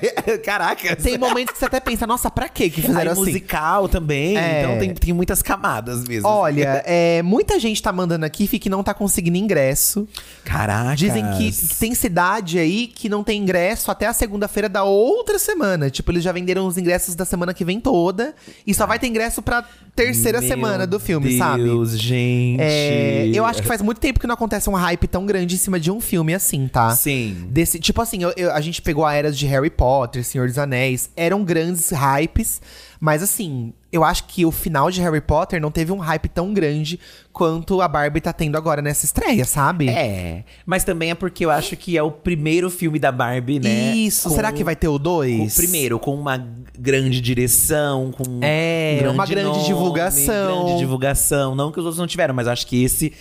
caraca. 0.42 0.96
Tem 0.96 1.18
momentos 1.18 1.52
que 1.52 1.58
você 1.58 1.66
até 1.66 1.78
pensa, 1.78 2.06
nossa, 2.06 2.30
pra 2.30 2.48
quê 2.48 2.70
que 2.70 2.80
Aí 2.80 2.86
fizeram 2.86 3.12
assim? 3.12 3.20
musical 3.20 3.86
também. 3.86 4.38
É. 4.38 4.62
Então 4.62 4.78
tem, 4.78 4.94
tem 4.94 5.12
muitas 5.12 5.42
camadas 5.42 6.08
mesmo. 6.08 6.26
Olha, 6.26 6.82
é, 6.88 7.20
muita 7.20 7.60
gente 7.60 7.82
tá 7.82 7.92
mandando 7.92 8.24
aqui 8.24 8.48
que 8.58 8.70
não 8.70 8.82
tá 8.82 8.94
conseguindo 8.94 9.36
ingresso. 9.36 10.08
Caraca. 10.42 10.96
Dizem 10.96 11.22
que, 11.32 11.52
que 11.52 11.74
tem 11.78 11.94
cidade 11.94 12.58
aí 12.58 12.86
que 12.86 13.10
não 13.10 13.22
tem 13.22 13.42
ingresso 13.42 13.90
até 13.90 14.06
a 14.06 14.14
segunda-feira 14.14 14.70
da 14.70 14.84
outra 14.84 15.38
semana. 15.38 15.90
Tipo, 15.90 16.12
eles 16.12 16.24
já 16.24 16.32
venderam 16.32 16.66
os 16.66 16.78
ingressos 16.78 17.14
da 17.14 17.26
semana 17.26 17.52
que 17.52 17.62
vem 17.62 17.78
toda. 17.78 18.34
E 18.66 18.72
só 18.72 18.86
vai 18.86 18.98
ter 18.98 19.08
ingresso 19.08 19.42
pra 19.42 19.62
terceira 19.94 20.40
Meu 20.40 20.48
semana 20.48 20.61
do 20.86 20.98
filme, 21.00 21.28
Deus, 21.28 21.38
sabe? 21.38 21.96
gente. 21.96 22.60
É, 22.60 23.30
eu 23.32 23.44
acho 23.44 23.60
que 23.62 23.68
faz 23.68 23.80
muito 23.82 23.98
tempo 24.00 24.18
que 24.20 24.26
não 24.26 24.34
acontece 24.34 24.68
um 24.70 24.74
hype 24.74 25.06
tão 25.06 25.24
grande 25.26 25.54
em 25.54 25.58
cima 25.58 25.78
de 25.78 25.90
um 25.90 26.00
filme 26.00 26.34
assim, 26.34 26.68
tá? 26.68 26.90
Sim. 26.96 27.46
Desse, 27.48 27.78
tipo 27.78 28.00
assim, 28.00 28.22
eu- 28.22 28.32
eu- 28.36 28.52
a 28.52 28.60
gente 28.60 28.80
pegou 28.82 29.04
a 29.04 29.12
era 29.14 29.30
de 29.32 29.46
Harry 29.46 29.70
Potter, 29.70 30.24
Senhor 30.24 30.46
dos 30.48 30.58
Anéis, 30.58 31.10
eram 31.16 31.44
grandes 31.44 31.90
hypes, 31.90 32.60
mas 33.04 33.20
assim, 33.20 33.72
eu 33.90 34.04
acho 34.04 34.24
que 34.28 34.46
o 34.46 34.52
final 34.52 34.88
de 34.88 35.00
Harry 35.00 35.20
Potter 35.20 35.60
não 35.60 35.72
teve 35.72 35.90
um 35.90 35.98
hype 35.98 36.28
tão 36.28 36.54
grande 36.54 37.00
quanto 37.32 37.80
a 37.82 37.88
Barbie 37.88 38.20
tá 38.20 38.32
tendo 38.32 38.56
agora 38.56 38.80
nessa 38.80 39.04
estreia, 39.04 39.44
sabe? 39.44 39.88
É, 39.88 40.44
mas 40.64 40.84
também 40.84 41.10
é 41.10 41.14
porque 41.16 41.44
eu 41.44 41.50
acho 41.50 41.76
que 41.76 41.98
é 41.98 42.02
o 42.02 42.12
primeiro 42.12 42.70
filme 42.70 43.00
da 43.00 43.10
Barbie, 43.10 43.58
né? 43.58 43.92
Isso, 43.96 44.28
com- 44.28 44.34
será 44.36 44.52
que 44.52 44.62
vai 44.62 44.76
ter 44.76 44.86
o 44.86 45.00
dois? 45.00 45.56
primeiro, 45.56 45.98
com 45.98 46.14
uma 46.14 46.36
grande 46.78 47.20
direção, 47.20 48.12
com 48.12 48.38
É, 48.40 49.02
um 49.08 49.10
uma 49.14 49.26
grande 49.26 49.48
nome, 49.48 49.64
divulgação. 49.66 50.64
Grande 50.66 50.78
divulgação. 50.78 51.54
Não 51.56 51.72
que 51.72 51.80
os 51.80 51.84
outros 51.84 51.98
não 51.98 52.06
tiveram, 52.06 52.32
mas 52.32 52.46
acho 52.46 52.64
que 52.68 52.84
esse 52.84 53.12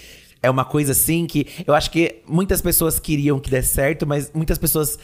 é 0.43 0.49
uma 0.49 0.63
coisa 0.63 0.91
assim 0.91 1.25
que 1.25 1.47
eu 1.65 1.73
acho 1.73 1.89
que 1.89 2.17
muitas 2.27 2.61
pessoas 2.61 2.99
queriam 2.99 3.39
que 3.39 3.49
desse 3.49 3.73
certo, 3.73 4.05
mas 4.05 4.31
muitas 4.33 4.57
pessoas 4.59 4.97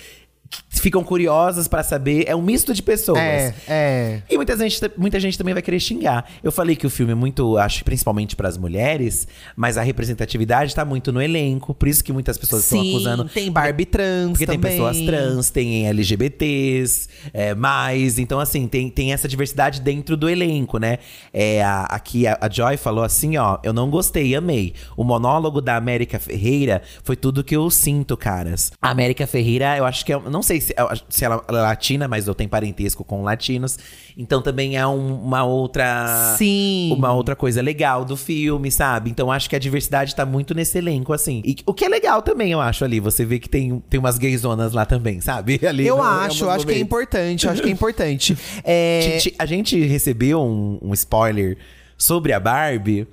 ficam 0.69 1.03
curiosas 1.03 1.67
pra 1.67 1.83
saber. 1.83 2.25
É 2.27 2.36
um 2.36 2.41
misto 2.41 2.73
de 2.73 2.81
pessoas. 2.81 3.17
É, 3.19 3.53
é. 3.67 4.21
E 4.29 4.36
muita 4.38 4.55
gente, 4.57 4.79
muita 4.97 5.19
gente 5.19 5.38
também 5.38 5.53
vai 5.53 5.62
querer 5.63 5.79
xingar. 5.79 6.29
Eu 6.43 6.51
falei 6.51 6.75
que 6.75 6.86
o 6.86 6.89
filme 6.89 7.12
é 7.12 7.15
muito, 7.15 7.57
acho, 7.57 7.83
principalmente 7.83 8.36
pras 8.36 8.57
mulheres, 8.57 9.27
mas 9.55 9.77
a 9.77 9.81
representatividade 9.81 10.73
tá 10.75 10.86
muito 10.86 11.12
no 11.12 11.21
elenco. 11.21 11.73
Por 11.73 11.88
isso 11.88 12.03
que 12.03 12.13
muitas 12.13 12.38
pessoas 12.38 12.63
estão 12.63 12.81
Sim, 12.81 12.89
acusando. 12.91 13.25
tem 13.29 13.51
Barbie 13.51 13.86
trans 13.86 14.29
Porque 14.31 14.45
tem 14.45 14.55
também. 14.60 14.71
pessoas 14.71 15.01
trans, 15.01 15.49
tem 15.49 15.88
LGBTs, 15.88 17.07
é, 17.33 17.55
mais. 17.55 18.19
Então, 18.19 18.39
assim, 18.39 18.67
tem, 18.67 18.89
tem 18.89 19.13
essa 19.13 19.27
diversidade 19.27 19.81
dentro 19.81 20.15
do 20.15 20.29
elenco, 20.29 20.77
né? 20.77 20.99
É, 21.33 21.63
a- 21.63 21.83
aqui 21.89 22.27
a, 22.27 22.38
a 22.39 22.49
Joy 22.49 22.77
falou 22.77 23.03
assim: 23.03 23.38
ó, 23.38 23.57
eu 23.63 23.73
não 23.73 23.89
gostei, 23.89 24.36
amei. 24.36 24.73
O 24.95 25.03
monólogo 25.03 25.62
da 25.62 25.75
América 25.75 26.19
Ferreira 26.19 26.81
foi 27.03 27.15
tudo 27.15 27.43
que 27.43 27.55
eu 27.55 27.69
sinto, 27.69 28.15
caras. 28.15 28.71
A 28.81 28.89
América 28.89 29.25
Ferreira, 29.27 29.77
eu 29.77 29.86
acho 29.86 30.05
que 30.05 30.13
é. 30.13 30.19
Não 30.29 30.37
sei 30.41 30.60
se, 30.62 30.73
eu 30.78 30.88
acho- 30.88 31.04
se 31.10 31.23
ela 31.26 31.43
é 31.47 31.52
latina, 31.52 32.08
mas 32.08 32.28
eu 32.28 32.36
tenho 32.36 32.50
parentesco 32.50 33.04
com 33.04 33.23
latinos. 33.23 33.78
Então 34.17 34.41
também 34.41 34.78
é 34.78 34.86
um- 34.88 35.21
uma 35.23 35.43
outra. 35.43 36.36
Sim. 36.38 36.93
Uma 36.97 37.13
outra 37.13 37.36
coisa 37.36 37.62
legal 37.62 38.04
do 38.04 38.17
filme, 38.17 38.71
sabe? 38.71 39.10
Então 39.10 39.32
acho 39.32 39.50
que 39.50 39.56
a 39.56 39.60
diversidade 39.60 40.15
tá 40.15 40.26
muito 40.26 40.54
nesse 40.54 40.78
elenco, 40.78 41.13
assim. 41.13 41.41
E 41.45 41.56
o 41.65 41.73
que 41.73 41.86
é 41.86 41.89
legal 41.89 42.21
também, 42.21 42.52
eu 42.52 42.60
acho, 42.62 42.84
ali. 42.84 43.00
Você 43.00 43.23
vê 43.26 43.39
que 43.39 43.47
tem, 43.50 43.80
tem 43.89 44.00
umas 44.00 44.17
gayzonas 44.17 44.73
lá 44.73 44.86
também, 44.86 45.21
sabe? 45.21 45.60
Ali 45.67 45.86
Eu 45.88 46.02
acho, 46.02 46.43
eu 46.43 46.50
alguns 46.50 46.56
acho 46.63 46.65
que 46.67 46.73
é 46.73 46.80
importante, 46.80 47.45
eu 47.45 47.52
acho 47.52 47.62
que 47.62 47.69
é 47.69 47.71
importante. 47.71 48.38
É, 48.63 49.17
A 49.39 49.45
gente 49.45 49.80
recebeu 49.86 50.41
um, 50.41 50.78
um 50.82 50.93
spoiler 50.93 51.58
sobre 51.97 52.34
a 52.34 52.39
Barbie 52.39 53.08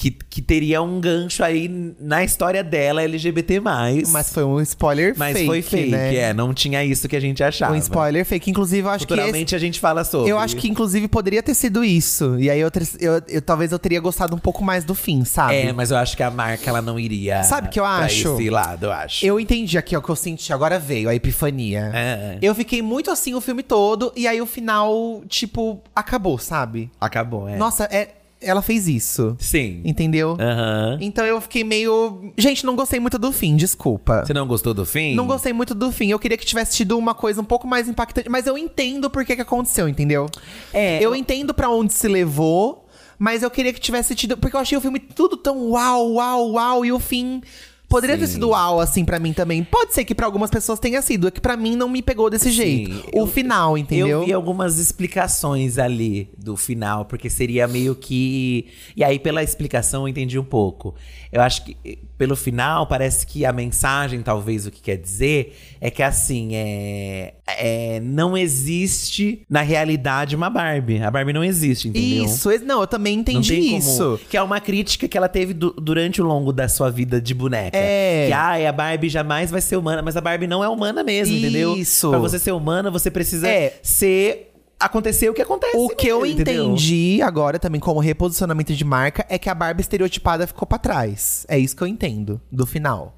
que, 0.00 0.10
que 0.10 0.40
teria 0.40 0.80
um 0.80 0.98
gancho 0.98 1.44
aí 1.44 1.68
na 2.00 2.24
história 2.24 2.64
dela 2.64 3.02
LGBT. 3.02 3.60
mas 3.60 4.32
foi 4.32 4.42
um 4.44 4.58
spoiler 4.62 5.12
Mas 5.14 5.34
fake, 5.34 5.46
foi 5.46 5.60
fake, 5.60 5.90
né? 5.90 6.14
é. 6.16 6.32
Não 6.32 6.54
tinha 6.54 6.82
isso 6.82 7.06
que 7.06 7.14
a 7.14 7.20
gente 7.20 7.44
achava. 7.44 7.74
Um 7.74 7.76
spoiler 7.76 8.24
fake. 8.24 8.48
Inclusive, 8.50 8.86
eu 8.86 8.90
acho 8.90 9.06
que. 9.06 9.12
esse- 9.12 9.54
a 9.54 9.58
gente 9.58 9.78
fala 9.78 10.02
sobre. 10.02 10.30
Eu 10.30 10.38
acho 10.38 10.56
que, 10.56 10.68
inclusive, 10.70 11.06
poderia 11.06 11.42
ter 11.42 11.52
sido 11.52 11.84
isso. 11.84 12.38
E 12.38 12.48
aí, 12.48 12.58
eu, 12.60 12.70
eu- 12.98 13.22
eu- 13.28 13.42
talvez 13.42 13.72
eu 13.72 13.78
teria 13.78 14.00
gostado 14.00 14.34
um 14.34 14.38
pouco 14.38 14.64
mais 14.64 14.84
do 14.84 14.94
fim, 14.94 15.22
sabe? 15.22 15.54
É, 15.56 15.72
mas 15.72 15.90
eu 15.90 15.98
acho 15.98 16.16
que 16.16 16.22
a 16.22 16.30
marca 16.30 16.70
ela 16.70 16.80
não 16.80 16.98
iria. 16.98 17.42
Sabe 17.42 17.68
o 17.68 17.70
que 17.70 17.78
eu 17.78 17.84
acho? 17.84 18.36
esse 18.36 18.48
lado, 18.48 18.86
eu 18.86 18.92
acho. 18.92 19.26
Eu 19.26 19.38
entendi 19.38 19.76
aqui, 19.76 19.94
ó, 19.94 19.98
o 19.98 20.02
que 20.02 20.08
eu 20.08 20.16
senti. 20.16 20.50
Agora 20.50 20.78
veio 20.78 21.10
a 21.10 21.14
epifania. 21.14 21.90
É. 21.94 22.38
Eu 22.40 22.54
fiquei 22.54 22.80
muito 22.80 23.10
assim 23.10 23.34
o 23.34 23.40
filme 23.42 23.62
todo. 23.62 24.10
E 24.16 24.26
aí, 24.26 24.40
o 24.40 24.46
final, 24.46 25.22
tipo, 25.28 25.82
acabou, 25.94 26.38
sabe? 26.38 26.90
Acabou, 26.98 27.46
é. 27.46 27.56
Nossa, 27.58 27.84
é, 27.92 28.08
ela 28.40 28.62
fez 28.62 28.88
isso. 28.88 29.36
Sim. 29.38 29.82
Entendeu? 29.84 30.36
Aham. 30.40 30.98
Então 31.00 31.24
eu 31.26 31.40
fiquei 31.40 31.62
meio. 31.64 32.32
Gente, 32.38 32.64
não 32.64 32.74
gostei 32.74 32.98
muito 32.98 33.18
do 33.18 33.30
fim, 33.32 33.56
desculpa. 33.56 34.24
Você 34.24 34.32
não 34.32 34.46
gostou 34.46 34.72
do 34.74 34.84
fim? 34.86 35.14
Não 35.14 35.26
gostei 35.26 35.52
muito 35.52 35.74
do 35.74 35.92
fim. 35.92 36.10
Eu 36.10 36.18
queria 36.18 36.36
que 36.38 36.46
tivesse 36.46 36.76
tido 36.76 36.96
uma 36.98 37.14
coisa 37.14 37.40
um 37.40 37.44
pouco 37.44 37.66
mais 37.66 37.88
impactante. 37.88 38.28
Mas 38.28 38.46
eu 38.46 38.56
entendo 38.56 39.10
por 39.10 39.24
que, 39.24 39.36
que 39.36 39.42
aconteceu, 39.42 39.88
entendeu? 39.88 40.26
É, 40.72 40.96
Eu 40.98 41.10
eu- 41.10 41.14
entendo 41.16 41.52
pra 41.52 41.68
onde 41.68 41.92
se 41.92 42.08
levou, 42.08 42.86
mas 43.18 43.42
eu 43.42 43.50
queria 43.50 43.72
que 43.72 43.80
tivesse 43.80 44.14
tido. 44.14 44.36
Porque 44.36 44.56
eu 44.56 44.60
achei 44.60 44.76
o 44.78 44.80
filme 44.80 44.98
tudo 44.98 45.36
tão 45.36 45.70
uau, 45.70 46.12
uau, 46.14 46.52
uau. 46.52 46.84
E 46.84 46.92
o 46.92 46.98
fim. 46.98 47.42
Poderia 47.90 48.16
ter 48.16 48.28
Sim. 48.28 48.34
sido 48.34 48.50
uau, 48.50 48.78
assim, 48.80 49.04
pra 49.04 49.18
mim 49.18 49.32
também. 49.32 49.64
Pode 49.64 49.92
ser 49.92 50.04
que 50.04 50.14
pra 50.14 50.24
algumas 50.24 50.48
pessoas 50.48 50.78
tenha 50.78 51.02
sido. 51.02 51.26
É 51.26 51.30
que 51.32 51.40
pra 51.40 51.56
mim 51.56 51.74
não 51.74 51.88
me 51.88 52.00
pegou 52.00 52.30
desse 52.30 52.50
jeito. 52.52 53.04
O 53.12 53.22
eu- 53.22 53.26
final, 53.26 53.76
entendeu? 53.76 54.20
Eu 54.20 54.24
vi 54.24 54.32
algumas 54.32 54.78
explicações 54.78 55.76
ali 55.76 56.30
do 56.38 56.56
final, 56.56 57.04
porque 57.04 57.28
seria 57.28 57.66
meio 57.66 57.96
que. 57.96 58.68
E 58.96 59.02
aí, 59.02 59.18
pela 59.18 59.42
explicação, 59.42 60.02
eu 60.04 60.08
entendi 60.08 60.38
um 60.38 60.44
pouco. 60.44 60.94
Eu 61.32 61.42
acho 61.42 61.64
que, 61.64 61.76
pelo 62.20 62.36
final, 62.36 62.86
parece 62.86 63.26
que 63.26 63.46
a 63.46 63.52
mensagem, 63.52 64.20
talvez, 64.20 64.66
o 64.66 64.70
que 64.70 64.82
quer 64.82 64.98
dizer, 64.98 65.56
é 65.80 65.90
que 65.90 66.02
assim, 66.02 66.50
é. 66.54 67.32
é 67.48 67.98
não 68.02 68.36
existe 68.36 69.40
na 69.48 69.62
realidade 69.62 70.36
uma 70.36 70.50
Barbie. 70.50 71.02
A 71.02 71.10
Barbie 71.10 71.32
não 71.32 71.42
existe, 71.42 71.88
entendeu? 71.88 72.26
Isso, 72.26 72.50
não, 72.66 72.82
eu 72.82 72.86
também 72.86 73.18
entendi 73.18 73.54
tem 73.54 73.64
como- 73.68 73.78
isso. 73.78 74.20
Que 74.28 74.36
é 74.36 74.42
uma 74.42 74.60
crítica 74.60 75.08
que 75.08 75.16
ela 75.16 75.30
teve 75.30 75.54
du- 75.54 75.72
durante 75.80 76.20
o 76.20 76.24
longo 76.26 76.52
da 76.52 76.68
sua 76.68 76.90
vida 76.90 77.22
de 77.22 77.32
boneca. 77.32 77.78
É. 77.78 78.26
Que 78.26 78.32
ah, 78.34 78.68
a 78.68 78.72
Barbie 78.72 79.08
jamais 79.08 79.50
vai 79.50 79.62
ser 79.62 79.76
humana, 79.76 80.02
mas 80.02 80.14
a 80.14 80.20
Barbie 80.20 80.46
não 80.46 80.62
é 80.62 80.68
humana 80.68 81.02
mesmo, 81.02 81.34
entendeu? 81.34 81.74
Isso. 81.74 82.10
Pra 82.10 82.18
você 82.18 82.38
ser 82.38 82.52
humana, 82.52 82.90
você 82.90 83.10
precisa 83.10 83.48
É. 83.48 83.78
ser. 83.82 84.49
Acontecer 84.80 85.28
o 85.28 85.34
que 85.34 85.42
acontece. 85.42 85.76
O 85.76 85.90
que 85.90 86.08
eu 86.08 86.24
entendeu? 86.24 86.64
entendi 86.64 87.20
agora 87.22 87.58
também 87.58 87.80
como 87.80 88.00
reposicionamento 88.00 88.74
de 88.74 88.84
marca 88.84 89.26
é 89.28 89.38
que 89.38 89.50
a 89.50 89.54
Barbie 89.54 89.82
estereotipada 89.82 90.46
ficou 90.46 90.66
pra 90.66 90.78
trás. 90.78 91.44
É 91.48 91.58
isso 91.58 91.76
que 91.76 91.82
eu 91.82 91.86
entendo 91.86 92.40
do 92.50 92.66
final. 92.66 93.16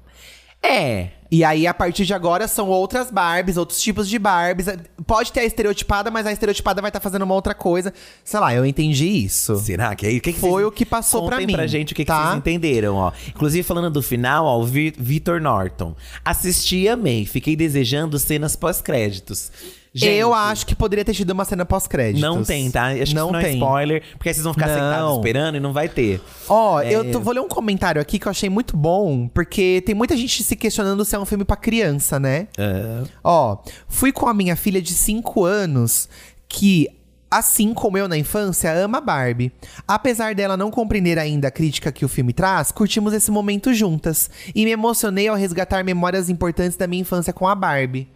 É. 0.61 1.09
E 1.29 1.43
aí, 1.43 1.65
a 1.67 1.73
partir 1.73 2.05
de 2.05 2.13
agora, 2.13 2.47
são 2.47 2.69
outras 2.69 3.09
Barbies, 3.09 3.57
outros 3.57 3.81
tipos 3.81 4.07
de 4.07 4.17
Barbies. 4.19 4.67
Pode 5.05 5.31
ter 5.31 5.39
a 5.41 5.45
estereotipada, 5.45 6.11
mas 6.11 6.25
a 6.27 6.31
estereotipada 6.31 6.79
vai 6.81 6.89
estar 6.89 6.99
fazendo 6.99 7.23
uma 7.23 7.33
outra 7.33 7.53
coisa. 7.55 7.91
Sei 8.23 8.39
lá, 8.39 8.53
eu 8.53 8.65
entendi 8.65 9.07
isso. 9.07 9.55
Será 9.57 9.95
que 9.95 10.05
é 10.05 10.11
isso? 10.11 10.21
Que 10.21 10.31
que 10.31 10.39
Foi 10.39 10.63
o 10.63 10.71
que 10.71 10.85
passou 10.85 11.25
pra 11.25 11.37
mim, 11.39 11.51
pra 11.51 11.65
gente 11.67 11.91
o 11.91 11.95
que, 11.95 12.03
que 12.03 12.07
tá? 12.11 12.27
vocês 12.27 12.37
entenderam, 12.37 12.95
ó. 12.95 13.11
Inclusive, 13.27 13.63
falando 13.63 13.89
do 13.89 14.01
final, 14.03 14.45
ó, 14.45 14.59
o 14.59 14.63
Vi- 14.65 14.93
Vitor 14.97 15.41
Norton. 15.41 15.95
Assisti 16.23 16.81
e 16.83 16.89
amei. 16.89 17.25
Fiquei 17.25 17.55
desejando 17.55 18.17
cenas 18.19 18.55
pós-créditos. 18.55 19.51
Gente, 19.93 20.15
eu 20.17 20.33
acho 20.33 20.65
que 20.65 20.75
poderia 20.75 21.05
ter 21.05 21.13
tido 21.13 21.29
uma 21.31 21.45
cena 21.45 21.65
pós-créditos. 21.65 22.21
Não 22.21 22.43
tem, 22.43 22.71
tá? 22.71 22.87
Acho 22.87 23.05
que 23.05 23.13
não 23.13 23.25
isso 23.25 23.33
não 23.33 23.39
é 23.39 23.43
tem. 23.43 23.53
spoiler, 23.53 24.03
porque 24.17 24.29
aí 24.29 24.33
vocês 24.33 24.43
vão 24.43 24.53
ficar 24.53 24.67
Não. 24.67 24.73
sentados 24.73 25.15
esperando 25.17 25.55
e 25.55 25.59
não 25.59 25.71
vai 25.71 25.87
ter. 25.87 26.19
Ó, 26.49 26.81
É. 26.81 26.91
eu 26.91 27.11
tô- 27.11 27.19
vou 27.19 27.33
ler 27.33 27.41
um 27.41 27.47
comentário 27.47 28.01
aqui 28.01 28.17
que 28.17 28.27
eu 28.27 28.31
achei 28.31 28.49
muito 28.49 28.75
bom, 28.75 29.27
porque 29.27 29.83
tem 29.85 29.93
muita 29.93 30.17
gente 30.17 30.43
se 30.43 30.55
questionando 30.55 31.05
se 31.05 31.15
é 31.15 31.19
um 31.19 31.25
filme 31.25 31.45
pra 31.45 31.55
criança, 31.55 32.19
né? 32.19 32.47
Ah, 32.57 33.03
Ó, 33.23 33.57
fui 33.87 34.11
com 34.11 34.27
a 34.27 34.33
minha 34.33 34.55
filha 34.55 34.81
de 34.81 34.93
5 34.93 35.43
anos 35.45 36.09
que. 36.49 36.87
Assim 37.35 37.73
como 37.73 37.97
eu 37.97 38.07
na 38.07 38.15
infância, 38.15 38.71
ama 38.71 39.01
Barbie. 39.01 39.51
Apesar 39.87 40.35
dela 40.35 40.55
não 40.55 40.69
compreender 40.69 41.17
ainda 41.17 41.47
a 41.47 41.51
crítica 41.51 41.91
que 41.91 42.05
o 42.05 42.07
filme 42.07 42.31
traz, 42.31 42.71
curtimos 42.71 43.11
esse 43.11 43.31
momento 43.31 43.73
juntas. 43.73 44.29
E 44.53 44.63
me 44.63 44.69
emocionei 44.69 45.27
ao 45.27 45.35
resgatar 45.35 45.83
memórias 45.83 46.29
importantes 46.29 46.77
da 46.77 46.85
minha 46.85 47.01
infância 47.01 47.33
com 47.33 47.47
a 47.47 47.55
Barbie. 47.55 48.07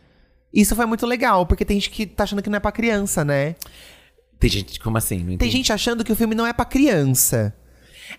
Isso 0.57 0.75
foi 0.75 0.87
muito 0.87 1.05
legal, 1.05 1.45
porque 1.45 1.63
tem 1.63 1.79
gente 1.79 1.91
que 1.91 2.07
tá 2.07 2.23
achando 2.23 2.41
que 2.41 2.49
não 2.49 2.57
é 2.57 2.59
pra 2.59 2.71
criança, 2.71 3.23
né? 3.23 3.55
tem 4.39 4.49
gente, 4.49 4.79
como 4.79 4.97
assim? 4.97 5.19
Não 5.23 5.37
Tem 5.37 5.51
gente 5.51 5.71
achando 5.71 6.03
que 6.03 6.11
o 6.11 6.15
filme 6.15 6.33
não 6.33 6.47
é 6.47 6.51
pra 6.51 6.65
criança. 6.65 7.53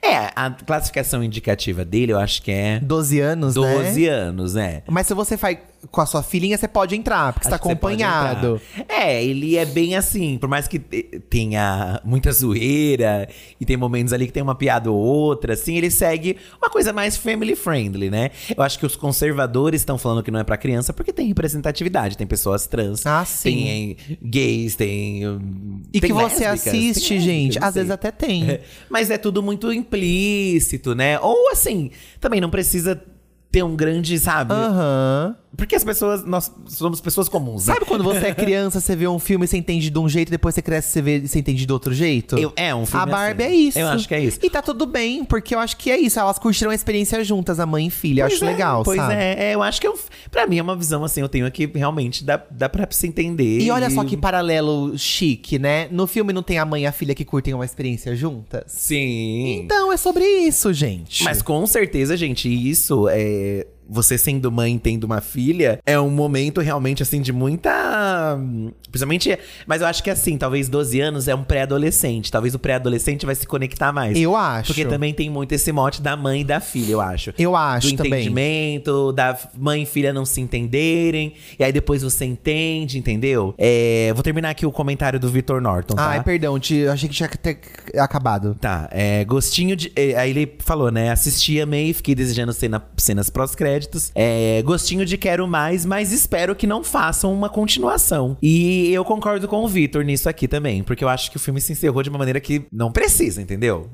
É, 0.00 0.30
a 0.36 0.50
classificação 0.50 1.24
indicativa 1.24 1.84
dele, 1.84 2.12
eu 2.12 2.18
acho 2.18 2.40
que 2.42 2.52
é 2.52 2.78
12 2.78 3.18
anos, 3.18 3.56
né? 3.56 3.74
12 3.74 4.06
anos, 4.06 4.54
né? 4.54 4.82
Mas 4.86 5.08
se 5.08 5.14
você 5.14 5.36
faz. 5.36 5.58
Com 5.90 6.00
a 6.00 6.06
sua 6.06 6.22
filhinha, 6.22 6.58
você 6.58 6.66
pode 6.66 6.96
entrar, 6.96 7.32
porque 7.32 7.48
tá 7.48 7.58
pode 7.58 7.72
acompanhado. 7.72 8.60
É, 8.88 9.24
ele 9.24 9.56
é 9.56 9.64
bem 9.64 9.94
assim, 9.96 10.36
por 10.38 10.48
mais 10.48 10.66
que 10.66 10.78
te- 10.78 11.20
tenha 11.30 12.00
muita 12.04 12.32
zoeira 12.32 13.28
e 13.60 13.64
tem 13.64 13.76
momentos 13.76 14.12
ali 14.12 14.26
que 14.26 14.32
tem 14.32 14.42
uma 14.42 14.54
piada 14.54 14.90
ou 14.90 14.96
outra, 14.98 15.54
assim, 15.54 15.76
ele 15.76 15.90
segue 15.90 16.36
uma 16.60 16.68
coisa 16.68 16.92
mais 16.92 17.16
family 17.16 17.54
friendly, 17.54 18.10
né? 18.10 18.30
Eu 18.56 18.62
acho 18.62 18.78
que 18.78 18.84
os 18.86 18.96
conservadores 18.96 19.80
estão 19.80 19.96
falando 19.96 20.22
que 20.22 20.30
não 20.30 20.40
é 20.40 20.44
pra 20.44 20.56
criança 20.56 20.92
porque 20.92 21.12
tem 21.12 21.28
representatividade, 21.28 22.16
tem 22.16 22.26
pessoas 22.26 22.66
trans, 22.66 23.06
Ah, 23.06 23.24
sim. 23.24 23.96
tem 23.96 23.96
gays, 24.22 24.74
tem 24.74 25.22
E 25.92 26.00
tem 26.00 26.08
que 26.10 26.12
você 26.12 26.38
tem 26.38 26.46
assiste, 26.48 27.14
lésbicas, 27.14 27.22
gente, 27.22 27.58
às 27.62 27.74
vezes 27.76 27.90
até 27.90 28.10
tem. 28.10 28.50
É, 28.50 28.60
Mas 28.90 29.10
é 29.10 29.18
tudo 29.18 29.42
muito 29.42 29.72
implícito, 29.72 30.94
né? 30.94 31.18
Ou 31.20 31.50
assim, 31.52 31.90
também 32.20 32.40
não 32.40 32.50
precisa 32.50 33.00
ter 33.50 33.62
um 33.62 33.74
grande, 33.74 34.18
sabe? 34.18 34.52
Aham. 34.52 35.36
Porque 35.56 35.74
as 35.74 35.82
pessoas, 35.82 36.24
nós 36.24 36.52
somos 36.66 37.00
pessoas 37.00 37.28
comuns, 37.28 37.66
né? 37.66 37.72
Sabe 37.74 37.86
quando 37.86 38.04
você 38.04 38.26
é 38.26 38.34
criança, 38.34 38.80
você 38.80 38.94
vê 38.94 39.08
um 39.08 39.18
filme 39.18 39.44
e 39.46 39.48
você 39.48 39.56
entende 39.56 39.88
de 39.90 39.98
um 39.98 40.06
jeito, 40.08 40.30
depois 40.30 40.54
você 40.54 40.60
cresce 40.62 40.88
e 40.90 40.92
você 40.92 41.02
vê 41.02 41.20
você 41.26 41.38
entende 41.38 41.64
de 41.66 41.72
outro 41.72 41.92
jeito? 41.92 42.38
Eu- 42.38 42.52
é 42.54 42.72
um 42.74 42.84
filme 42.84 43.02
A 43.02 43.06
Barbie 43.06 43.42
assim. 43.44 43.52
é 43.52 43.56
isso. 43.56 43.78
Eu 43.78 43.88
acho 43.88 44.06
que 44.06 44.14
é 44.14 44.20
isso. 44.20 44.38
E 44.42 44.50
tá 44.50 44.60
tudo 44.62 44.86
bem, 44.86 45.24
porque 45.24 45.54
eu 45.54 45.58
acho 45.58 45.76
que 45.78 45.90
é 45.90 45.98
isso. 45.98 46.20
Elas 46.20 46.38
curtiram 46.38 46.70
a 46.70 46.74
experiência 46.74 47.24
juntas, 47.24 47.58
a 47.58 47.64
mãe 47.66 47.86
e 47.86 47.90
filha. 47.90 48.22
Eu 48.22 48.26
Pois 48.28 48.34
acho 48.34 48.44
é, 48.44 48.46
legal, 48.52 48.82
Pois 48.84 48.98
sabe? 49.00 49.14
é, 49.14 49.36
é, 49.50 49.54
eu 49.54 49.62
acho 49.62 49.80
que 49.80 49.88
eu, 49.88 49.98
pra 50.30 50.46
mim 50.46 50.58
é 50.58 50.62
uma 50.62 50.76
visão 50.76 51.02
assim, 51.02 51.22
eu 51.22 51.28
tenho 51.28 51.46
aqui 51.46 51.66
realmente 51.74 52.22
dá, 52.22 52.40
dá 52.50 52.68
pra 52.68 52.86
se 52.90 53.06
entender. 53.06 53.58
E 53.60 53.70
olha 53.70 53.88
só 53.90 54.04
que 54.04 54.16
paralelo 54.16 54.96
chique, 54.98 55.58
né? 55.58 55.88
No 55.90 56.06
filme 56.06 56.32
não 56.32 56.42
tem 56.42 56.58
a 56.58 56.64
mãe 56.66 56.82
e 56.82 56.86
a 56.86 56.92
filha 56.92 57.14
que 57.14 57.24
curtem 57.24 57.54
uma 57.54 57.64
experiência 57.64 58.14
juntas? 58.14 58.64
Sim. 58.66 59.62
Então, 59.64 59.90
é 59.90 59.96
sobre 59.96 60.24
isso, 60.24 60.72
gente. 60.74 61.24
Mas 61.24 61.40
com 61.40 61.66
certeza, 61.66 62.16
gente, 62.18 62.48
isso 62.48 63.08
é. 63.08 63.37
eh, 63.38 63.66
Você 63.88 64.18
sendo 64.18 64.50
mãe 64.52 64.78
tendo 64.78 65.04
uma 65.04 65.20
filha, 65.20 65.80
é 65.86 65.98
um 65.98 66.10
momento 66.10 66.60
realmente, 66.60 67.02
assim, 67.02 67.20
de 67.20 67.32
muita. 67.32 68.38
Principalmente. 68.90 69.38
Mas 69.66 69.80
eu 69.80 69.86
acho 69.86 70.02
que, 70.02 70.10
assim, 70.10 70.36
talvez 70.36 70.68
12 70.68 71.00
anos 71.00 71.28
é 71.28 71.34
um 71.34 71.42
pré-adolescente. 71.44 72.30
Talvez 72.30 72.54
o 72.54 72.58
pré-adolescente 72.58 73.24
vai 73.24 73.34
se 73.34 73.46
conectar 73.46 73.92
mais. 73.92 74.18
Eu 74.18 74.36
acho. 74.36 74.68
Porque 74.68 74.84
também 74.84 75.14
tem 75.14 75.30
muito 75.30 75.52
esse 75.52 75.72
mote 75.72 76.02
da 76.02 76.16
mãe 76.16 76.42
e 76.42 76.44
da 76.44 76.60
filha, 76.60 76.92
eu 76.92 77.00
acho. 77.00 77.32
Eu 77.38 77.56
acho 77.56 77.90
do 77.90 77.96
também. 77.96 78.12
entendimento, 78.12 79.12
da 79.12 79.38
mãe 79.56 79.82
e 79.82 79.86
filha 79.86 80.12
não 80.12 80.24
se 80.24 80.40
entenderem. 80.40 81.34
E 81.58 81.64
aí 81.64 81.72
depois 81.72 82.02
você 82.02 82.24
entende, 82.24 82.98
entendeu? 82.98 83.54
É, 83.56 84.12
vou 84.14 84.22
terminar 84.22 84.50
aqui 84.50 84.66
o 84.66 84.72
comentário 84.72 85.18
do 85.18 85.28
Vitor 85.28 85.60
Norton, 85.60 85.94
tá? 85.94 86.08
Ai, 86.08 86.22
perdão, 86.22 86.58
te, 86.58 86.74
eu 86.74 86.92
achei 86.92 87.08
que 87.08 87.14
tinha 87.14 87.28
ter 87.28 87.60
acabado. 87.96 88.56
Tá, 88.60 88.88
é, 88.90 89.24
gostinho 89.24 89.76
de. 89.76 89.92
é, 89.94 90.14
aí 90.16 90.30
ele 90.30 90.56
falou, 90.60 90.90
né? 90.90 91.10
Assisti, 91.10 91.60
amei, 91.60 91.92
fiquei 91.92 92.14
desejando 92.14 92.52
cena, 92.52 92.82
cenas 92.96 93.30
É, 94.14 94.62
gostinho 94.62 95.04
de 95.04 95.16
quero 95.16 95.46
mais, 95.46 95.84
mas 95.84 96.12
espero 96.12 96.54
que 96.54 96.66
não 96.66 96.82
façam 96.82 97.32
uma 97.32 97.48
continuação. 97.48 98.36
E 98.42 98.90
eu 98.92 99.04
concordo 99.04 99.46
com 99.46 99.62
o 99.64 99.68
Vitor 99.68 100.02
nisso 100.04 100.28
aqui 100.28 100.48
também, 100.48 100.82
porque 100.82 101.04
eu 101.04 101.08
acho 101.08 101.30
que 101.30 101.36
o 101.36 101.40
filme 101.40 101.60
se 101.60 101.72
encerrou 101.72 102.02
de 102.02 102.10
uma 102.10 102.18
maneira 102.18 102.40
que 102.40 102.64
não 102.72 102.90
precisa, 102.90 103.40
entendeu? 103.40 103.88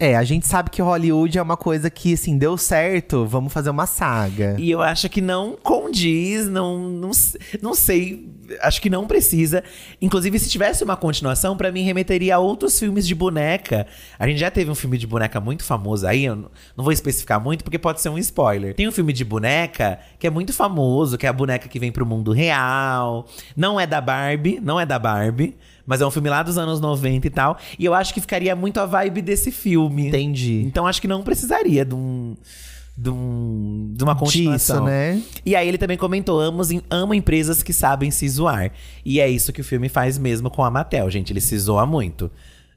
É, 0.00 0.16
a 0.16 0.22
gente 0.22 0.46
sabe 0.46 0.70
que 0.70 0.80
Hollywood 0.80 1.36
é 1.38 1.42
uma 1.42 1.56
coisa 1.56 1.90
que, 1.90 2.14
assim, 2.14 2.38
deu 2.38 2.56
certo, 2.56 3.26
vamos 3.26 3.52
fazer 3.52 3.68
uma 3.70 3.84
saga. 3.84 4.54
E 4.56 4.70
eu 4.70 4.80
acho 4.80 5.08
que 5.08 5.20
não 5.20 5.56
condiz, 5.60 6.46
não, 6.48 6.78
não, 6.78 7.10
não 7.60 7.74
sei. 7.74 8.28
Acho 8.60 8.80
que 8.80 8.88
não 8.88 9.08
precisa. 9.08 9.64
Inclusive, 10.00 10.38
se 10.38 10.48
tivesse 10.48 10.84
uma 10.84 10.96
continuação, 10.96 11.56
pra 11.56 11.72
mim 11.72 11.82
remeteria 11.82 12.36
a 12.36 12.38
outros 12.38 12.78
filmes 12.78 13.08
de 13.08 13.14
boneca. 13.14 13.88
A 14.16 14.28
gente 14.28 14.38
já 14.38 14.52
teve 14.52 14.70
um 14.70 14.74
filme 14.74 14.96
de 14.96 15.06
boneca 15.06 15.40
muito 15.40 15.64
famoso 15.64 16.06
aí, 16.06 16.26
eu 16.26 16.36
não 16.36 16.84
vou 16.84 16.92
especificar 16.92 17.42
muito 17.42 17.64
porque 17.64 17.78
pode 17.78 18.00
ser 18.00 18.08
um 18.08 18.18
spoiler. 18.18 18.74
Tem 18.74 18.86
um 18.86 18.92
filme 18.92 19.12
de 19.12 19.24
boneca 19.24 19.98
que 20.16 20.28
é 20.28 20.30
muito 20.30 20.52
famoso, 20.52 21.18
que 21.18 21.26
é 21.26 21.28
a 21.28 21.32
boneca 21.32 21.68
que 21.68 21.78
vem 21.80 21.90
pro 21.90 22.06
mundo 22.06 22.30
real. 22.30 23.26
Não 23.56 23.80
é 23.80 23.86
da 23.86 24.00
Barbie, 24.00 24.60
não 24.62 24.78
é 24.78 24.86
da 24.86 24.98
Barbie. 24.98 25.56
Mas 25.88 26.02
é 26.02 26.06
um 26.06 26.10
filme 26.10 26.28
lá 26.28 26.42
dos 26.42 26.58
anos 26.58 26.82
90 26.82 27.26
e 27.26 27.30
tal. 27.30 27.56
E 27.78 27.84
eu 27.86 27.94
acho 27.94 28.12
que 28.12 28.20
ficaria 28.20 28.54
muito 28.54 28.78
a 28.78 28.84
vibe 28.84 29.22
desse 29.22 29.50
filme. 29.50 30.08
Entendi. 30.08 30.62
Então 30.66 30.86
acho 30.86 31.00
que 31.00 31.08
não 31.08 31.22
precisaria 31.22 31.82
de 31.82 31.94
um. 31.94 32.36
De, 32.94 33.10
um, 33.10 33.92
de 33.94 34.04
uma 34.04 34.14
continuação. 34.14 34.84
Disso, 34.84 34.86
né? 34.86 35.22
E 35.46 35.56
aí 35.56 35.66
ele 35.66 35.78
também 35.78 35.96
comentou: 35.96 36.40
amo, 36.40 36.60
amo 36.90 37.14
empresas 37.14 37.62
que 37.62 37.72
sabem 37.72 38.10
se 38.10 38.28
zoar. 38.28 38.70
E 39.02 39.18
é 39.18 39.30
isso 39.30 39.50
que 39.50 39.62
o 39.62 39.64
filme 39.64 39.88
faz 39.88 40.18
mesmo 40.18 40.50
com 40.50 40.62
a 40.62 40.70
Mattel, 40.70 41.08
gente. 41.10 41.32
Ele 41.32 41.40
se 41.40 41.58
zoa 41.58 41.86
muito. 41.86 42.30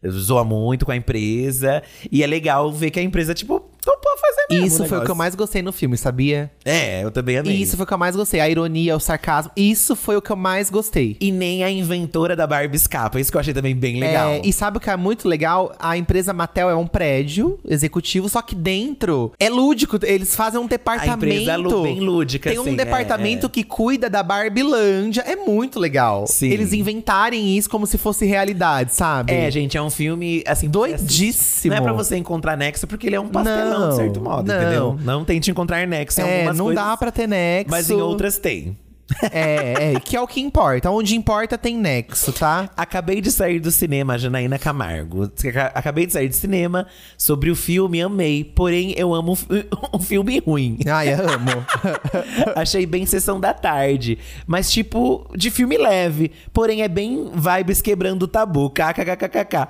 Zoa 0.09 0.45
muito 0.45 0.85
com 0.85 0.91
a 0.91 0.95
empresa. 0.95 1.83
E 2.09 2.23
é 2.23 2.27
legal 2.27 2.71
ver 2.71 2.91
que 2.91 2.99
a 2.99 3.03
empresa, 3.03 3.33
tipo, 3.33 3.61
topou 4.01 4.17
fazer 4.17 4.45
mesmo. 4.49 4.67
Isso 4.67 4.83
o 4.83 4.87
foi 4.87 4.97
o 4.97 5.05
que 5.05 5.11
eu 5.11 5.15
mais 5.15 5.35
gostei 5.35 5.61
no 5.61 5.71
filme, 5.71 5.95
sabia? 5.95 6.51
É, 6.65 7.03
eu 7.03 7.11
também 7.11 7.37
amei. 7.37 7.55
Isso 7.55 7.77
foi 7.77 7.83
o 7.83 7.87
que 7.87 7.93
eu 7.93 7.97
mais 7.97 8.15
gostei. 8.15 8.39
A 8.39 8.49
ironia, 8.49 8.95
o 8.95 8.99
sarcasmo. 8.99 9.51
Isso 9.55 9.95
foi 9.95 10.17
o 10.17 10.21
que 10.21 10.31
eu 10.31 10.35
mais 10.35 10.69
gostei. 10.69 11.15
E 11.19 11.31
nem 11.31 11.63
a 11.63 11.69
inventora 11.69 12.35
da 12.35 12.47
Barbie 12.47 12.75
escapa. 12.75 13.19
Isso 13.19 13.31
que 13.31 13.37
eu 13.37 13.41
achei 13.41 13.53
também 13.53 13.75
bem 13.75 13.99
legal. 13.99 14.31
É, 14.31 14.41
e 14.43 14.51
sabe 14.51 14.77
o 14.77 14.79
que 14.79 14.89
é 14.89 14.97
muito 14.97 15.27
legal? 15.27 15.73
A 15.79 15.97
empresa 15.97 16.33
Mattel 16.33 16.69
é 16.69 16.75
um 16.75 16.87
prédio 16.87 17.59
executivo, 17.67 18.27
só 18.27 18.41
que 18.41 18.55
dentro 18.55 19.31
é 19.39 19.49
lúdico. 19.49 19.99
Eles 20.03 20.35
fazem 20.35 20.59
um 20.59 20.67
departamento. 20.67 21.25
empresa 21.25 21.51
é 21.53 21.83
bem 21.83 21.99
lúdica, 21.99 22.49
Tem 22.49 22.59
um 22.59 22.63
assim, 22.63 22.73
é, 22.73 22.75
departamento 22.75 23.45
é. 23.45 23.49
que 23.49 23.63
cuida 23.63 24.09
da 24.09 24.23
Barbilândia. 24.23 25.21
É 25.21 25.35
muito 25.35 25.79
legal. 25.79 26.25
Sim. 26.27 26.49
Eles 26.49 26.73
inventarem 26.73 27.57
isso 27.57 27.69
como 27.69 27.85
se 27.85 27.97
fosse 27.97 28.25
realidade, 28.25 28.93
sabe? 28.93 29.33
É, 29.33 29.49
gente, 29.51 29.77
é 29.77 29.81
um 29.81 29.89
filme, 29.89 30.43
assim... 30.47 30.69
Doidíssimo. 30.69 31.73
Não 31.73 31.81
é 31.81 31.83
pra 31.83 31.93
você 31.93 32.15
encontrar 32.15 32.55
nexo, 32.55 32.87
porque 32.87 33.07
ele 33.07 33.15
é 33.15 33.19
um 33.19 33.27
pastelão, 33.27 33.90
de 33.91 33.95
certo 33.97 34.21
modo, 34.21 34.47
não. 34.47 34.55
entendeu? 34.61 34.99
Não 35.03 35.23
tente 35.25 35.49
encontrar 35.51 35.85
nexo 35.87 36.19
em 36.21 36.23
É, 36.23 36.35
algumas 36.37 36.57
não 36.57 36.65
coisas, 36.65 36.83
dá 36.83 36.97
pra 36.97 37.11
ter 37.11 37.27
nexo. 37.27 37.69
Mas 37.71 37.89
em 37.89 37.95
outras 38.01 38.37
tem. 38.37 38.77
É, 39.29 39.91
é, 39.95 39.99
que 39.99 40.15
é 40.15 40.21
o 40.21 40.25
que 40.25 40.39
importa. 40.39 40.89
Onde 40.89 41.17
importa 41.17 41.57
tem 41.57 41.75
nexo, 41.77 42.31
tá? 42.31 42.69
Acabei 42.77 43.19
de 43.19 43.29
sair 43.29 43.59
do 43.59 43.69
cinema, 43.69 44.17
Janaína 44.17 44.57
Camargo. 44.57 45.23
Aca- 45.45 45.69
Acabei 45.75 46.05
de 46.05 46.13
sair 46.13 46.29
do 46.29 46.33
cinema 46.33 46.87
sobre 47.17 47.51
o 47.51 47.55
filme, 47.55 48.01
amei. 48.01 48.45
Porém, 48.45 48.93
eu 48.95 49.13
amo 49.13 49.33
um 49.33 49.35
fi- 49.35 49.65
filme 50.07 50.39
ruim. 50.39 50.77
Ai, 50.87 51.11
amo. 51.11 51.51
Achei 52.55 52.85
bem 52.85 53.05
sessão 53.05 53.37
da 53.37 53.53
tarde. 53.53 54.17
Mas, 54.47 54.71
tipo, 54.71 55.27
de 55.35 55.51
filme 55.51 55.77
leve. 55.77 56.31
Porém, 56.53 56.81
é 56.81 56.87
bem 56.87 57.29
vibes 57.35 57.81
quebrando 57.81 58.23
o 58.23 58.27
tabu. 58.29 58.69
KKKKK. 58.69 59.67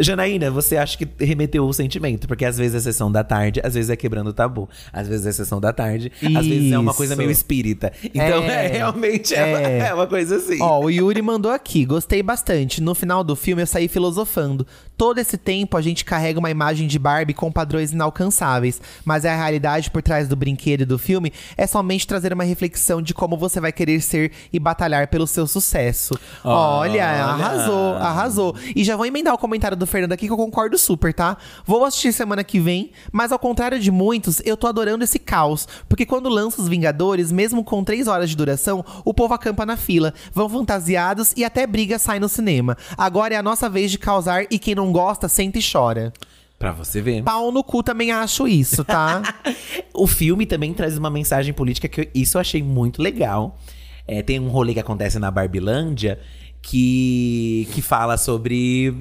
Janaína, 0.00 0.50
você 0.50 0.76
acha 0.76 0.96
que 0.98 1.06
remeteu 1.24 1.64
o 1.64 1.72
sentimento? 1.72 2.26
Porque 2.26 2.44
às 2.44 2.56
vezes 2.58 2.74
é 2.74 2.80
sessão 2.80 3.10
da 3.12 3.22
tarde, 3.22 3.60
às 3.62 3.74
vezes 3.74 3.90
é 3.90 3.96
quebrando 3.96 4.28
o 4.28 4.32
tabu. 4.32 4.68
Às 4.92 5.06
vezes 5.08 5.26
é 5.26 5.32
sessão 5.32 5.60
da 5.60 5.72
tarde, 5.72 6.10
às 6.36 6.46
vezes 6.46 6.72
é 6.72 6.78
uma 6.78 6.94
coisa 6.94 7.12
Isso. 7.14 7.18
meio 7.18 7.30
espírita. 7.30 7.92
Então, 8.04 8.42
É. 8.44 8.66
é, 8.66 8.68
realmente 8.68 9.34
é, 9.34 9.44
uma- 9.44 9.60
É. 9.60 9.78
é 9.88 9.94
uma 9.94 10.06
coisa 10.06 10.36
assim. 10.36 10.60
Ó, 10.60 10.80
o 10.84 10.90
Yuri 10.90 11.22
mandou 11.22 11.50
aqui. 11.52 11.84
Gostei 11.84 12.22
bastante. 12.22 12.80
No 12.82 12.94
final 12.94 13.22
do 13.22 13.36
filme 13.36 13.62
eu 13.62 13.66
saí 13.66 13.88
filosofando. 13.88 14.66
Todo 15.00 15.16
esse 15.16 15.38
tempo 15.38 15.78
a 15.78 15.80
gente 15.80 16.04
carrega 16.04 16.38
uma 16.38 16.50
imagem 16.50 16.86
de 16.86 16.98
Barbie 16.98 17.32
com 17.32 17.50
padrões 17.50 17.90
inalcançáveis, 17.90 18.82
mas 19.02 19.24
a 19.24 19.34
realidade 19.34 19.90
por 19.90 20.02
trás 20.02 20.28
do 20.28 20.36
brinquedo 20.36 20.82
e 20.82 20.84
do 20.84 20.98
filme 20.98 21.32
é 21.56 21.66
somente 21.66 22.06
trazer 22.06 22.34
uma 22.34 22.44
reflexão 22.44 23.00
de 23.00 23.14
como 23.14 23.34
você 23.34 23.58
vai 23.60 23.72
querer 23.72 24.02
ser 24.02 24.30
e 24.52 24.60
batalhar 24.60 25.08
pelo 25.08 25.26
seu 25.26 25.46
sucesso. 25.46 26.12
Olha, 26.44 26.92
Olha. 26.92 27.04
arrasou, 27.06 27.94
arrasou. 27.94 28.56
E 28.76 28.84
já 28.84 28.94
vou 28.94 29.06
emendar 29.06 29.32
o 29.32 29.38
comentário 29.38 29.74
do 29.74 29.86
Fernando 29.86 30.12
aqui 30.12 30.26
que 30.26 30.32
eu 30.34 30.36
concordo 30.36 30.76
super, 30.76 31.14
tá? 31.14 31.38
Vou 31.64 31.82
assistir 31.82 32.12
semana 32.12 32.44
que 32.44 32.60
vem, 32.60 32.90
mas 33.10 33.32
ao 33.32 33.38
contrário 33.38 33.80
de 33.80 33.90
muitos, 33.90 34.42
eu 34.44 34.54
tô 34.54 34.66
adorando 34.66 35.02
esse 35.02 35.18
caos. 35.18 35.66
Porque 35.88 36.04
quando 36.04 36.28
lança 36.28 36.60
os 36.60 36.68
Vingadores, 36.68 37.32
mesmo 37.32 37.64
com 37.64 37.82
três 37.82 38.06
horas 38.06 38.28
de 38.28 38.36
duração, 38.36 38.84
o 39.02 39.14
povo 39.14 39.32
acampa 39.32 39.64
na 39.64 39.78
fila, 39.78 40.12
vão 40.30 40.46
fantasiados 40.46 41.32
e 41.38 41.42
até 41.42 41.66
briga 41.66 41.98
sai 41.98 42.20
no 42.20 42.28
cinema. 42.28 42.76
Agora 42.98 43.32
é 43.32 43.38
a 43.38 43.42
nossa 43.42 43.66
vez 43.66 43.90
de 43.90 43.98
causar 43.98 44.44
e 44.50 44.58
quem 44.58 44.74
não 44.74 44.89
gosta, 44.92 45.28
senta 45.28 45.58
e 45.58 45.62
chora. 45.62 46.12
Pra 46.58 46.72
você 46.72 47.00
ver. 47.00 47.22
Pau 47.22 47.50
no 47.50 47.64
cu 47.64 47.82
também 47.82 48.12
acho 48.12 48.46
isso, 48.46 48.84
tá? 48.84 49.22
O 49.94 50.06
filme 50.06 50.46
também 50.46 50.72
traz 50.74 50.96
uma 50.98 51.10
mensagem 51.10 51.52
política 51.52 51.88
que 51.88 52.00
eu- 52.02 52.08
isso 52.14 52.36
eu 52.36 52.40
achei 52.40 52.62
muito 52.62 53.00
legal. 53.02 53.58
É, 54.06 54.22
tem 54.22 54.38
um 54.40 54.48
rolê 54.48 54.74
que 54.74 54.80
acontece 54.80 55.18
na 55.18 55.30
Barbilândia 55.30 56.18
que, 56.62 57.66
que 57.72 57.82
fala 57.82 58.16
sobre 58.16 58.94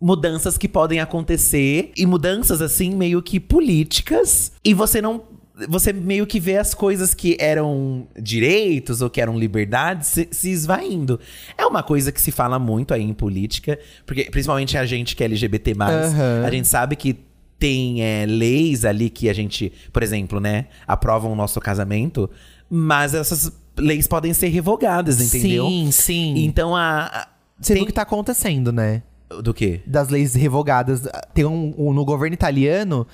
mudanças 0.00 0.56
que 0.56 0.68
podem 0.68 1.00
acontecer 1.00 1.92
e 1.96 2.06
mudanças 2.06 2.62
assim 2.62 2.94
meio 2.94 3.22
que 3.22 3.38
políticas 3.40 4.52
e 4.64 4.72
você 4.72 5.02
não 5.02 5.22
você 5.68 5.92
meio 5.92 6.26
que 6.26 6.38
vê 6.40 6.56
as 6.56 6.74
coisas 6.74 7.14
que 7.14 7.36
eram 7.40 8.06
direitos 8.20 9.00
ou 9.02 9.10
que 9.10 9.20
eram 9.20 9.38
liberdades 9.38 10.08
se, 10.08 10.28
se 10.30 10.50
esvaindo. 10.50 11.18
É 11.56 11.66
uma 11.66 11.82
coisa 11.82 12.10
que 12.12 12.20
se 12.20 12.30
fala 12.30 12.58
muito 12.58 12.94
aí 12.94 13.02
em 13.02 13.12
política, 13.14 13.78
porque 14.06 14.24
principalmente 14.30 14.76
a 14.76 14.84
gente 14.86 15.14
que 15.16 15.22
é 15.22 15.26
LGBT+, 15.26 15.72
Aham. 15.80 16.44
a 16.46 16.50
gente 16.50 16.68
sabe 16.68 16.96
que 16.96 17.18
tem 17.58 18.02
é, 18.02 18.24
leis 18.26 18.84
ali 18.84 19.10
que 19.10 19.28
a 19.28 19.34
gente, 19.34 19.70
por 19.92 20.02
exemplo, 20.02 20.40
né, 20.40 20.66
aprovam 20.86 21.32
o 21.32 21.36
nosso 21.36 21.60
casamento, 21.60 22.28
mas 22.70 23.12
essas 23.14 23.52
leis 23.76 24.06
podem 24.06 24.32
ser 24.32 24.48
revogadas, 24.48 25.20
entendeu? 25.20 25.66
Sim, 25.66 25.90
sim. 25.90 26.34
Então 26.44 26.74
a. 26.74 27.04
a 27.06 27.28
tem- 27.62 27.82
o 27.82 27.86
que 27.86 27.92
tá 27.92 28.02
acontecendo, 28.02 28.72
né? 28.72 29.02
Do 29.42 29.54
quê? 29.54 29.80
das 29.86 30.08
leis 30.08 30.34
revogadas. 30.34 31.02
Tem 31.32 31.44
um, 31.44 31.72
um- 31.78 31.92
no 31.92 32.04
governo 32.04 32.34
italiano 32.34 33.06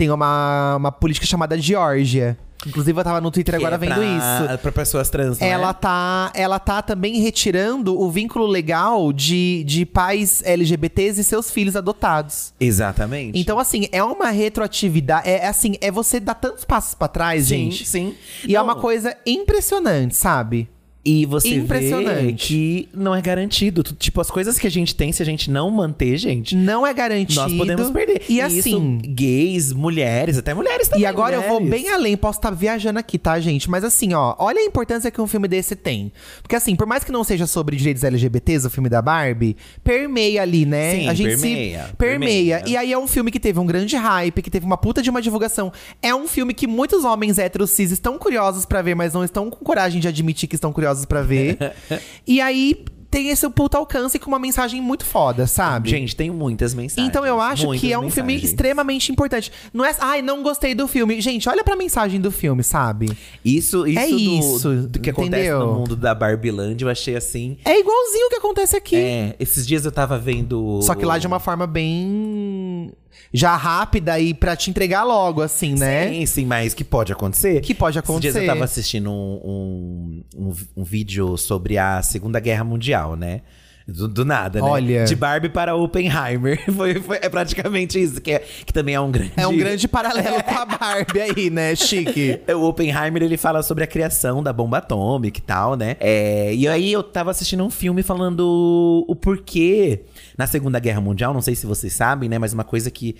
tem 0.00 0.10
uma, 0.10 0.76
uma 0.76 0.90
política 0.90 1.26
chamada 1.26 1.58
Geórgia. 1.58 2.38
Inclusive, 2.66 2.98
eu 2.98 3.04
tava 3.04 3.20
no 3.20 3.30
Twitter 3.30 3.54
Que 3.54 3.60
agora 3.64 3.74
é 3.74 3.78
vendo 3.78 3.94
pra, 3.94 4.48
isso. 4.48 4.58
Pra 4.62 4.72
pessoas 4.72 5.10
trans, 5.10 5.38
não 5.38 5.46
Ela 5.46 5.70
é? 5.70 5.72
tá, 5.74 6.32
ela 6.34 6.58
tá 6.58 6.80
também 6.80 7.20
retirando 7.20 7.98
o 7.98 8.10
vínculo 8.10 8.46
legal 8.46 9.12
de, 9.12 9.62
de 9.64 9.84
pais 9.84 10.42
LGBTs 10.42 11.20
e 11.20 11.24
seus 11.24 11.50
filhos 11.50 11.76
adotados. 11.76 12.54
Exatamente. 12.58 13.38
Então, 13.38 13.58
assim, 13.58 13.88
é 13.92 14.02
uma 14.02 14.30
retroatividade. 14.30 15.28
É, 15.28 15.44
é 15.44 15.48
assim, 15.48 15.76
é 15.82 15.90
você 15.90 16.18
dar 16.18 16.34
tantos 16.34 16.64
passos 16.64 16.94
pra 16.94 17.08
trás, 17.08 17.44
sim, 17.46 17.70
gente. 17.70 17.86
sim. 17.86 18.14
E 18.46 18.54
é 18.54 18.58
Não, 18.58 18.64
uma 18.64 18.76
coisa 18.76 19.14
impressionante, 19.26 20.16
sabe? 20.16 20.68
E 21.02 21.24
você 21.24 21.48
vê 21.50 21.54
Impressionante. 21.56 22.46
que 22.46 22.88
não 22.92 23.14
é 23.14 23.22
garantido. 23.22 23.82
Tipo, 23.82 24.20
as 24.20 24.30
coisas 24.30 24.58
que 24.58 24.66
a 24.66 24.70
gente 24.70 24.94
tem, 24.94 25.10
se 25.12 25.22
a 25.22 25.24
gente 25.24 25.50
não 25.50 25.70
manter, 25.70 26.18
gente, 26.18 26.54
Não 26.54 26.86
é 26.86 26.92
garantido. 26.92 27.40
nós 27.40 27.52
podemos 27.54 27.90
perder. 27.90 28.20
E, 28.28 28.38
isso, 28.38 28.58
assim. 28.58 28.98
gays, 29.02 29.72
mulheres, 29.72 30.36
até 30.36 30.52
mulheres 30.52 30.88
também. 30.88 31.02
E 31.02 31.06
agora 31.06 31.36
eu 31.36 31.42
vou 31.48 31.58
mulheres. 31.60 31.82
bem 31.84 31.90
além, 31.92 32.16
posso 32.18 32.38
estar 32.38 32.50
viajando 32.50 32.98
aqui, 32.98 33.18
tá, 33.18 33.40
gente? 33.40 33.70
Mas 33.70 33.82
assim, 33.82 34.12
ó, 34.12 34.34
olha 34.38 34.60
a 34.60 34.64
importância 34.64 35.10
que 35.10 35.20
um 35.22 35.26
filme 35.26 35.48
desse 35.48 35.74
tem. 35.74 36.12
Porque 36.42 36.54
assim, 36.54 36.76
por 36.76 36.86
mais 36.86 37.02
que 37.02 37.10
não 37.10 37.24
seja 37.24 37.46
sobre 37.46 37.76
direitos 37.76 38.04
LGBTs, 38.04 38.66
o 38.66 38.70
filme 38.70 38.90
da 38.90 39.00
Barbie, 39.00 39.56
permeia 39.82 40.42
ali, 40.42 40.66
né? 40.66 40.96
Sim, 40.96 41.08
a 41.08 41.14
gente 41.14 41.28
permeia, 41.30 41.86
se 41.86 41.96
permeia. 41.96 42.58
permeia. 42.58 42.62
E 42.66 42.76
aí 42.76 42.92
é 42.92 42.98
um 42.98 43.06
filme 43.06 43.30
que 43.30 43.40
teve 43.40 43.58
um 43.58 43.64
grande 43.64 43.96
hype, 43.96 44.42
que 44.42 44.50
teve 44.50 44.66
uma 44.66 44.76
puta 44.76 45.00
de 45.02 45.08
uma 45.08 45.22
divulgação. 45.22 45.72
É 46.02 46.14
um 46.14 46.28
filme 46.28 46.52
que 46.52 46.66
muitos 46.66 47.04
homens 47.04 47.38
héteros 47.38 47.70
cis 47.70 47.90
estão 47.90 48.18
curiosos 48.18 48.66
pra 48.66 48.82
ver, 48.82 48.94
mas 48.94 49.14
não 49.14 49.24
estão 49.24 49.48
com 49.48 49.64
coragem 49.64 49.98
de 49.98 50.06
admitir 50.06 50.46
que 50.46 50.54
estão 50.54 50.70
curiosos 50.70 50.89
pra 51.06 51.22
ver. 51.22 51.58
e 52.26 52.40
aí 52.40 52.84
tem 53.10 53.28
esse 53.28 53.48
puta 53.50 53.76
alcance 53.76 54.18
com 54.18 54.28
uma 54.28 54.38
mensagem 54.38 54.80
muito 54.80 55.04
foda, 55.04 55.46
sabe? 55.46 55.90
Gente, 55.90 56.14
tem 56.14 56.30
muitas 56.30 56.72
mensagens. 56.72 57.08
Então 57.08 57.26
eu 57.26 57.40
acho 57.40 57.68
que 57.72 57.92
é 57.92 57.98
um 57.98 58.08
filme 58.08 58.34
mensagens. 58.34 58.50
extremamente 58.50 59.10
importante. 59.10 59.50
Não 59.74 59.84
é, 59.84 59.94
ai, 59.98 60.22
não 60.22 60.42
gostei 60.42 60.74
do 60.74 60.86
filme. 60.86 61.20
Gente, 61.20 61.48
olha 61.48 61.64
pra 61.64 61.74
mensagem 61.74 62.20
do 62.20 62.30
filme, 62.30 62.62
sabe? 62.62 63.10
Isso, 63.44 63.86
isso, 63.86 63.98
É 63.98 64.06
do, 64.06 64.16
isso, 64.16 64.74
do 64.88 65.00
que 65.00 65.10
acontece 65.10 65.48
entendeu? 65.48 65.66
no 65.66 65.74
mundo 65.74 65.96
da 65.96 66.14
Barbiland, 66.14 66.80
eu 66.80 66.88
achei 66.88 67.16
assim. 67.16 67.58
É 67.64 67.80
igualzinho 67.80 68.26
o 68.26 68.30
que 68.30 68.36
acontece 68.36 68.76
aqui. 68.76 68.96
É, 68.96 69.34
esses 69.40 69.66
dias 69.66 69.84
eu 69.84 69.90
tava 69.90 70.16
vendo. 70.16 70.80
Só 70.82 70.94
que 70.94 71.04
lá 71.04 71.18
de 71.18 71.26
uma 71.26 71.40
forma 71.40 71.66
bem 71.66 72.92
já 73.32 73.56
rápida 73.56 74.18
e 74.18 74.34
pra 74.34 74.56
te 74.56 74.70
entregar 74.70 75.04
logo, 75.04 75.42
assim, 75.42 75.74
né? 75.74 76.08
Sim, 76.08 76.26
sim, 76.26 76.46
mas 76.46 76.74
que 76.74 76.84
pode 76.84 77.12
acontecer. 77.12 77.60
Que 77.60 77.74
pode 77.74 77.98
Esses 77.98 78.20
dias 78.20 78.34
acontecer. 78.36 78.42
eu 78.42 78.46
tava 78.46 78.64
assistindo 78.64 79.10
um, 79.10 80.22
um, 80.36 80.48
um, 80.48 80.56
um 80.78 80.84
vídeo 80.84 81.36
sobre 81.36 81.78
a 81.78 82.02
Segunda 82.02 82.40
Guerra 82.40 82.64
Mundial, 82.64 83.16
né? 83.16 83.42
Do, 83.90 84.06
do 84.08 84.24
nada, 84.24 84.60
né? 84.60 84.66
Olha. 84.68 85.04
De 85.04 85.14
Barbie 85.16 85.48
para 85.48 85.74
Oppenheimer. 85.74 86.62
Foi, 86.72 86.94
foi- 87.00 87.18
é 87.20 87.28
praticamente 87.28 88.00
isso, 88.00 88.20
que, 88.20 88.32
é, 88.32 88.38
que 88.64 88.72
também 88.72 88.94
é 88.94 89.00
um 89.00 89.10
grande. 89.10 89.32
É 89.36 89.46
um 89.46 89.56
grande 89.56 89.86
paralelo 89.88 90.42
com 90.42 90.54
a 90.54 90.64
Barbie 90.64 91.20
aí, 91.20 91.50
né? 91.50 91.74
Chique. 91.74 92.40
O 92.54 92.64
Oppenheimer, 92.68 93.22
ele 93.22 93.36
fala 93.36 93.62
sobre 93.62 93.84
a 93.84 93.86
criação 93.86 94.42
da 94.42 94.52
bomba 94.52 94.78
atômica 94.78 95.38
e 95.38 95.42
tal, 95.42 95.76
né? 95.76 95.96
É, 96.00 96.54
e 96.54 96.66
aí 96.68 96.92
eu 96.92 97.02
tava 97.02 97.30
assistindo 97.30 97.64
um 97.64 97.70
filme 97.70 98.02
falando 98.02 99.04
o 99.08 99.14
porquê 99.16 100.00
na 100.36 100.46
Segunda 100.46 100.78
Guerra 100.78 101.00
Mundial, 101.00 101.32
não 101.34 101.40
sei 101.42 101.54
se 101.54 101.66
vocês 101.66 101.92
sabem, 101.92 102.28
né? 102.28 102.38
Mas 102.38 102.52
uma 102.52 102.64
coisa 102.64 102.90
que, 102.90 103.16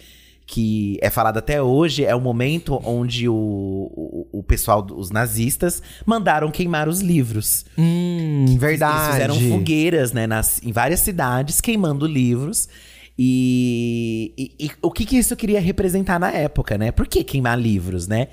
que 0.52 0.98
é 1.00 1.08
falada 1.10 1.38
até 1.38 1.62
hoje 1.62 2.04
é 2.04 2.12
o 2.12 2.20
momento 2.20 2.80
onde 2.84 3.28
o, 3.28 3.32
o, 3.34 4.26
o 4.32 4.42
pessoal, 4.42 4.84
os 4.96 5.10
nazistas, 5.12 5.80
mandaram 6.04 6.50
queimar 6.50 6.88
os 6.88 7.00
livros. 7.00 7.64
Hum, 7.78 8.56
verdade. 8.58 8.92
Eles 8.96 9.12
fizeram 9.12 9.34
fogueiras, 9.56 10.12
né, 10.12 10.26
nas, 10.26 10.60
em 10.64 10.72
várias 10.72 10.98
cidades, 11.00 11.60
queimando 11.60 12.04
livros. 12.04 12.68
E, 13.16 14.32
e- 14.36 14.66
e 14.66 14.70
o 14.82 14.90
que, 14.90 15.04
que 15.04 15.16
isso 15.18 15.36
queria 15.36 15.60
representar 15.60 16.18
na 16.18 16.32
época, 16.32 16.76
né? 16.76 16.90
Por 16.90 17.06
que 17.06 17.22
queimar 17.22 17.56
livros, 17.58 18.08
né? 18.08 18.28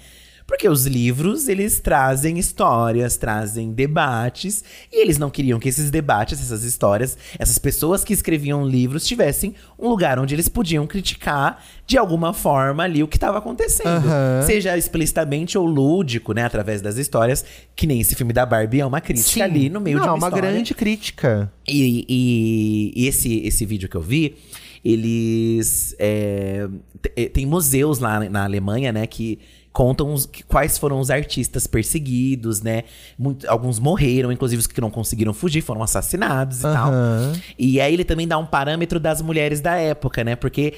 Porque 0.48 0.70
os 0.70 0.86
livros, 0.86 1.50
eles 1.50 1.82
trazem 1.82 2.40
histórias, 2.40 3.18
trazem 3.18 3.74
debates, 3.74 4.64
e 4.90 5.02
eles 5.02 5.18
não 5.18 5.30
queriam 5.30 5.60
que 5.60 5.68
esses 5.68 5.92
debates, 5.92 6.40
essas 6.42 6.64
histórias, 6.64 7.18
essas 7.38 7.58
pessoas 7.60 8.02
que 8.06 8.14
escreviam 8.14 8.66
livros 8.66 9.06
tivessem 9.06 9.54
um 9.78 9.90
lugar 9.90 10.18
onde 10.18 10.34
eles 10.34 10.48
podiam 10.48 10.88
criticar 10.88 11.62
de 11.86 11.98
alguma 11.98 12.32
forma 12.34 12.84
ali 12.84 13.04
o 13.04 13.08
que 13.10 13.18
estava 13.18 13.40
acontecendo. 13.40 13.88
Aham. 13.88 14.44
Seja 14.48 14.78
explicitamente 14.78 15.58
ou 15.58 15.66
lúdico, 15.66 16.32
né, 16.32 16.44
através 16.46 16.82
das 16.82 16.96
histórias, 16.96 17.44
que 17.76 17.86
nem 17.86 18.00
esse 18.00 18.16
filme 18.16 18.32
da 18.32 18.46
Barbie 18.46 18.80
é 18.80 18.86
uma 18.86 19.02
crítica 19.02 19.30
Sim. 19.30 19.42
ali 19.42 19.68
no 19.70 19.82
meio 19.82 19.98
Não, 19.98 20.04
de 20.04 20.10
uma, 20.12 20.16
uma 20.16 20.28
história. 20.30 20.50
grande 20.50 20.74
crítica. 20.74 21.52
E, 21.68 22.06
e- 22.08 22.94
e 22.96 23.08
esse, 23.08 23.40
esse 23.46 23.66
vídeo 23.66 23.90
que 23.90 23.98
eu 23.98 24.02
vi, 24.02 24.36
eles. 24.84 25.94
É, 26.00 26.68
te- 27.02 27.30
tem 27.30 27.46
museus 27.46 28.00
lá 28.00 28.20
na 28.30 28.44
Alemanha, 28.46 28.92
né, 28.94 29.06
que 29.06 29.40
contam 29.78 30.12
os- 30.12 30.28
quais 30.48 30.76
foram 30.76 31.00
os 31.00 31.12
artistas 31.12 31.68
perseguidos, 31.68 32.64
né? 32.64 32.82
Muito- 33.16 33.48
alguns 33.48 33.78
morreram, 33.78 34.32
inclusive 34.32 34.60
os 34.60 34.66
que 34.66 34.82
não 34.82 34.90
conseguiram 34.90 35.36
fugir 35.36 35.62
foram 35.62 35.84
assassinados 35.84 36.60
e 36.62 36.64
tal. 36.64 36.90
Aham. 36.90 37.34
E 37.60 37.80
aí 37.80 37.94
ele 37.94 38.04
também 38.04 38.28
dá 38.28 38.40
um 38.40 38.46
parâmetro 38.46 39.00
das 39.00 39.22
mulheres 39.22 39.62
da 39.62 39.76
época, 39.76 40.24
né? 40.24 40.36
Porque 40.36 40.74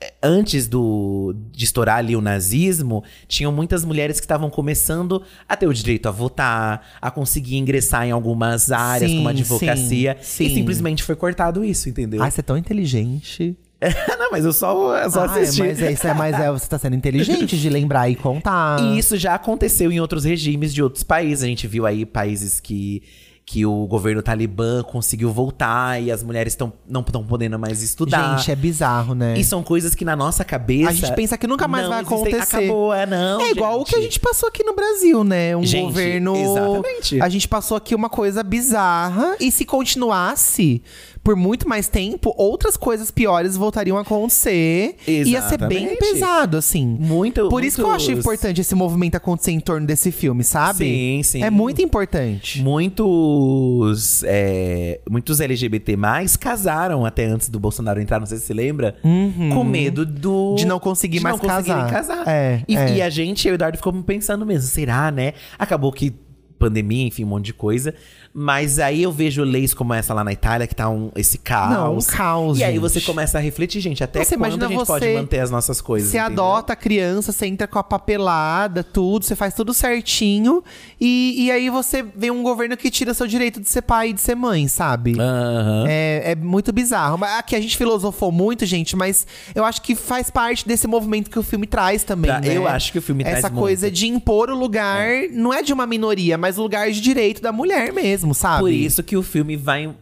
eh, 0.00 0.12
antes 0.22 0.68
do, 0.68 1.34
de 1.50 1.64
estourar 1.64 1.96
ali 1.96 2.14
o 2.14 2.20
nazismo, 2.20 3.02
tinham 3.26 3.50
muitas 3.50 3.84
mulheres 3.84 4.20
que 4.20 4.24
estavam 4.24 4.48
começando 4.48 5.20
a 5.48 5.56
ter 5.56 5.66
o 5.66 5.74
direito 5.74 6.06
a 6.06 6.12
votar, 6.12 6.86
a 7.02 7.10
conseguir 7.10 7.56
ingressar 7.56 8.06
em 8.06 8.12
algumas 8.12 8.70
áreas, 8.70 9.10
Sim, 9.10 9.16
como 9.16 9.28
advocacia. 9.30 10.16
sim, 10.22 10.44
E 10.44 10.48
sim. 10.50 10.54
simplesmente 10.54 11.02
foi 11.02 11.16
cortado 11.16 11.64
isso, 11.64 11.88
entendeu? 11.88 12.22
Ai, 12.22 12.30
você 12.30 12.38
é 12.38 12.44
tão 12.44 12.56
inteligente. 12.56 13.56
não, 14.18 14.30
mas 14.30 14.44
eu 14.44 14.52
só, 14.52 14.96
eu 14.96 15.10
só 15.10 15.26
Ah, 15.26 15.38
é, 15.38 15.42
assisti. 15.42 15.62
mas 15.62 15.82
é, 15.82 15.92
isso 15.92 16.06
é, 16.06 16.14
mas 16.14 16.38
é, 16.40 16.50
você 16.50 16.66
tá 16.66 16.78
sendo 16.78 16.96
inteligente 16.96 17.58
de 17.58 17.68
lembrar 17.68 18.08
e 18.08 18.16
contar. 18.16 18.80
E 18.80 18.98
isso 18.98 19.16
já 19.16 19.34
aconteceu 19.34 19.92
em 19.92 20.00
outros 20.00 20.24
regimes 20.24 20.72
de 20.72 20.82
outros 20.82 21.02
países. 21.02 21.44
A 21.44 21.46
gente 21.46 21.66
viu 21.66 21.84
aí 21.84 22.06
países 22.06 22.60
que, 22.60 23.02
que 23.44 23.66
o 23.66 23.86
governo 23.86 24.22
talibã 24.22 24.82
conseguiu 24.82 25.30
voltar 25.30 26.00
e 26.02 26.10
as 26.10 26.22
mulheres 26.22 26.54
tão, 26.54 26.72
não 26.88 27.02
estão 27.02 27.22
podendo 27.26 27.58
mais 27.58 27.82
estudar. 27.82 28.38
Gente, 28.38 28.50
é 28.50 28.56
bizarro, 28.56 29.14
né? 29.14 29.34
E 29.36 29.44
são 29.44 29.62
coisas 29.62 29.94
que 29.94 30.04
na 30.04 30.16
nossa 30.16 30.44
cabeça. 30.46 30.88
A 30.88 30.92
gente 30.94 31.12
pensa 31.14 31.36
que 31.36 31.46
nunca 31.46 31.68
mais 31.68 31.86
vai 31.86 32.00
existem. 32.00 32.16
acontecer. 32.18 32.56
Acabou, 32.56 32.94
é 32.94 33.04
não. 33.04 33.38
É 33.42 33.50
igual 33.50 33.80
o 33.82 33.84
que 33.84 33.96
a 33.96 34.00
gente 34.00 34.18
passou 34.18 34.48
aqui 34.48 34.64
no 34.64 34.74
Brasil, 34.74 35.22
né? 35.24 35.54
Um 35.54 35.62
Gente, 35.62 35.82
governo. 35.84 36.34
exatamente. 36.36 37.20
A 37.20 37.28
gente 37.28 37.46
passou 37.46 37.76
aqui 37.76 37.94
uma 37.94 38.08
coisa 38.08 38.42
bizarra. 38.42 39.36
E 39.38 39.50
se 39.52 39.66
continuasse 39.66 40.82
por 41.24 41.34
muito 41.34 41.66
mais 41.68 41.88
tempo, 41.88 42.34
outras 42.36 42.76
coisas 42.76 43.10
piores 43.10 43.56
voltariam 43.56 43.96
a 43.96 44.02
acontecer. 44.02 44.96
Ia 45.08 45.42
ser 45.42 45.58
bem 45.58 45.84
Exatamente. 45.86 45.98
pesado, 45.98 46.56
assim. 46.58 46.86
Muito. 47.00 47.48
Por 47.48 47.64
isso 47.64 47.76
que 47.76 47.82
eu 47.82 47.90
acho 47.90 48.12
importante 48.12 48.60
esse 48.60 48.74
movimento 48.74 49.16
acontecer 49.16 49.50
em 49.50 49.58
torno 49.58 49.86
desse 49.86 50.12
filme, 50.12 50.44
sabe? 50.44 50.84
Sim, 50.84 51.22
sim. 51.24 51.42
É 51.42 51.50
muito 51.50 51.80
importante. 51.80 52.62
Muitos, 52.62 54.22
é, 54.24 55.00
muitos 55.10 55.40
LGBT 55.40 55.96
casaram 56.38 57.06
até 57.06 57.24
antes 57.24 57.48
do 57.48 57.58
Bolsonaro 57.58 58.00
entrar, 58.00 58.20
não 58.20 58.26
sei 58.26 58.36
se 58.36 58.44
você 58.44 58.54
lembra, 58.54 58.96
com 59.02 59.64
medo 59.64 60.04
do 60.04 60.34
Uhum. 60.34 60.54
De 60.56 60.66
não 60.66 60.78
conseguir 60.78 61.18
de 61.18 61.22
mais 61.22 61.40
não 61.40 61.48
casar. 61.48 61.90
casar. 61.90 62.28
É, 62.28 62.62
e, 62.68 62.76
é. 62.76 62.96
e 62.96 63.02
a 63.02 63.08
gente, 63.08 63.46
eu 63.46 63.52
e 63.52 63.54
o 63.54 63.56
Eduardo, 63.56 63.76
ficou 63.76 63.92
pensando 64.02 64.44
mesmo, 64.44 64.68
será, 64.68 65.10
né? 65.10 65.32
Acabou 65.58 65.92
que 65.92 66.12
pandemia, 66.58 67.06
enfim, 67.06 67.24
um 67.24 67.28
monte 67.28 67.46
de 67.46 67.54
coisa. 67.54 67.94
Mas 68.36 68.80
aí 68.80 69.04
eu 69.04 69.12
vejo 69.12 69.44
leis 69.44 69.72
como 69.72 69.94
essa 69.94 70.12
lá 70.12 70.24
na 70.24 70.32
Itália, 70.32 70.66
que 70.66 70.74
tá 70.74 70.88
um, 70.88 71.12
esse 71.14 71.38
caos. 71.38 71.70
Não, 71.70 71.96
um 71.98 72.00
caos, 72.00 72.58
E 72.58 72.64
aí 72.64 72.72
gente. 72.72 72.80
você 72.80 73.00
começa 73.00 73.38
a 73.38 73.40
refletir, 73.40 73.80
gente, 73.80 74.02
até 74.02 74.24
Você 74.24 74.36
quando 74.36 74.64
a 74.64 74.68
gente 74.68 74.84
pode 74.84 75.08
manter 75.14 75.38
as 75.38 75.52
nossas 75.52 75.80
coisas. 75.80 76.10
Você 76.10 76.18
entendeu? 76.18 76.44
adota 76.44 76.72
a 76.72 76.76
criança, 76.76 77.30
você 77.30 77.46
entra 77.46 77.68
com 77.68 77.78
a 77.78 77.84
papelada, 77.84 78.82
tudo, 78.82 79.24
você 79.24 79.36
faz 79.36 79.54
tudo 79.54 79.72
certinho. 79.72 80.64
E, 81.00 81.44
e 81.46 81.50
aí 81.52 81.70
você 81.70 82.02
vê 82.02 82.30
um 82.30 82.42
governo 82.42 82.76
que 82.76 82.90
tira 82.90 83.14
seu 83.14 83.26
direito 83.26 83.60
de 83.60 83.68
ser 83.68 83.82
pai 83.82 84.08
e 84.08 84.12
de 84.12 84.20
ser 84.20 84.34
mãe, 84.34 84.66
sabe? 84.66 85.14
Aham. 85.18 85.84
É, 85.86 86.32
é 86.32 86.34
muito 86.34 86.72
bizarro. 86.72 87.16
Mas 87.18 87.38
Aqui 87.38 87.54
a 87.54 87.60
gente 87.60 87.76
filosofou 87.76 88.32
muito, 88.32 88.64
gente, 88.66 88.96
mas 88.96 89.26
eu 89.54 89.64
acho 89.64 89.82
que 89.82 89.94
faz 89.94 90.30
parte 90.30 90.66
desse 90.66 90.86
movimento 90.86 91.30
que 91.30 91.38
o 91.38 91.42
filme 91.42 91.66
traz 91.66 92.02
também. 92.04 92.30
Tra- 92.30 92.40
né? 92.40 92.56
eu 92.56 92.66
acho 92.66 92.90
que 92.90 92.98
o 92.98 93.02
filme 93.02 93.22
traz 93.22 93.38
Essa 93.38 93.48
muito. 93.48 93.60
coisa 93.60 93.90
de 93.90 94.06
impor 94.08 94.50
o 94.50 94.56
lugar, 94.56 95.06
não 95.30 95.52
é 95.52 95.62
de 95.62 95.72
uma 95.72 95.86
minoria, 95.86 96.38
mas 96.38 96.58
o 96.58 96.62
lugar 96.62 96.90
de 96.90 97.00
direito 97.00 97.42
da 97.42 97.52
mulher 97.52 97.92
mesmo, 97.92 98.23
sabe? 98.32 98.60
Por 98.60 98.72
isso 98.72 99.02
que 99.02 99.16
o 99.16 99.22
filme 99.22 99.56
vai 99.56 99.92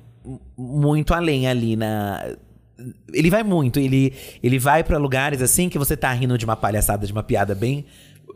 muito 0.56 1.14
além 1.14 1.48
ali 1.48 1.74
na. 1.74 2.36
Ele 3.12 3.30
vai 3.30 3.42
muito, 3.42 3.78
ele, 3.78 4.12
ele 4.42 4.58
vai 4.58 4.82
pra 4.82 4.98
lugares 4.98 5.40
assim 5.40 5.68
que 5.68 5.78
você 5.78 5.96
tá 5.96 6.12
rindo 6.12 6.36
de 6.36 6.44
uma 6.44 6.56
palhaçada, 6.56 7.06
de 7.06 7.12
uma 7.12 7.22
piada 7.22 7.54
bem 7.54 7.84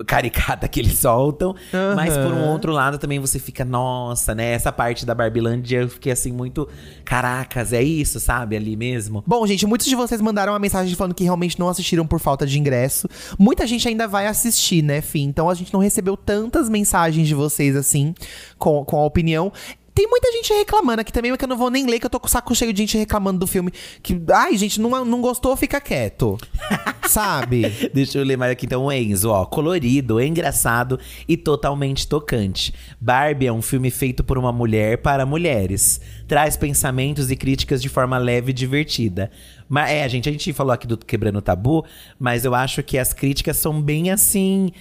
caricata 0.04 0.68
que 0.68 0.80
eles 0.80 0.98
soltam. 0.98 1.54
Mas 1.94 2.16
por 2.16 2.32
um 2.32 2.48
outro 2.48 2.72
lado 2.72 2.98
também 2.98 3.18
você 3.18 3.38
fica, 3.38 3.64
nossa, 3.64 4.34
né? 4.34 4.52
Essa 4.52 4.72
parte 4.72 5.06
da 5.06 5.14
Barbilândia 5.14 5.82
eu 5.82 5.88
fiquei 5.88 6.12
assim 6.12 6.32
muito. 6.32 6.68
Caracas, 7.04 7.72
é 7.72 7.82
isso, 7.82 8.18
sabe? 8.20 8.56
Ali 8.56 8.76
mesmo. 8.76 9.22
Bom, 9.26 9.46
gente, 9.46 9.66
muitos 9.66 9.86
de 9.86 9.94
vocês 9.94 10.20
mandaram 10.20 10.52
uma 10.52 10.58
mensagem 10.58 10.94
falando 10.94 11.14
que 11.14 11.24
realmente 11.24 11.58
não 11.58 11.68
assistiram 11.68 12.06
por 12.06 12.20
falta 12.20 12.46
de 12.46 12.58
ingresso. 12.58 13.08
Muita 13.38 13.66
gente 13.66 13.86
ainda 13.88 14.06
vai 14.08 14.26
assistir, 14.26 14.82
né, 14.82 15.00
Fim? 15.00 15.24
Então 15.24 15.48
a 15.48 15.54
gente 15.54 15.72
não 15.72 15.80
recebeu 15.80 16.16
tantas 16.16 16.68
mensagens 16.68 17.26
de 17.26 17.34
vocês 17.34 17.76
assim, 17.76 18.14
com, 18.58 18.84
com 18.84 18.96
a 18.96 19.04
opinião. 19.04 19.52
Tem 19.96 20.06
muita 20.06 20.30
gente 20.30 20.52
reclamando 20.52 21.00
aqui 21.00 21.10
também, 21.10 21.30
mas 21.30 21.38
que 21.38 21.44
eu 21.46 21.48
não 21.48 21.56
vou 21.56 21.70
nem 21.70 21.86
ler, 21.86 21.98
que 21.98 22.04
eu 22.04 22.10
tô 22.10 22.20
com 22.20 22.26
o 22.26 22.30
saco 22.30 22.54
cheio 22.54 22.70
de 22.70 22.82
gente 22.82 22.98
reclamando 22.98 23.38
do 23.38 23.46
filme. 23.46 23.72
Que, 24.02 24.20
ai, 24.30 24.54
gente, 24.54 24.78
não, 24.78 25.06
não 25.06 25.22
gostou, 25.22 25.56
fica 25.56 25.80
quieto. 25.80 26.36
Sabe? 27.08 27.70
Deixa 27.94 28.18
eu 28.18 28.24
ler 28.24 28.36
mais 28.36 28.52
aqui 28.52 28.66
então 28.66 28.84
o 28.84 28.92
Enzo, 28.92 29.30
ó. 29.30 29.46
Colorido, 29.46 30.20
engraçado 30.20 31.00
e 31.26 31.34
totalmente 31.34 32.06
tocante. 32.06 32.74
Barbie 33.00 33.46
é 33.46 33.52
um 33.52 33.62
filme 33.62 33.90
feito 33.90 34.22
por 34.22 34.36
uma 34.36 34.52
mulher 34.52 34.98
para 34.98 35.24
mulheres. 35.24 35.98
Traz 36.28 36.58
pensamentos 36.58 37.30
e 37.30 37.36
críticas 37.36 37.80
de 37.80 37.88
forma 37.88 38.18
leve 38.18 38.50
e 38.50 38.54
divertida. 38.54 39.30
Mas 39.66 39.90
é, 39.90 40.06
gente, 40.10 40.28
a 40.28 40.32
gente 40.32 40.52
falou 40.52 40.74
aqui 40.74 40.86
do 40.86 40.98
Quebrando 40.98 41.38
o 41.38 41.42
Tabu, 41.42 41.86
mas 42.18 42.44
eu 42.44 42.54
acho 42.54 42.82
que 42.82 42.98
as 42.98 43.14
críticas 43.14 43.56
são 43.56 43.80
bem 43.80 44.10
assim. 44.10 44.72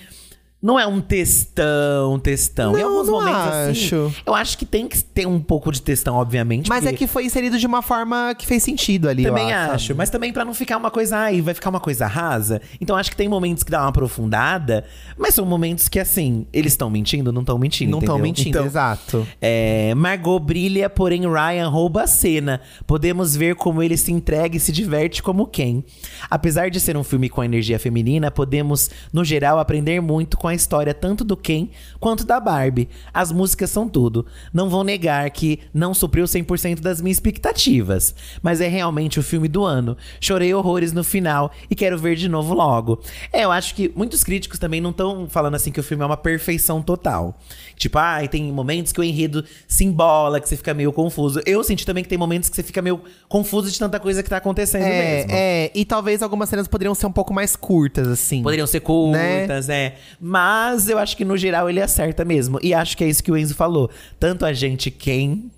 Não 0.61 0.79
é 0.79 0.87
um 0.87 0.99
textão, 0.99 2.17
textão. 2.19 2.75
em 2.75 2.81
Não, 2.81 2.89
alguns 2.89 3.07
não 3.07 3.13
momentos 3.19 3.53
acho. 3.53 3.95
assim. 4.07 4.15
Eu 4.25 4.33
acho 4.33 4.57
que 4.57 4.65
tem 4.65 4.87
que 4.87 5.03
ter 5.03 5.27
um 5.27 5.39
pouco 5.39 5.71
de 5.71 5.79
textão, 5.81 6.15
obviamente. 6.15 6.67
Mas 6.69 6.85
é 6.87 6.93
que 6.93 7.05
foi 7.05 7.25
inserido 7.25 7.59
de 7.59 7.67
uma 7.67 7.83
forma 7.83 8.33
que 8.35 8.47
fez 8.47 8.63
sentido 8.63 9.07
ali, 9.07 9.23
também 9.23 9.51
eu 9.51 9.57
acho, 9.57 9.93
mas 9.95 10.09
também 10.09 10.33
pra 10.33 10.43
não 10.43 10.53
ficar 10.55 10.77
uma 10.77 10.89
coisa, 10.89 11.17
ai, 11.17 11.39
vai 11.41 11.53
ficar 11.53 11.69
uma 11.69 11.79
coisa 11.79 12.07
rasa. 12.07 12.61
Então 12.81 12.95
acho 12.95 13.11
que 13.11 13.15
tem 13.17 13.29
momentos 13.29 13.63
que 13.63 13.69
dá 13.71 13.81
uma 13.81 13.89
aprofundada, 13.89 14.85
mas 15.17 15.35
são 15.35 15.45
momentos 15.45 15.87
que 15.87 15.99
assim, 15.99 16.47
eles 16.51 16.73
estão 16.73 16.89
mentindo, 16.89 17.31
não 17.31 17.41
estão 17.41 17.59
mentindo, 17.59 17.91
Não 17.91 17.99
estão 17.99 18.17
mentindo, 18.17 18.49
Então, 18.49 18.65
exato. 18.65 19.27
é, 19.39 19.93
Margot 19.93 20.39
brilha, 20.39 20.89
porém 20.89 21.21
Ryan 21.29 21.67
rouba 21.67 22.03
a 22.03 22.07
cena. 22.07 22.59
Podemos 22.87 23.35
ver 23.35 23.55
como 23.55 23.83
ele 23.83 23.97
se 23.97 24.11
entrega 24.11 24.57
e 24.57 24.59
se 24.59 24.71
diverte 24.71 25.21
como 25.21 25.45
quem. 25.45 25.83
Apesar 26.29 26.71
de 26.71 26.79
ser 26.79 26.97
um 26.97 27.03
filme 27.03 27.29
com 27.29 27.43
energia 27.43 27.77
feminina, 27.77 28.31
podemos, 28.31 28.89
no 29.13 29.23
geral, 29.23 29.59
aprender 29.59 30.01
muito 30.01 30.37
com 30.37 30.47
a 30.47 30.54
história 30.55 30.93
tanto 30.93 31.23
do 31.23 31.35
Ken 31.37 31.69
quanto 31.99 32.25
da 32.25 32.39
Barbie. 32.39 32.89
As 33.13 33.31
músicas 33.31 33.69
são 33.69 33.87
tudo. 33.87 34.25
Não 34.53 34.69
vou 34.69 34.83
negar 34.83 35.29
que 35.29 35.59
não 35.73 35.93
supriu 35.93 36.25
100% 36.25 36.79
das 36.79 37.01
minhas 37.01 37.17
expectativas, 37.17 38.15
mas 38.41 38.61
é 38.61 38.67
realmente 38.67 39.19
o 39.19 39.23
filme 39.23 39.47
do 39.47 39.63
ano. 39.63 39.95
Chorei 40.19 40.53
horrores 40.53 40.91
no 40.91 41.03
final 41.03 41.51
e 41.69 41.75
quero 41.75 41.97
ver 41.97 42.15
de 42.15 42.27
novo 42.27 42.53
logo. 42.53 43.01
É, 43.31 43.43
eu 43.43 43.51
acho 43.51 43.75
que 43.75 43.91
muitos 43.95 44.23
críticos 44.23 44.57
também 44.59 44.81
não 44.81 44.89
estão 44.91 45.27
falando 45.29 45.55
assim 45.55 45.71
que 45.71 45.79
o 45.79 45.83
filme 45.83 46.03
é 46.03 46.05
uma 46.05 46.17
perfeição 46.17 46.81
total. 46.81 47.37
Tipo, 47.75 47.97
ah, 47.99 48.25
tem 48.27 48.51
momentos 48.51 48.91
que 48.93 48.99
o 48.99 49.03
enredo 49.03 49.43
se 49.67 49.83
embola, 49.83 50.39
que 50.39 50.47
você 50.47 50.55
fica 50.55 50.73
meio 50.73 50.91
confuso. 50.93 51.41
Eu 51.45 51.63
senti 51.63 51.85
também 51.85 52.03
que 52.03 52.09
tem 52.09 52.17
momentos 52.17 52.49
que 52.49 52.55
você 52.55 52.63
fica 52.63 52.81
meio 52.81 53.01
confuso 53.27 53.69
de 53.69 53.77
tanta 53.77 53.99
coisa 53.99 54.23
que 54.23 54.29
tá 54.29 54.37
acontecendo 54.37 54.83
É, 54.83 55.15
mesmo. 55.17 55.31
é, 55.33 55.71
e 55.75 55.83
talvez 55.85 56.21
algumas 56.23 56.47
cenas 56.49 56.67
poderiam 56.67 56.95
ser 56.95 57.05
um 57.07 57.11
pouco 57.11 57.33
mais 57.33 57.55
curtas, 57.55 58.07
assim. 58.07 58.41
Poderiam 58.41 58.67
ser 58.67 58.79
curtas, 58.79 59.69
é. 59.69 59.95
Mas 60.35 60.89
eu 60.89 60.97
acho 60.97 61.15
que 61.15 61.23
no 61.23 61.37
geral 61.37 61.69
ele 61.69 61.81
acerta 61.81 62.25
mesmo. 62.25 62.59
E 62.61 62.73
acho 62.73 62.97
que 62.97 63.03
é 63.05 63.07
isso 63.07 63.23
que 63.23 63.31
o 63.31 63.37
Enzo 63.37 63.55
falou. 63.55 63.89
Tanto 64.19 64.45
a 64.45 64.51
gente 64.51 64.91
quem 64.91 65.49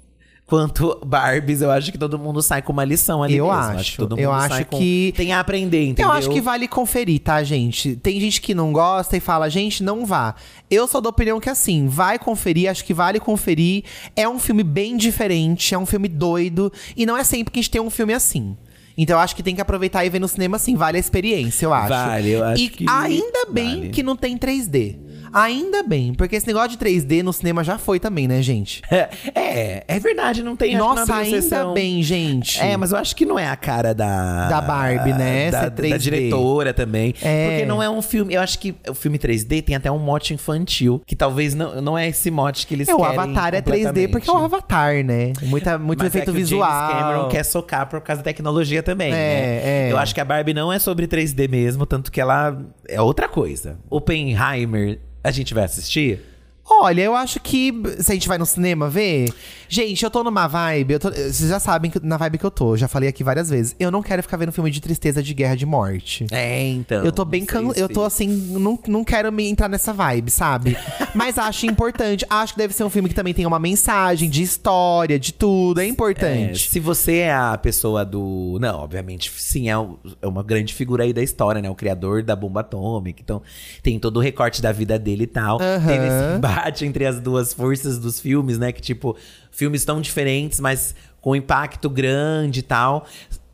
quanto 0.45 0.97
Barbies, 1.05 1.61
eu 1.61 1.69
acho 1.71 1.91
que 1.91 1.97
todo 1.97 2.17
mundo 2.17 2.41
sai 2.41 2.61
com 2.61 2.71
uma 2.71 2.85
lição 2.85 3.21
ali 3.23 3.35
Eu 3.35 3.47
mesmo. 3.47 3.59
acho, 3.59 3.91
que 3.93 3.97
todo 3.97 4.11
mundo 4.11 4.19
eu 4.23 4.31
sai 4.31 4.59
acho 4.61 4.65
com- 4.67 4.77
que- 4.77 5.13
tem 5.17 5.33
a 5.33 5.39
aprender, 5.41 5.83
entendeu? 5.87 6.05
Eu 6.11 6.11
acho 6.17 6.29
que 6.29 6.39
vale 6.39 6.67
conferir, 6.69 7.19
tá, 7.19 7.43
gente? 7.43 7.95
Tem 7.97 8.17
gente 8.21 8.39
que 8.39 8.53
não 8.55 8.71
gosta 8.71 9.17
e 9.17 9.19
fala, 9.19 9.49
gente, 9.49 9.83
não 9.83 10.05
vá. 10.05 10.35
Eu 10.71 10.87
sou 10.87 11.01
da 11.01 11.09
opinião 11.09 11.39
que 11.39 11.49
assim, 11.49 11.87
vai 11.87 12.17
conferir, 12.19 12.69
acho 12.69 12.85
que 12.85 12.93
vale 12.93 13.19
conferir. 13.19 13.83
É 14.15 14.29
um 14.29 14.39
filme 14.39 14.63
bem 14.63 14.95
diferente, 14.95 15.73
é 15.73 15.77
um 15.77 15.85
filme 15.85 16.07
doido. 16.07 16.71
E 16.95 17.05
não 17.05 17.17
é 17.17 17.23
sempre 17.25 17.51
que 17.51 17.59
a 17.59 17.61
gente 17.61 17.71
tem 17.71 17.81
um 17.81 17.89
filme 17.89 18.13
assim. 18.13 18.55
Então 18.97 19.15
eu 19.15 19.19
acho 19.19 19.35
que 19.35 19.43
tem 19.43 19.53
que 19.53 19.61
aproveitar 19.61 20.03
e 20.03 20.09
ver 20.09 20.19
no 20.19 20.27
cinema 20.27 20.57
assim, 20.57 20.75
vale 20.75 20.97
a 20.97 20.99
experiência, 20.99 21.65
eu 21.65 21.73
acho. 21.73 21.89
Vale, 21.89 22.29
eu 22.31 22.43
acho 22.43 22.63
e 22.63 22.69
que 22.69 22.85
ainda 22.89 23.45
bem 23.51 23.79
vale. 23.79 23.89
que 23.89 24.01
não 24.01 24.15
tem 24.15 24.37
3D. 24.37 24.97
Ainda 25.37 25.83
bem, 25.83 26.13
porque 26.13 26.35
esse 26.35 26.47
negócio 26.47 26.69
de 26.69 26.77
3D 26.77 27.21
no 27.21 27.31
cinema 27.31 27.63
já 27.63 27.77
foi 27.77 27.99
também, 27.99 28.27
né, 28.27 28.41
gente? 28.41 28.81
É, 29.35 29.83
é 29.87 29.99
verdade, 29.99 30.41
não 30.43 30.55
tem 30.55 30.75
Nossa, 30.77 31.15
ainda 31.15 31.41
sessão. 31.41 31.73
bem, 31.73 32.01
gente. 32.01 32.59
É, 32.59 32.75
mas 32.75 32.91
eu 32.91 32.97
acho 32.97 33.15
que 33.15 33.25
não 33.25 33.37
é 33.37 33.47
a 33.47 33.55
cara 33.55 33.93
da. 33.93 34.47
Da 34.49 34.61
Barbie, 34.61 35.13
né? 35.13 35.51
Da, 35.51 35.69
da 35.69 35.71
3D. 35.83 35.97
diretora 35.97 36.73
também. 36.73 37.13
É. 37.21 37.49
Porque 37.49 37.65
não 37.65 37.81
é 37.81 37.89
um 37.89 38.01
filme. 38.01 38.33
Eu 38.33 38.41
acho 38.41 38.57
que 38.59 38.75
o 38.89 38.93
filme 38.93 39.17
3D 39.19 39.63
tem 39.63 39.75
até 39.75 39.91
um 39.91 39.99
mote 39.99 40.33
infantil. 40.33 41.01
Que 41.05 41.15
talvez 41.15 41.53
não, 41.53 41.81
não 41.81 41.97
é 41.97 42.07
esse 42.07 42.31
mote 42.31 42.65
que 42.65 42.73
eles 42.73 42.87
É, 42.87 42.95
o. 42.95 43.03
Avatar 43.03 43.53
é 43.53 43.61
3D 43.61 44.09
porque 44.09 44.29
é 44.29 44.33
o 44.33 44.37
Avatar, 44.37 45.03
né? 45.03 45.33
Muita, 45.43 45.77
muito 45.77 45.99
Mas 45.99 46.07
efeito 46.07 46.31
é 46.31 46.33
que 46.33 46.39
visual. 46.39 46.69
O 46.69 46.89
James 46.89 47.01
Cameron 47.03 47.29
quer 47.29 47.43
socar 47.43 47.87
por 47.87 48.01
causa 48.01 48.21
da 48.21 48.25
tecnologia 48.25 48.81
também, 48.81 49.09
É, 49.11 49.11
né? 49.11 49.61
é. 49.87 49.91
Eu 49.91 49.97
acho 49.97 50.13
que 50.13 50.21
a 50.21 50.25
Barbie 50.25 50.53
não 50.53 50.71
é 50.73 50.79
sobre 50.79 51.07
3D 51.07 51.49
mesmo, 51.49 51.85
tanto 51.85 52.11
que 52.11 52.19
ela 52.19 52.57
é 52.87 53.01
outra 53.01 53.27
coisa. 53.27 53.77
Oppenheimer, 53.89 54.99
a 55.27 55.31
gente 55.31 55.53
vai 55.53 55.65
assistir? 55.65 56.21
Olha, 56.81 57.01
eu 57.01 57.15
acho 57.15 57.39
que 57.39 57.73
se 57.99 58.11
a 58.11 58.13
gente 58.15 58.27
vai 58.27 58.37
no 58.37 58.45
cinema 58.45 58.89
ver. 58.89 59.29
Gente, 59.69 60.01
eu 60.03 60.09
tô 60.09 60.23
numa 60.23 60.47
vibe. 60.47 60.97
tô- 60.97 61.11
vocês 61.11 61.49
já 61.49 61.59
sabem 61.59 61.91
que, 61.91 61.99
na 62.01 62.15
vibe 62.15 62.37
que 62.37 62.45
eu 62.45 62.51
tô. 62.51 62.77
Já 62.77 62.87
falei 62.87 63.09
aqui 63.09 63.21
várias 63.23 63.49
vezes. 63.49 63.75
Eu 63.79 63.91
não 63.91 64.01
quero 64.01 64.21
ficar 64.23 64.37
vendo 64.37 64.51
filme 64.51 64.71
de 64.71 64.79
tristeza, 64.79 65.21
de 65.21 65.33
guerra, 65.33 65.55
de 65.55 65.65
morte. 65.65 66.25
É, 66.31 66.67
então. 66.69 67.03
Eu 67.03 67.11
tô 67.11 67.25
bem 67.25 67.43
can... 67.45 67.71
Eu 67.75 67.89
tô 67.89 68.03
assim, 68.03 68.27
não, 68.27 68.79
não 68.87 69.03
quero 69.03 69.29
me 69.31 69.45
entrar 69.49 69.67
nessa 69.67 69.91
vibe, 69.91 70.31
sabe? 70.31 70.77
Mas 71.13 71.37
acho 71.37 71.65
importante. 71.65 72.25
Acho 72.29 72.53
que 72.53 72.59
deve 72.59 72.73
ser 72.73 72.83
um 72.85 72.89
filme 72.89 73.09
que 73.09 73.15
também 73.15 73.33
tem 73.33 73.45
uma 73.45 73.59
mensagem 73.59 74.29
de 74.29 74.41
história, 74.41 75.19
de 75.19 75.33
tudo. 75.33 75.81
É 75.81 75.85
É, 75.85 75.87
importante. 75.87 76.69
se 76.69 76.79
você 76.79 77.15
é 77.17 77.33
a 77.33 77.57
pessoa 77.57 78.05
do. 78.05 78.57
Não, 78.61 78.79
obviamente, 78.79 79.31
sim, 79.35 79.69
é, 79.69 79.77
o- 79.77 79.97
é 80.21 80.27
uma 80.27 80.43
grande 80.43 80.73
figura 80.73 81.03
aí 81.03 81.11
da 81.11 81.21
história, 81.23 81.61
né? 81.61 81.69
O 81.69 81.75
criador 81.75 82.23
da 82.23 82.35
bomba 82.35 82.61
atômica. 82.61 83.21
Então, 83.21 83.41
tem 83.83 83.99
todo 83.99 84.17
o 84.17 84.19
recorte 84.21 84.61
da 84.61 84.71
vida 84.71 84.97
dele 84.97 85.23
e 85.23 85.27
tal. 85.27 85.59
Aham. 85.61 85.87
Teve 85.87 86.05
esse 86.07 86.37
embate 86.37 86.66
entre 86.85 87.05
as 87.05 87.19
duas 87.19 87.53
forças 87.53 87.97
dos 87.99 88.19
filmes, 88.19 88.57
né? 88.57 88.71
Que, 88.71 88.81
tipo, 88.81 89.15
filmes 89.51 89.83
tão 89.85 89.99
diferentes, 90.01 90.59
mas 90.59 90.93
com 91.21 91.35
impacto 91.35 91.89
grande 91.89 92.59
e 92.59 92.63
tal. 92.63 93.05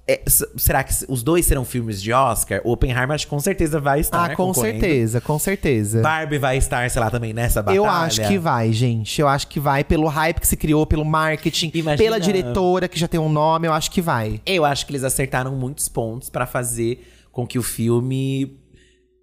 É, 0.06 0.22
será 0.58 0.84
que 0.84 0.94
os 1.08 1.24
dois 1.24 1.46
serão 1.46 1.64
filmes 1.64 2.02
de 2.02 2.12
Oscar? 2.12 2.60
O 2.66 2.74
Oppenheimer, 2.74 3.12
acho 3.12 3.26
que 3.26 3.30
com 3.30 3.40
certeza 3.40 3.80
vai 3.80 4.02
estar. 4.02 4.32
ah, 4.32 4.36
com 4.36 4.48
concorrendo. 4.48 4.82
certeza, 4.82 5.22
com 5.22 5.40
certeza. 5.40 6.02
Barbie 6.02 6.38
vai 6.38 6.58
estar, 6.58 6.90
sei 6.92 7.02
lá, 7.02 7.10
também 7.10 7.32
nessa 7.32 7.62
batalha. 7.62 7.78
Eu 7.78 7.86
acho 7.86 8.28
que 8.28 8.38
vai, 8.38 8.74
gente. 8.74 9.22
Eu 9.22 9.30
acho 9.30 9.48
que 9.48 9.62
vai 9.62 9.82
pelo 9.82 10.08
hype 10.08 10.42
que 10.42 10.48
se 10.48 10.58
criou, 10.58 10.86
pelo 10.86 11.06
marketing, 11.06 11.72
Imagina- 11.74 11.98
pela 12.04 12.20
diretora 12.20 12.90
que 12.90 13.00
já 13.00 13.08
tem 13.08 13.18
um 13.18 13.30
nome, 13.30 13.66
eu 13.66 13.72
acho 13.72 13.90
que 13.92 14.02
vai. 14.02 14.42
Eu 14.46 14.66
acho 14.66 14.86
que 14.86 14.92
eles 14.92 15.06
acertaram 15.06 15.56
muitos 15.56 15.88
pontos 15.88 16.30
pra 16.30 16.46
fazer 16.46 17.02
com 17.32 17.48
que 17.48 17.58
o 17.58 17.64
filme 17.64 18.60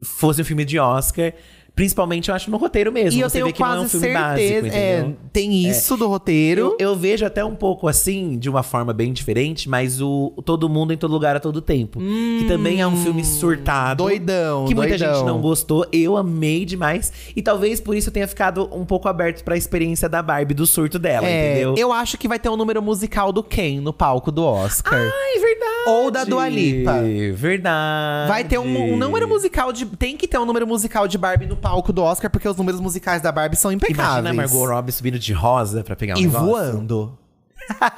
fosse 0.02 0.40
um 0.40 0.44
filme 0.46 0.64
de 0.64 0.78
Oscar. 0.78 1.34
Principalmente, 1.74 2.28
eu 2.28 2.34
acho, 2.34 2.50
no 2.50 2.56
roteiro 2.56 2.92
mesmo. 2.92 3.18
E 3.18 3.22
eu 3.22 3.28
Você 3.30 3.34
tenho 3.38 3.46
vê 3.46 3.52
que 3.52 3.60
não 3.60 3.66
é 3.68 3.70
um 3.72 3.76
quase 3.78 3.90
filme 3.90 4.06
certeza. 4.06 4.60
básico, 4.62 4.76
é, 4.76 5.06
tem 5.32 5.66
isso 5.66 5.96
do 5.96 6.06
roteiro. 6.08 6.76
Eu, 6.78 6.90
eu 6.90 6.96
vejo 6.96 7.24
até 7.24 7.44
um 7.44 7.54
pouco 7.54 7.88
assim, 7.88 8.38
de 8.38 8.48
uma 8.50 8.62
forma 8.62 8.92
bem 8.92 9.12
diferente, 9.12 9.68
mas 9.68 10.00
o, 10.00 10.32
Todo 10.44 10.68
Mundo 10.68 10.92
em 10.92 10.96
Todo 10.96 11.10
Lugar 11.12 11.36
a 11.36 11.40
Todo 11.40 11.60
Tempo. 11.62 11.98
que 12.00 12.44
também 12.48 12.80
é 12.80 12.86
um 12.86 12.96
filme 12.96 13.24
surtado. 13.24 14.04
Hum, 14.04 14.06
doidão, 14.08 14.64
Que 14.66 14.74
muita 14.74 14.96
doidão. 14.98 15.14
gente 15.14 15.26
não 15.26 15.40
gostou. 15.40 15.86
Eu 15.92 16.16
amei 16.16 16.64
demais. 16.64 17.12
E 17.34 17.40
talvez 17.42 17.80
por 17.80 17.96
isso 17.96 18.08
eu 18.08 18.12
tenha 18.12 18.28
ficado 18.28 18.68
um 18.72 18.84
pouco 18.84 19.08
aberto 19.08 19.42
pra 19.44 19.56
experiência 19.56 20.08
da 20.08 20.22
Barbie, 20.22 20.54
do 20.54 20.66
surto 20.66 20.98
dela, 20.98 21.26
É, 21.26 21.52
entendeu? 21.52 21.74
eu 21.78 21.92
acho 21.92 22.18
que 22.18 22.28
vai 22.28 22.38
ter 22.38 22.48
um 22.48 22.56
número 22.56 22.82
musical 22.82 23.32
do 23.32 23.42
Ken 23.42 23.80
no 23.80 23.92
palco 23.92 24.30
do 24.30 24.44
Oscar. 24.44 25.00
Ai, 25.00 25.40
verdade. 25.40 25.70
Ou 25.88 26.10
da 26.10 26.24
Dua 26.24 26.48
Lipa. 26.48 26.94
Verdade. 27.34 28.28
Vai 28.28 28.44
ter 28.44 28.58
um, 28.58 28.92
um 28.92 28.96
número 28.96 29.26
musical 29.28 29.72
de. 29.72 29.86
Tem 29.86 30.16
que 30.16 30.28
ter 30.28 30.38
um 30.38 30.44
número 30.44 30.66
musical 30.66 31.08
de 31.08 31.16
Barbie 31.16 31.46
no 31.46 31.56
palco 31.60 31.92
do 31.92 32.02
Oscar, 32.02 32.30
porque 32.30 32.48
os 32.48 32.56
números 32.56 32.80
musicais 32.80 33.20
da 33.22 33.30
Barbie 33.30 33.56
são 33.56 33.70
impecáveis. 33.70 34.08
Imagina 34.18 34.30
a 34.30 34.34
Margot 34.34 34.66
Robbie 34.66 34.92
subindo 34.92 35.18
de 35.18 35.32
rosa 35.32 35.84
pra 35.84 35.94
pegar 35.94 36.14
um 36.16 36.18
E 36.18 36.22
negócio. 36.26 36.46
voando. 36.46 37.18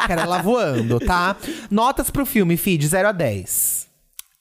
Quero 0.06 0.20
ela 0.20 0.42
voando, 0.42 0.98
tá? 1.00 1.36
Notas 1.70 2.10
pro 2.10 2.26
filme, 2.26 2.56
Fi, 2.56 2.76
de 2.76 2.86
0 2.88 3.08
a 3.08 3.12
10. 3.12 3.81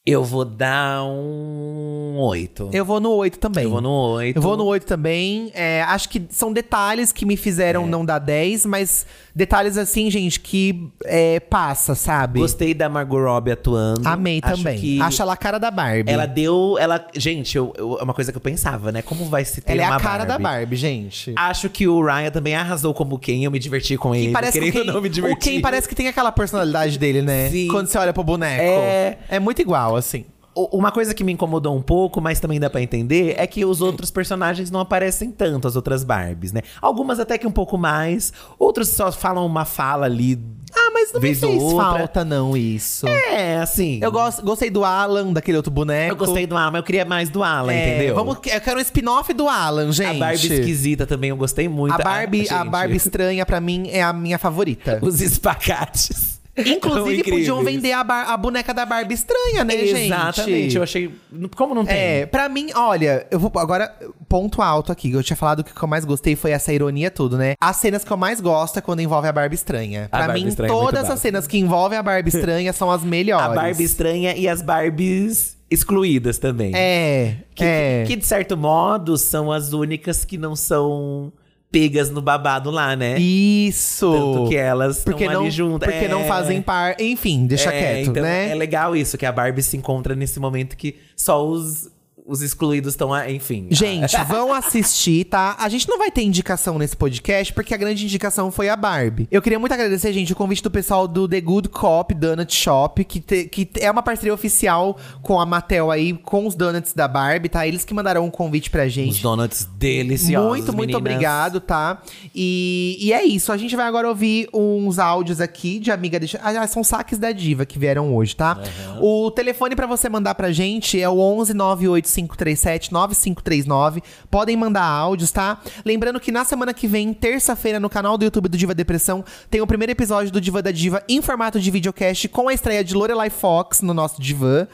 Eu 0.04 0.24
vou 0.24 0.44
dar 0.44 1.04
um 1.04 2.16
8. 2.18 2.72
Eu 2.74 2.84
vou 2.84 3.00
no 3.00 3.12
8 3.12 3.38
também. 3.38 3.66
Eu 3.66 3.70
vou 3.70 3.82
no 3.82 3.92
8. 3.92 4.36
Eu 4.36 4.42
vou 4.42 4.58
no 4.58 4.66
8 4.66 4.84
também. 4.84 5.52
É, 5.54 5.84
acho 5.84 6.10
que 6.10 6.24
são 6.32 6.52
detalhes 6.52 7.12
que 7.12 7.24
me 7.24 7.36
É. 7.36 7.38
fizeram 7.38 7.86
não 7.86 8.04
dar 8.04 8.18
10, 8.18 8.66
mas 8.66 9.06
detalhes 9.36 9.78
assim, 9.78 10.10
gente, 10.10 10.40
que 10.40 10.90
é, 11.06 11.40
passa, 11.40 11.94
sabe? 11.94 12.40
Gostei 12.40 12.74
da 12.74 12.90
Margot 12.90 13.20
Robbie 13.24 13.52
atuando. 13.52 14.08
Amei 14.08 14.40
Acho 14.42 14.58
também. 14.64 14.80
que 14.80 15.00
Acho 15.00 15.22
ela 15.22 15.34
a 15.34 15.38
cara 15.38 15.60
da 15.60 15.70
Barbie. 15.70 16.12
Ela 16.12 16.26
deu. 16.26 16.78
Ela, 16.80 17.06
gente, 17.16 17.56
eu, 17.56 17.72
eu- 17.78 18.00
é 18.00 18.04
uma 18.04 18.14
coisa 18.16 18.32
que 18.32 18.38
eu 18.40 18.42
pensava, 18.42 18.92
né? 18.92 19.04
Como 19.04 19.26
vai 19.26 19.46
se 19.46 19.62
ter 19.62 19.74
Ela 19.74 19.84
é 19.84 19.86
uma 19.86 19.98
a 19.98 20.00
cara 20.00 20.24
da 20.26 20.40
Barbie? 20.40 20.44
Barbie, 20.62 20.76
gente. 20.78 21.32
Acho 21.36 21.70
que 21.70 21.88
o 21.88 22.04
Ryan 22.04 22.32
também 22.32 22.56
arrasou 22.56 22.92
como 22.92 23.20
quem. 23.20 23.44
Eu 23.44 23.52
me 23.52 23.60
diverti 23.60 23.96
com 23.98 24.16
ele. 24.16 24.32
Parece 24.34 24.60
que 24.60 24.68
o 24.68 24.72
querendo 24.72 24.88
ou 24.88 24.94
não 24.96 25.02
me 25.02 25.10
o 25.10 25.12
diverti. 25.12 25.52
Ken 25.52 25.62
parece 25.62 25.88
que 25.88 25.94
tem 25.94 26.08
aquela 26.08 26.32
personalidade 26.32 26.98
dele, 26.98 27.22
né? 27.22 27.50
Sim. 27.52 27.68
Quando 27.68 27.86
você 27.86 28.00
olha 28.00 28.12
pro 28.12 28.24
boneco. 28.24 28.64
É. 28.64 29.18
É 29.30 29.40
muito 29.40 29.62
igual, 29.62 29.91
assim. 29.96 30.26
O- 30.54 30.78
Uma 30.78 30.92
coisa 30.92 31.14
que 31.14 31.24
me 31.24 31.32
incomodou 31.32 31.74
um 31.74 31.82
pouco, 31.82 32.20
mas 32.20 32.40
também 32.42 32.60
dá 32.60 32.70
pra 32.70 32.82
entender, 32.82 33.36
é 33.38 33.48
que 33.48 33.64
os 33.64 33.80
outros 33.82 34.12
personagens 34.12 34.70
não 34.70 34.82
aparecem 34.82 35.32
tanto, 35.32 35.66
as 35.66 35.78
outras 35.78 36.04
Barbies, 36.04 36.52
né? 36.52 36.62
Algumas 36.82 37.22
até 37.22 37.38
que 37.38 37.48
um 37.48 37.52
pouco 37.52 37.78
mais, 37.78 38.34
outros 38.60 38.90
só 38.90 39.10
falam 39.14 39.46
uma 39.46 39.64
fala 39.64 40.06
ali. 40.08 40.38
Ah, 40.74 40.92
mas 40.94 41.12
não 41.14 41.22
me 41.22 41.34
fez 41.36 41.62
outra. 41.62 41.84
falta, 41.84 42.26
não, 42.26 42.56
isso. 42.58 43.08
É, 43.08 43.58
assim. 43.60 44.00
Eu 44.02 44.12
gosto, 44.12 44.42
gostei 44.44 44.70
do 44.70 44.84
Alan, 44.84 45.32
daquele 45.32 45.56
outro 45.56 45.72
boneco. 45.72 46.12
Eu 46.14 46.18
gostei 46.18 46.46
do 46.46 46.56
Alan, 46.58 46.72
mas 46.72 46.80
eu 46.80 46.84
queria 46.86 47.06
mais 47.06 47.30
do 47.30 47.44
Alan, 47.44 47.72
É, 47.74 47.96
entendeu? 47.98 48.16
Vamos, 48.16 48.38
eu 48.46 48.62
quero 48.62 48.78
um 48.78 48.82
spin-off 48.82 49.34
do 49.34 49.48
Alan, 49.48 49.90
gente. 49.94 50.18
A 50.18 50.20
Barbie 50.20 50.48
esquisita 50.54 51.06
também, 51.08 51.30
eu 51.30 51.38
gostei 51.38 51.70
muito. 51.70 51.94
A 51.94 51.98
Barbie, 51.98 52.48
Ah, 52.50 52.60
a 52.62 52.66
Barbie 52.66 52.98
estranha, 52.98 53.46
pra 53.46 53.62
mim, 53.62 53.88
é 53.90 54.02
a 54.04 54.12
minha 54.12 54.38
favorita. 54.38 55.00
Os 55.02 55.22
espacates. 55.22 56.41
Inclusive, 56.70 57.24
podiam 57.24 57.64
vender 57.64 57.92
a, 57.94 58.04
bar- 58.04 58.30
a 58.30 58.38
boneca 58.38 58.74
da 58.74 58.86
Barbie 58.86 59.14
estranha, 59.14 59.64
né, 59.64 59.78
gente? 59.78 60.06
Exatamente, 60.06 60.76
eu 60.78 60.84
achei. 60.84 61.12
Como 61.56 61.74
não 61.76 61.86
tem? 61.86 61.96
É, 61.96 62.26
pra 62.26 62.48
mim, 62.50 62.70
olha, 62.76 63.26
eu 63.32 63.40
vou 63.40 63.52
agora, 63.58 63.94
ponto 64.30 64.62
alto 64.62 64.92
aqui. 64.92 65.12
Eu 65.12 65.24
tinha 65.24 65.38
falado 65.38 65.64
que 65.64 65.72
o 65.72 65.76
que 65.76 65.84
eu 65.84 65.88
mais 65.88 66.06
gostei 66.06 66.36
foi 66.36 66.52
essa 66.52 66.72
ironia 66.74 67.10
tudo, 67.12 67.38
né? 67.38 67.56
As 67.62 67.76
cenas 67.78 68.04
que 68.04 68.12
eu 68.12 68.18
mais 68.18 68.40
gosto 68.42 68.78
é 68.78 68.82
quando 68.82 69.00
envolve 69.02 69.28
a 69.28 69.32
Barbie 69.32 69.56
estranha. 69.56 70.08
Pra 70.10 70.28
Barbie 70.28 70.42
mim, 70.44 70.48
estranha 70.50 70.72
é 70.72 70.76
todas 70.76 70.92
brava. 71.02 71.14
as 71.14 71.20
cenas 71.20 71.48
que 71.48 71.58
envolvem 71.58 71.98
a 71.98 72.04
Barbie 72.04 72.30
estranha 72.30 72.72
são 72.74 72.90
as 72.92 73.04
melhores. 73.04 73.46
A 73.52 73.54
Barbie 73.56 73.84
estranha 73.84 74.36
e 74.36 74.48
as 74.48 74.62
Barbies 74.62 75.58
excluídas 75.70 76.38
também. 76.38 76.72
É, 76.76 77.36
Que, 77.56 77.64
é. 77.64 78.04
que, 78.06 78.16
de 78.16 78.26
certo 78.26 78.58
modo 78.58 79.18
são 79.18 79.52
as 79.52 79.72
únicas 79.74 80.26
que 80.26 80.38
não 80.38 80.56
são 80.56 81.32
pegas 81.72 82.10
no 82.10 82.22
babado 82.22 82.70
lá, 82.70 82.96
né? 82.96 83.18
Isso. 83.18 84.12
Tanto 84.12 84.50
que 84.50 84.56
elas 84.56 85.04
porque 85.04 85.28
não, 85.28 85.50
juntas. 85.50 85.90
Porque 85.90 86.06
É. 86.06 86.10
não 86.10 86.26
fazem 86.26 86.62
par. 86.62 86.96
Enfim, 87.00 87.46
deixa 87.46 87.70
É, 87.74 87.80
quieto, 87.80 88.10
então 88.10 88.24
né? 88.24 88.50
É 88.50 88.56
legal 88.56 88.96
isso, 88.96 89.18
que 89.18 89.26
a 89.26 89.32
Barbie 89.32 89.64
se 89.64 89.78
encontra 89.78 90.14
nesse 90.16 90.40
momento 90.40 90.76
que 90.76 90.98
só 91.16 91.46
os, 91.46 91.90
os 92.32 92.42
excluídos 92.42 92.94
estão, 92.94 93.14
ah, 93.14 93.30
enfim. 93.30 93.68
Gente, 93.70 94.16
vão 94.24 94.54
assistir, 94.54 95.26
tá? 95.26 95.56
A 95.60 95.68
gente 95.68 95.88
não 95.90 95.98
vai 95.98 96.10
ter 96.10 96.22
indicação 96.24 96.78
nesse 96.78 96.96
podcast, 96.96 97.52
porque 97.52 97.74
a 97.74 97.78
grande 97.78 98.06
indicação 98.06 98.50
foi 98.50 98.70
a 98.70 98.76
Barbie. 98.78 99.28
Eu 99.30 99.42
queria 99.42 99.60
muito 99.60 99.74
agradecer, 99.74 100.14
gente, 100.14 100.32
o 100.32 100.36
convite 100.36 100.64
do 100.64 100.72
pessoal 100.72 101.08
do 101.10 101.28
The 101.28 101.42
Good 101.42 101.68
Cop 101.70 102.14
Donut 102.14 102.54
Shop, 102.56 103.04
que, 103.04 103.20
te- 103.20 103.46
que 103.46 103.70
é 103.80 103.92
uma 103.92 104.02
parceria 104.02 104.34
oficial 104.34 104.98
com 105.22 105.42
a 105.42 105.46
Mattel 105.46 105.92
aí, 105.92 106.14
com 106.14 106.48
os 106.48 106.56
donuts 106.56 106.94
da 106.94 107.06
Barbie, 107.06 107.50
tá? 107.50 107.68
Eles 107.68 107.84
que 107.84 107.94
mandaram 107.94 108.24
um 108.26 108.32
convite 108.32 108.70
pra 108.70 108.88
gente. 108.88 109.12
Os 109.16 109.22
donuts 109.22 109.68
deliciosos. 109.78 110.48
Muito, 110.50 110.68
muito 110.74 110.78
meninas. 110.94 111.02
obrigado, 111.02 111.60
tá? 111.60 112.02
E, 112.34 112.98
e 113.02 113.12
é 113.12 113.26
isso. 113.26 113.52
A 113.52 113.58
gente 113.58 113.76
vai 113.76 113.86
agora 113.88 114.08
ouvir 114.08 114.48
uns 114.54 115.00
áudios 115.00 115.42
aqui 115.42 115.80
de 115.80 115.92
amiga. 115.92 116.18
Deixa, 116.18 116.40
ah, 116.42 116.66
são 116.66 116.82
saques 116.84 117.20
da 117.20 117.34
diva 117.34 117.66
que 117.66 117.78
vieram 117.78 118.16
hoje, 118.16 118.36
tá? 118.38 118.58
O 119.02 119.30
telefone 119.32 119.76
pra 119.76 119.86
você 119.86 120.08
mandar 120.08 120.36
pra 120.36 120.52
gente 120.54 121.00
é 121.00 121.10
o 121.10 121.20
11 121.20 121.54
98537 121.54 122.21
9539. 122.28 124.02
Podem 124.30 124.56
mandar 124.58 124.84
áudios, 124.84 125.32
tá? 125.32 125.62
Lembrando 125.86 126.20
que 126.20 126.32
na 126.32 126.46
semana 126.46 126.74
que 126.74 126.88
vem, 126.88 127.14
terça-feira, 127.14 127.80
no 127.80 127.90
canal 127.90 128.18
do 128.18 128.26
YouTube 128.26 128.50
do 128.50 128.58
Diva 128.58 128.74
Depressão, 128.74 129.24
tem 129.50 129.62
o 129.62 129.68
primeiro 129.68 129.92
episódio 129.92 130.32
do 130.32 130.42
Diva 130.42 130.62
da 130.62 130.72
Diva 130.72 131.04
em 131.08 131.22
formato 131.22 131.60
de 131.60 131.72
videocast 131.72 132.28
com 132.30 132.48
a 132.48 132.54
estreia 132.54 132.84
de 132.84 132.94
Lorelai 132.94 133.30
Fox 133.30 133.82
no 133.82 133.94
nosso 133.94 134.22
Divan. 134.22 134.68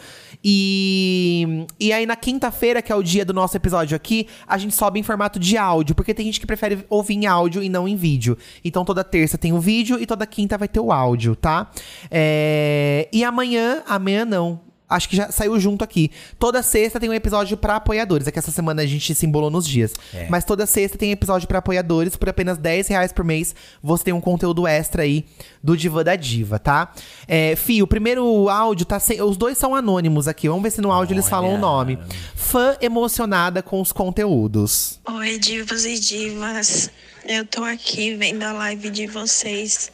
E, 0.43 1.66
e 1.80 1.91
aí, 1.91 2.06
na 2.06 2.16
quinta-feira, 2.16 2.82
que 2.82 2.91
é 2.91 2.95
o 2.95 3.04
dia 3.04 3.26
do 3.26 3.34
nosso 3.34 3.58
episódio 3.58 3.95
aqui, 3.95 4.28
a 4.48 4.58
gente 4.58 4.76
sobe 4.76 5.00
em 5.00 5.04
formato 5.04 5.39
de 5.39 5.58
áudio, 5.58 5.95
porque 5.95 6.14
tem 6.14 6.26
gente 6.26 6.39
que 6.39 6.45
prefere 6.45 6.86
ouvir 6.89 7.16
em 7.16 7.26
áudio 7.26 7.64
e 7.64 7.70
não 7.70 7.88
em 7.88 7.95
vídeo. 7.95 8.38
Então, 8.64 8.86
toda 8.86 9.04
terça 9.04 9.38
tem 9.38 9.54
o 9.54 9.60
vídeo 9.60 10.00
e 10.00 10.06
toda 10.06 10.26
quinta 10.26 10.58
vai 10.58 10.68
ter 10.68 10.80
o 10.80 10.91
áudio, 10.91 11.36
tá? 11.36 11.72
É, 12.10 13.10
E 13.12 13.24
amanhã, 13.24 13.84
amanhã 13.88 14.26
não. 14.26 14.66
Acho 14.89 15.09
que 15.09 15.15
já 15.17 15.29
saiu 15.31 15.59
junto 15.59 15.83
aqui. 15.83 16.09
Toda 16.39 16.63
sexta 16.63 16.99
tem 16.99 17.09
um 17.09 17.13
episódio 17.13 17.57
pra 17.57 17.75
apoiadores. 17.75 18.27
É 18.27 18.31
que 18.31 18.39
essa 18.39 18.51
semana 18.51 18.81
a 18.81 18.85
gente 18.85 19.13
se 19.13 19.25
embolou 19.25 19.49
nos 19.49 19.67
dias. 19.67 19.93
Mas 20.29 20.45
toda 20.45 20.65
sexta 20.65 20.97
tem 20.97 21.11
episódio 21.11 21.47
pra 21.47 21.59
apoiadores. 21.59 22.15
Por 22.15 22.29
apenas 22.29 22.57
10 22.57 22.88
reais 22.88 23.11
por 23.11 23.25
mês, 23.25 23.53
você 23.83 24.05
tem 24.05 24.13
um 24.13 24.21
conteúdo 24.21 24.65
extra 24.65 25.03
aí 25.03 25.25
do 25.61 25.75
Diva 25.75 26.03
da 26.03 26.15
Diva, 26.15 26.57
tá? 26.57 26.93
É, 27.27 27.55
Fih, 27.55 27.83
o 27.83 27.88
primeiro 27.88 28.47
áudio 28.47 28.85
tá 28.85 28.99
sem. 28.99 29.21
Os 29.21 29.35
dois 29.35 29.57
são 29.57 29.75
anônimos 29.75 30.27
aqui. 30.27 30.47
Vamos 30.47 30.63
ver 30.63 30.71
se 30.71 30.79
no 30.79 30.91
áudio 30.91 31.13
eles 31.15 31.27
falam 31.27 31.55
o 31.55 31.57
nome. 31.57 31.99
Fã 32.35 32.77
emocionada 32.79 33.61
com 33.61 33.81
os 33.81 33.91
conteúdos. 33.91 35.01
Oi, 35.05 35.38
divos 35.38 35.85
e 35.85 35.99
divas. 35.99 36.89
Eu 37.25 37.45
tô 37.45 37.63
aqui 37.65 38.15
vendo 38.15 38.43
a 38.43 38.53
live 38.53 38.89
de 38.89 39.05
vocês 39.05 39.91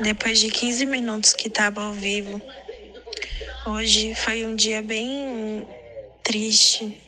depois 0.00 0.38
de 0.38 0.50
15 0.50 0.84
minutos 0.84 1.32
que 1.32 1.48
tava 1.48 1.82
ao 1.82 1.92
vivo. 1.92 2.40
Hoje 3.68 4.14
foi 4.14 4.46
um 4.46 4.56
dia 4.56 4.80
bem 4.80 5.68
triste. 6.22 6.98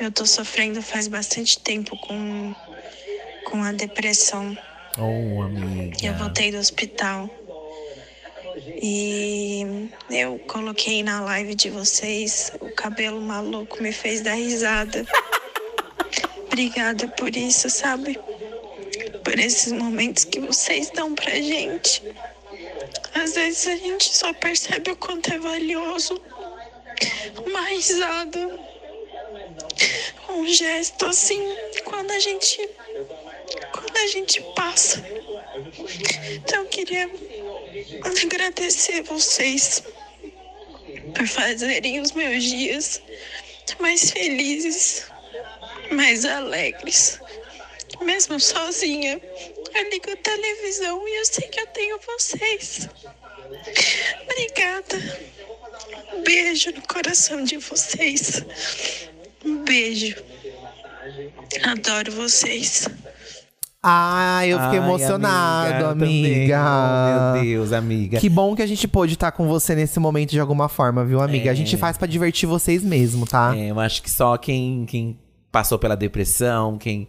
Eu 0.00 0.12
tô 0.12 0.24
sofrendo 0.24 0.80
faz 0.80 1.08
bastante 1.08 1.58
tempo 1.58 1.98
com, 1.98 2.54
com 3.46 3.60
a 3.60 3.72
depressão. 3.72 4.56
Oh, 4.96 5.42
amiga. 5.42 5.96
Eu 6.00 6.14
voltei 6.14 6.52
do 6.52 6.58
hospital. 6.58 7.28
E 8.80 9.90
eu 10.10 10.38
coloquei 10.46 11.02
na 11.02 11.20
live 11.22 11.56
de 11.56 11.70
vocês 11.70 12.52
o 12.60 12.70
cabelo 12.70 13.20
maluco 13.20 13.82
me 13.82 13.90
fez 13.90 14.20
dar 14.20 14.34
risada. 14.34 15.04
Obrigada 16.46 17.08
por 17.08 17.34
isso, 17.34 17.68
sabe? 17.68 18.16
Por 19.24 19.40
esses 19.40 19.72
momentos 19.72 20.24
que 20.24 20.38
vocês 20.38 20.88
dão 20.90 21.16
pra 21.16 21.34
gente. 21.34 22.00
Às 23.14 23.34
vezes 23.34 23.66
a 23.66 23.76
gente 23.76 24.14
só 24.14 24.32
percebe 24.32 24.90
o 24.90 24.96
quanto 24.96 25.32
é 25.32 25.38
valioso. 25.38 26.20
Uma 27.46 27.62
risada. 27.68 28.60
Um 30.28 30.46
gesto 30.46 31.06
assim, 31.06 31.40
quando 31.84 32.10
a 32.10 32.18
gente. 32.18 32.68
Quando 33.72 33.96
a 33.96 34.06
gente 34.08 34.40
passa. 34.54 35.04
Então 36.34 36.62
eu 36.62 36.68
queria 36.68 37.10
agradecer 38.22 39.02
vocês 39.02 39.82
por 41.14 41.26
fazerem 41.26 42.00
os 42.00 42.12
meus 42.12 42.42
dias 42.42 43.00
mais 43.80 44.10
felizes, 44.10 45.06
mais 45.90 46.24
alegres. 46.24 47.20
Mesmo 48.02 48.38
sozinha, 48.40 49.20
eu 49.74 49.90
ligo 49.90 50.10
a 50.10 50.16
televisão 50.16 51.06
e 51.08 51.20
eu 51.20 51.24
sei 51.26 51.48
que 51.48 51.60
eu 51.60 51.66
tenho 51.68 51.98
vocês. 52.06 52.88
Obrigada. 54.22 54.96
Um 56.14 56.22
beijo 56.22 56.70
no 56.72 56.82
coração 56.82 57.44
de 57.44 57.56
vocês. 57.58 58.44
Um 59.44 59.62
beijo. 59.64 60.16
Adoro 61.64 62.12
vocês. 62.12 62.88
Ah, 63.86 64.46
eu 64.46 64.58
fiquei 64.58 64.78
Ai, 64.78 64.84
emocionado, 64.86 65.84
amiga. 65.86 66.58
amiga. 66.58 66.64
Oh, 66.64 67.34
meu 67.34 67.42
Deus, 67.44 67.72
amiga. 67.72 68.18
Que 68.18 68.30
bom 68.30 68.56
que 68.56 68.62
a 68.62 68.66
gente 68.66 68.88
pôde 68.88 69.12
estar 69.12 69.30
com 69.32 69.46
você 69.46 69.74
nesse 69.74 70.00
momento 70.00 70.30
de 70.30 70.40
alguma 70.40 70.70
forma, 70.70 71.04
viu, 71.04 71.20
amiga? 71.20 71.50
A 71.50 71.52
É. 71.52 71.56
gente 71.56 71.76
faz 71.76 71.98
pra 71.98 72.06
divertir 72.06 72.48
vocês 72.48 72.82
mesmo, 72.82 73.26
tá? 73.26 73.54
É, 73.54 73.70
eu 73.70 73.78
acho 73.78 74.02
que 74.02 74.10
só 74.10 74.38
quem, 74.38 74.86
quem 74.86 75.18
passou 75.52 75.78
pela 75.78 75.94
depressão, 75.94 76.78
quem, 76.78 77.06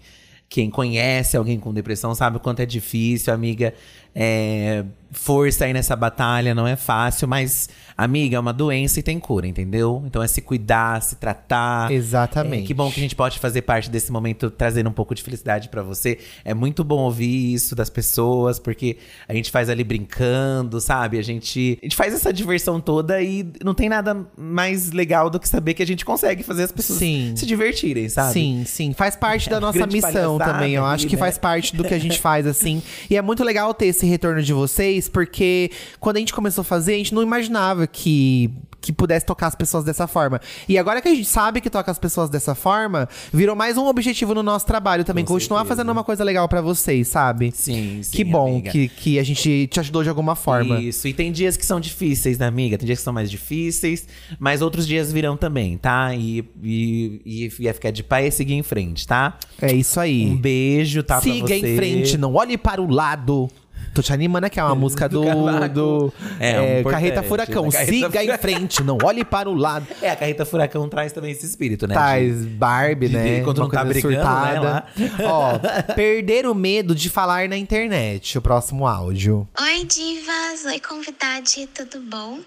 quem 0.49 0.69
conhece 0.69 1.35
alguém 1.35 1.59
com 1.59 1.73
depressão, 1.73 2.13
sabe 2.13 2.37
o 2.37 2.39
quanto 2.39 2.61
é 2.61 2.65
difícil, 2.65 3.33
amiga. 3.33 3.73
É, 4.13 4.85
força 5.11 5.65
aí 5.65 5.73
nessa 5.73 5.95
batalha, 5.95 6.55
não 6.55 6.67
é 6.67 6.75
fácil, 6.75 7.27
mas, 7.27 7.69
amiga, 7.97 8.37
é 8.37 8.39
uma 8.39 8.51
doença 8.51 8.99
e 8.99 9.03
tem 9.03 9.19
cura, 9.19 9.47
entendeu? 9.47 10.03
Então 10.05 10.21
é 10.21 10.27
se 10.27 10.41
cuidar, 10.41 11.01
se 11.01 11.15
tratar. 11.15 11.91
Exatamente. 11.91 12.63
É, 12.63 12.67
que 12.67 12.73
bom 12.73 12.91
que 12.91 12.99
a 12.99 13.03
gente 13.03 13.15
pode 13.15 13.39
fazer 13.39 13.61
parte 13.61 13.89
desse 13.89 14.11
momento, 14.11 14.49
trazendo 14.51 14.89
um 14.89 14.93
pouco 14.93 15.15
de 15.15 15.23
felicidade 15.23 15.69
pra 15.69 15.81
você. 15.81 16.19
É 16.43 16.53
muito 16.53 16.83
bom 16.83 16.99
ouvir 16.99 17.53
isso 17.53 17.75
das 17.75 17.89
pessoas, 17.89 18.59
porque 18.59 18.97
a 19.27 19.33
gente 19.33 19.49
faz 19.49 19.69
ali 19.69 19.83
brincando, 19.83 20.81
sabe? 20.81 21.17
A 21.17 21.21
gente, 21.21 21.79
a 21.81 21.85
gente 21.85 21.95
faz 21.95 22.13
essa 22.13 22.33
diversão 22.33 22.81
toda 22.81 23.21
e 23.21 23.49
não 23.63 23.73
tem 23.73 23.87
nada 23.87 24.25
mais 24.37 24.91
legal 24.91 25.29
do 25.29 25.39
que 25.39 25.47
saber 25.47 25.73
que 25.73 25.83
a 25.83 25.87
gente 25.87 26.03
consegue 26.03 26.43
fazer 26.43 26.63
as 26.63 26.71
pessoas 26.71 26.99
Sim. 26.99 27.33
se 27.35 27.45
divertirem, 27.45 28.09
sabe? 28.09 28.33
Sim, 28.33 28.63
sim. 28.65 28.93
Faz 28.93 29.15
parte 29.15 29.49
da 29.49 29.57
uma 29.57 29.71
nossa 29.71 29.87
missão 29.87 30.37
também. 30.37 30.73
Eu 30.73 30.85
acho 30.85 31.07
que 31.07 31.15
né? 31.15 31.19
faz 31.19 31.37
parte 31.37 31.75
do 31.75 31.83
que 31.83 31.93
a 31.93 31.99
gente 31.99 32.19
faz, 32.19 32.45
assim. 32.45 32.81
E 33.09 33.15
é 33.15 33.21
muito 33.21 33.43
legal 33.43 33.73
ter 33.73 33.87
esse 33.87 34.05
retorno 34.05 34.41
de 34.41 34.51
vocês, 34.51 35.07
porque 35.07 35.69
quando 35.99 36.17
a 36.17 36.19
gente 36.19 36.33
começou 36.33 36.61
a 36.63 36.65
fazer, 36.65 36.95
a 36.95 36.97
gente 36.97 37.13
não 37.13 37.21
imaginava 37.21 37.84
que. 37.87 38.51
Que 38.81 38.93
pudesse 38.93 39.25
tocar 39.25 39.47
as 39.47 39.55
pessoas 39.55 39.83
dessa 39.83 40.05
forma. 40.05 40.39
E 40.69 40.77
agora 40.77 41.01
que 41.01 41.07
a 41.07 41.11
gente 41.11 41.25
sabe 41.25 41.59
que 41.59 41.71
toca 41.71 41.89
as 41.89 41.97
pessoas 41.97 42.29
dessa 42.29 42.53
forma, 42.53 43.09
virou 43.33 43.55
mais 43.55 43.79
um 43.79 43.87
objetivo 43.87 44.35
no 44.35 44.43
nosso 44.43 44.63
trabalho 44.67 45.03
também. 45.03 45.25
Com 45.25 45.33
continuar 45.33 45.61
certeza. 45.61 45.77
fazendo 45.77 45.91
uma 45.91 46.03
coisa 46.03 46.23
legal 46.23 46.47
pra 46.47 46.61
vocês, 46.61 47.07
sabe? 47.07 47.51
Sim, 47.51 48.03
sim, 48.03 48.15
Que 48.15 48.23
bom 48.23 48.51
amiga. 48.59 48.69
que, 48.69 48.87
que 48.87 49.17
a 49.17 49.23
gente 49.23 49.65
te 49.71 49.79
ajudou 49.79 50.03
de 50.03 50.09
alguma 50.09 50.35
forma. 50.35 50.79
Isso, 50.79 51.07
e 51.07 51.15
tem 51.15 51.31
dias 51.31 51.57
que 51.57 51.65
são 51.65 51.79
difíceis, 51.79 52.37
né, 52.37 52.45
amiga? 52.45 52.77
Tem 52.77 52.85
dias 52.85 52.99
que 52.99 53.03
são 53.03 53.11
mais 53.11 53.31
difíceis, 53.31 54.07
mas 54.37 54.61
outros 54.61 54.85
dias 54.85 55.11
virão 55.11 55.35
também, 55.35 55.79
tá? 55.79 56.13
E, 56.13 56.47
e, 56.61 57.21
e 57.25 57.63
ia 57.63 57.73
ficar 57.73 57.89
de 57.89 58.03
pé 58.03 58.27
e 58.27 58.31
seguir 58.31 58.53
em 58.53 58.61
frente, 58.61 59.07
tá? 59.07 59.39
É 59.59 59.73
isso 59.73 59.99
aí. 59.99 60.27
Um 60.27 60.37
beijo, 60.37 61.01
tá? 61.01 61.19
Siga 61.19 61.55
em 61.55 61.75
frente, 61.75 62.19
não 62.19 62.35
olhe 62.35 62.55
para 62.55 62.79
o 62.79 62.87
lado. 62.87 63.49
Tô 63.95 64.01
te 64.01 64.11
animando 64.11 64.45
aqui, 64.45 64.59
é 64.59 64.63
uma 64.63 64.75
música 64.75 65.07
do, 65.07 65.23
Cavaco. 65.23 65.69
do 65.73 66.13
É, 66.37 66.59
um 66.59 66.63
é, 66.63 66.79
importante, 66.81 66.91
Carreta 66.91 67.23
Furacão. 67.23 67.63
né? 67.63 67.71
Carreta 67.71 67.91
Siga 67.93 68.23
em 68.25 68.37
frente, 68.37 68.83
não 68.83 68.97
olhe 69.01 69.23
para 69.23 69.49
o 69.49 69.53
lado. 69.53 69.87
É, 70.01 70.09
a 70.09 70.15
carreta 70.17 70.45
furacão 70.45 70.89
traz 70.89 71.13
também 71.13 71.31
esse 71.31 71.45
espírito, 71.45 71.87
né? 71.87 71.93
Traz 71.95 72.41
de- 72.41 72.47
Barbie, 72.47 73.07
de- 73.07 73.13
né? 73.13 73.41
Uma 73.41 73.53
não 73.53 73.69
tá 73.69 73.85
coisa 73.85 74.01
brigando, 74.01 74.17
né, 74.17 74.59
lá. 74.59 74.85
Ó, 75.23 75.93
perder 75.93 76.45
o 76.45 76.53
medo 76.53 76.93
de 76.93 77.09
falar 77.09 77.47
na 77.47 77.55
internet. 77.55 78.37
O 78.37 78.41
próximo 78.41 78.85
áudio. 78.85 79.47
Oi, 79.61 79.85
divas! 79.85 80.65
Oi, 80.65 80.79
convidade, 80.81 81.65
tudo 81.73 82.01
bom? 82.01 82.39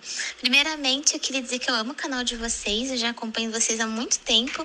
Primeiramente, 0.42 1.14
eu 1.14 1.20
queria 1.20 1.40
dizer 1.40 1.58
que 1.60 1.70
eu 1.70 1.74
amo 1.74 1.92
o 1.92 1.94
canal 1.94 2.22
de 2.22 2.36
vocês, 2.36 2.90
eu 2.90 2.98
já 2.98 3.08
acompanho 3.08 3.50
vocês 3.50 3.80
há 3.80 3.86
muito 3.86 4.18
tempo. 4.18 4.62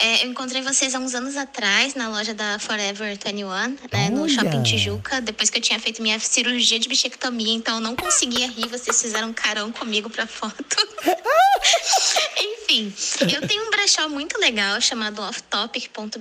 É, 0.00 0.24
eu 0.24 0.30
encontrei 0.30 0.62
vocês 0.62 0.94
há 0.94 0.98
uns 0.98 1.14
anos 1.14 1.36
atrás 1.36 1.94
na 1.94 2.08
loja 2.08 2.32
da 2.32 2.58
Forever 2.58 3.18
21, 3.24 3.48
né, 3.92 4.10
no! 4.10 4.28
Shopping 4.28 4.62
Tijuca, 4.62 5.20
depois 5.20 5.50
que 5.50 5.58
eu 5.58 5.62
tinha 5.62 5.78
feito 5.80 6.00
minha 6.00 6.18
cirurgia 6.20 6.78
de 6.78 6.88
bichectomia, 6.88 7.52
então 7.52 7.76
eu 7.76 7.80
não 7.80 7.96
conseguia 7.96 8.46
rir, 8.46 8.68
vocês 8.68 9.00
fizeram 9.00 9.28
um 9.30 9.32
carão 9.32 9.72
comigo 9.72 10.08
pra 10.08 10.26
foto. 10.26 10.54
Enfim, 12.40 12.94
eu 13.34 13.46
tenho 13.48 13.66
um 13.66 13.70
brechó 13.70 14.08
muito 14.08 14.38
legal 14.38 14.80
chamado 14.80 15.20
offtopic.br 15.22 16.18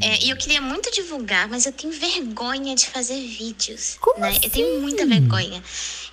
é, 0.00 0.24
e 0.24 0.30
eu 0.30 0.36
queria 0.36 0.60
muito 0.62 0.90
divulgar, 0.90 1.48
mas 1.48 1.66
eu 1.66 1.72
tenho 1.72 1.92
vergonha 1.92 2.74
de 2.74 2.86
fazer 2.86 3.20
vídeos. 3.20 3.98
né? 4.16 4.38
Eu 4.42 4.50
tenho 4.50 4.80
muita 4.80 5.04
vergonha. 5.04 5.62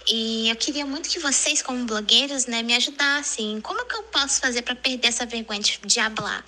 E 0.09 0.49
eu 0.49 0.55
queria 0.55 0.85
muito 0.85 1.09
que 1.09 1.19
vocês, 1.19 1.61
como 1.61 1.83
blogueiros, 1.85 2.45
né, 2.45 2.63
me 2.63 2.73
ajudassem. 2.73 3.59
Como 3.59 3.85
que 3.85 3.95
eu 3.95 4.03
posso 4.03 4.39
fazer 4.39 4.61
para 4.61 4.73
perder 4.73 5.09
essa 5.09 5.25
vergonha 5.25 5.59
de, 5.59 5.79
de 5.85 5.99
hablar? 5.99 6.45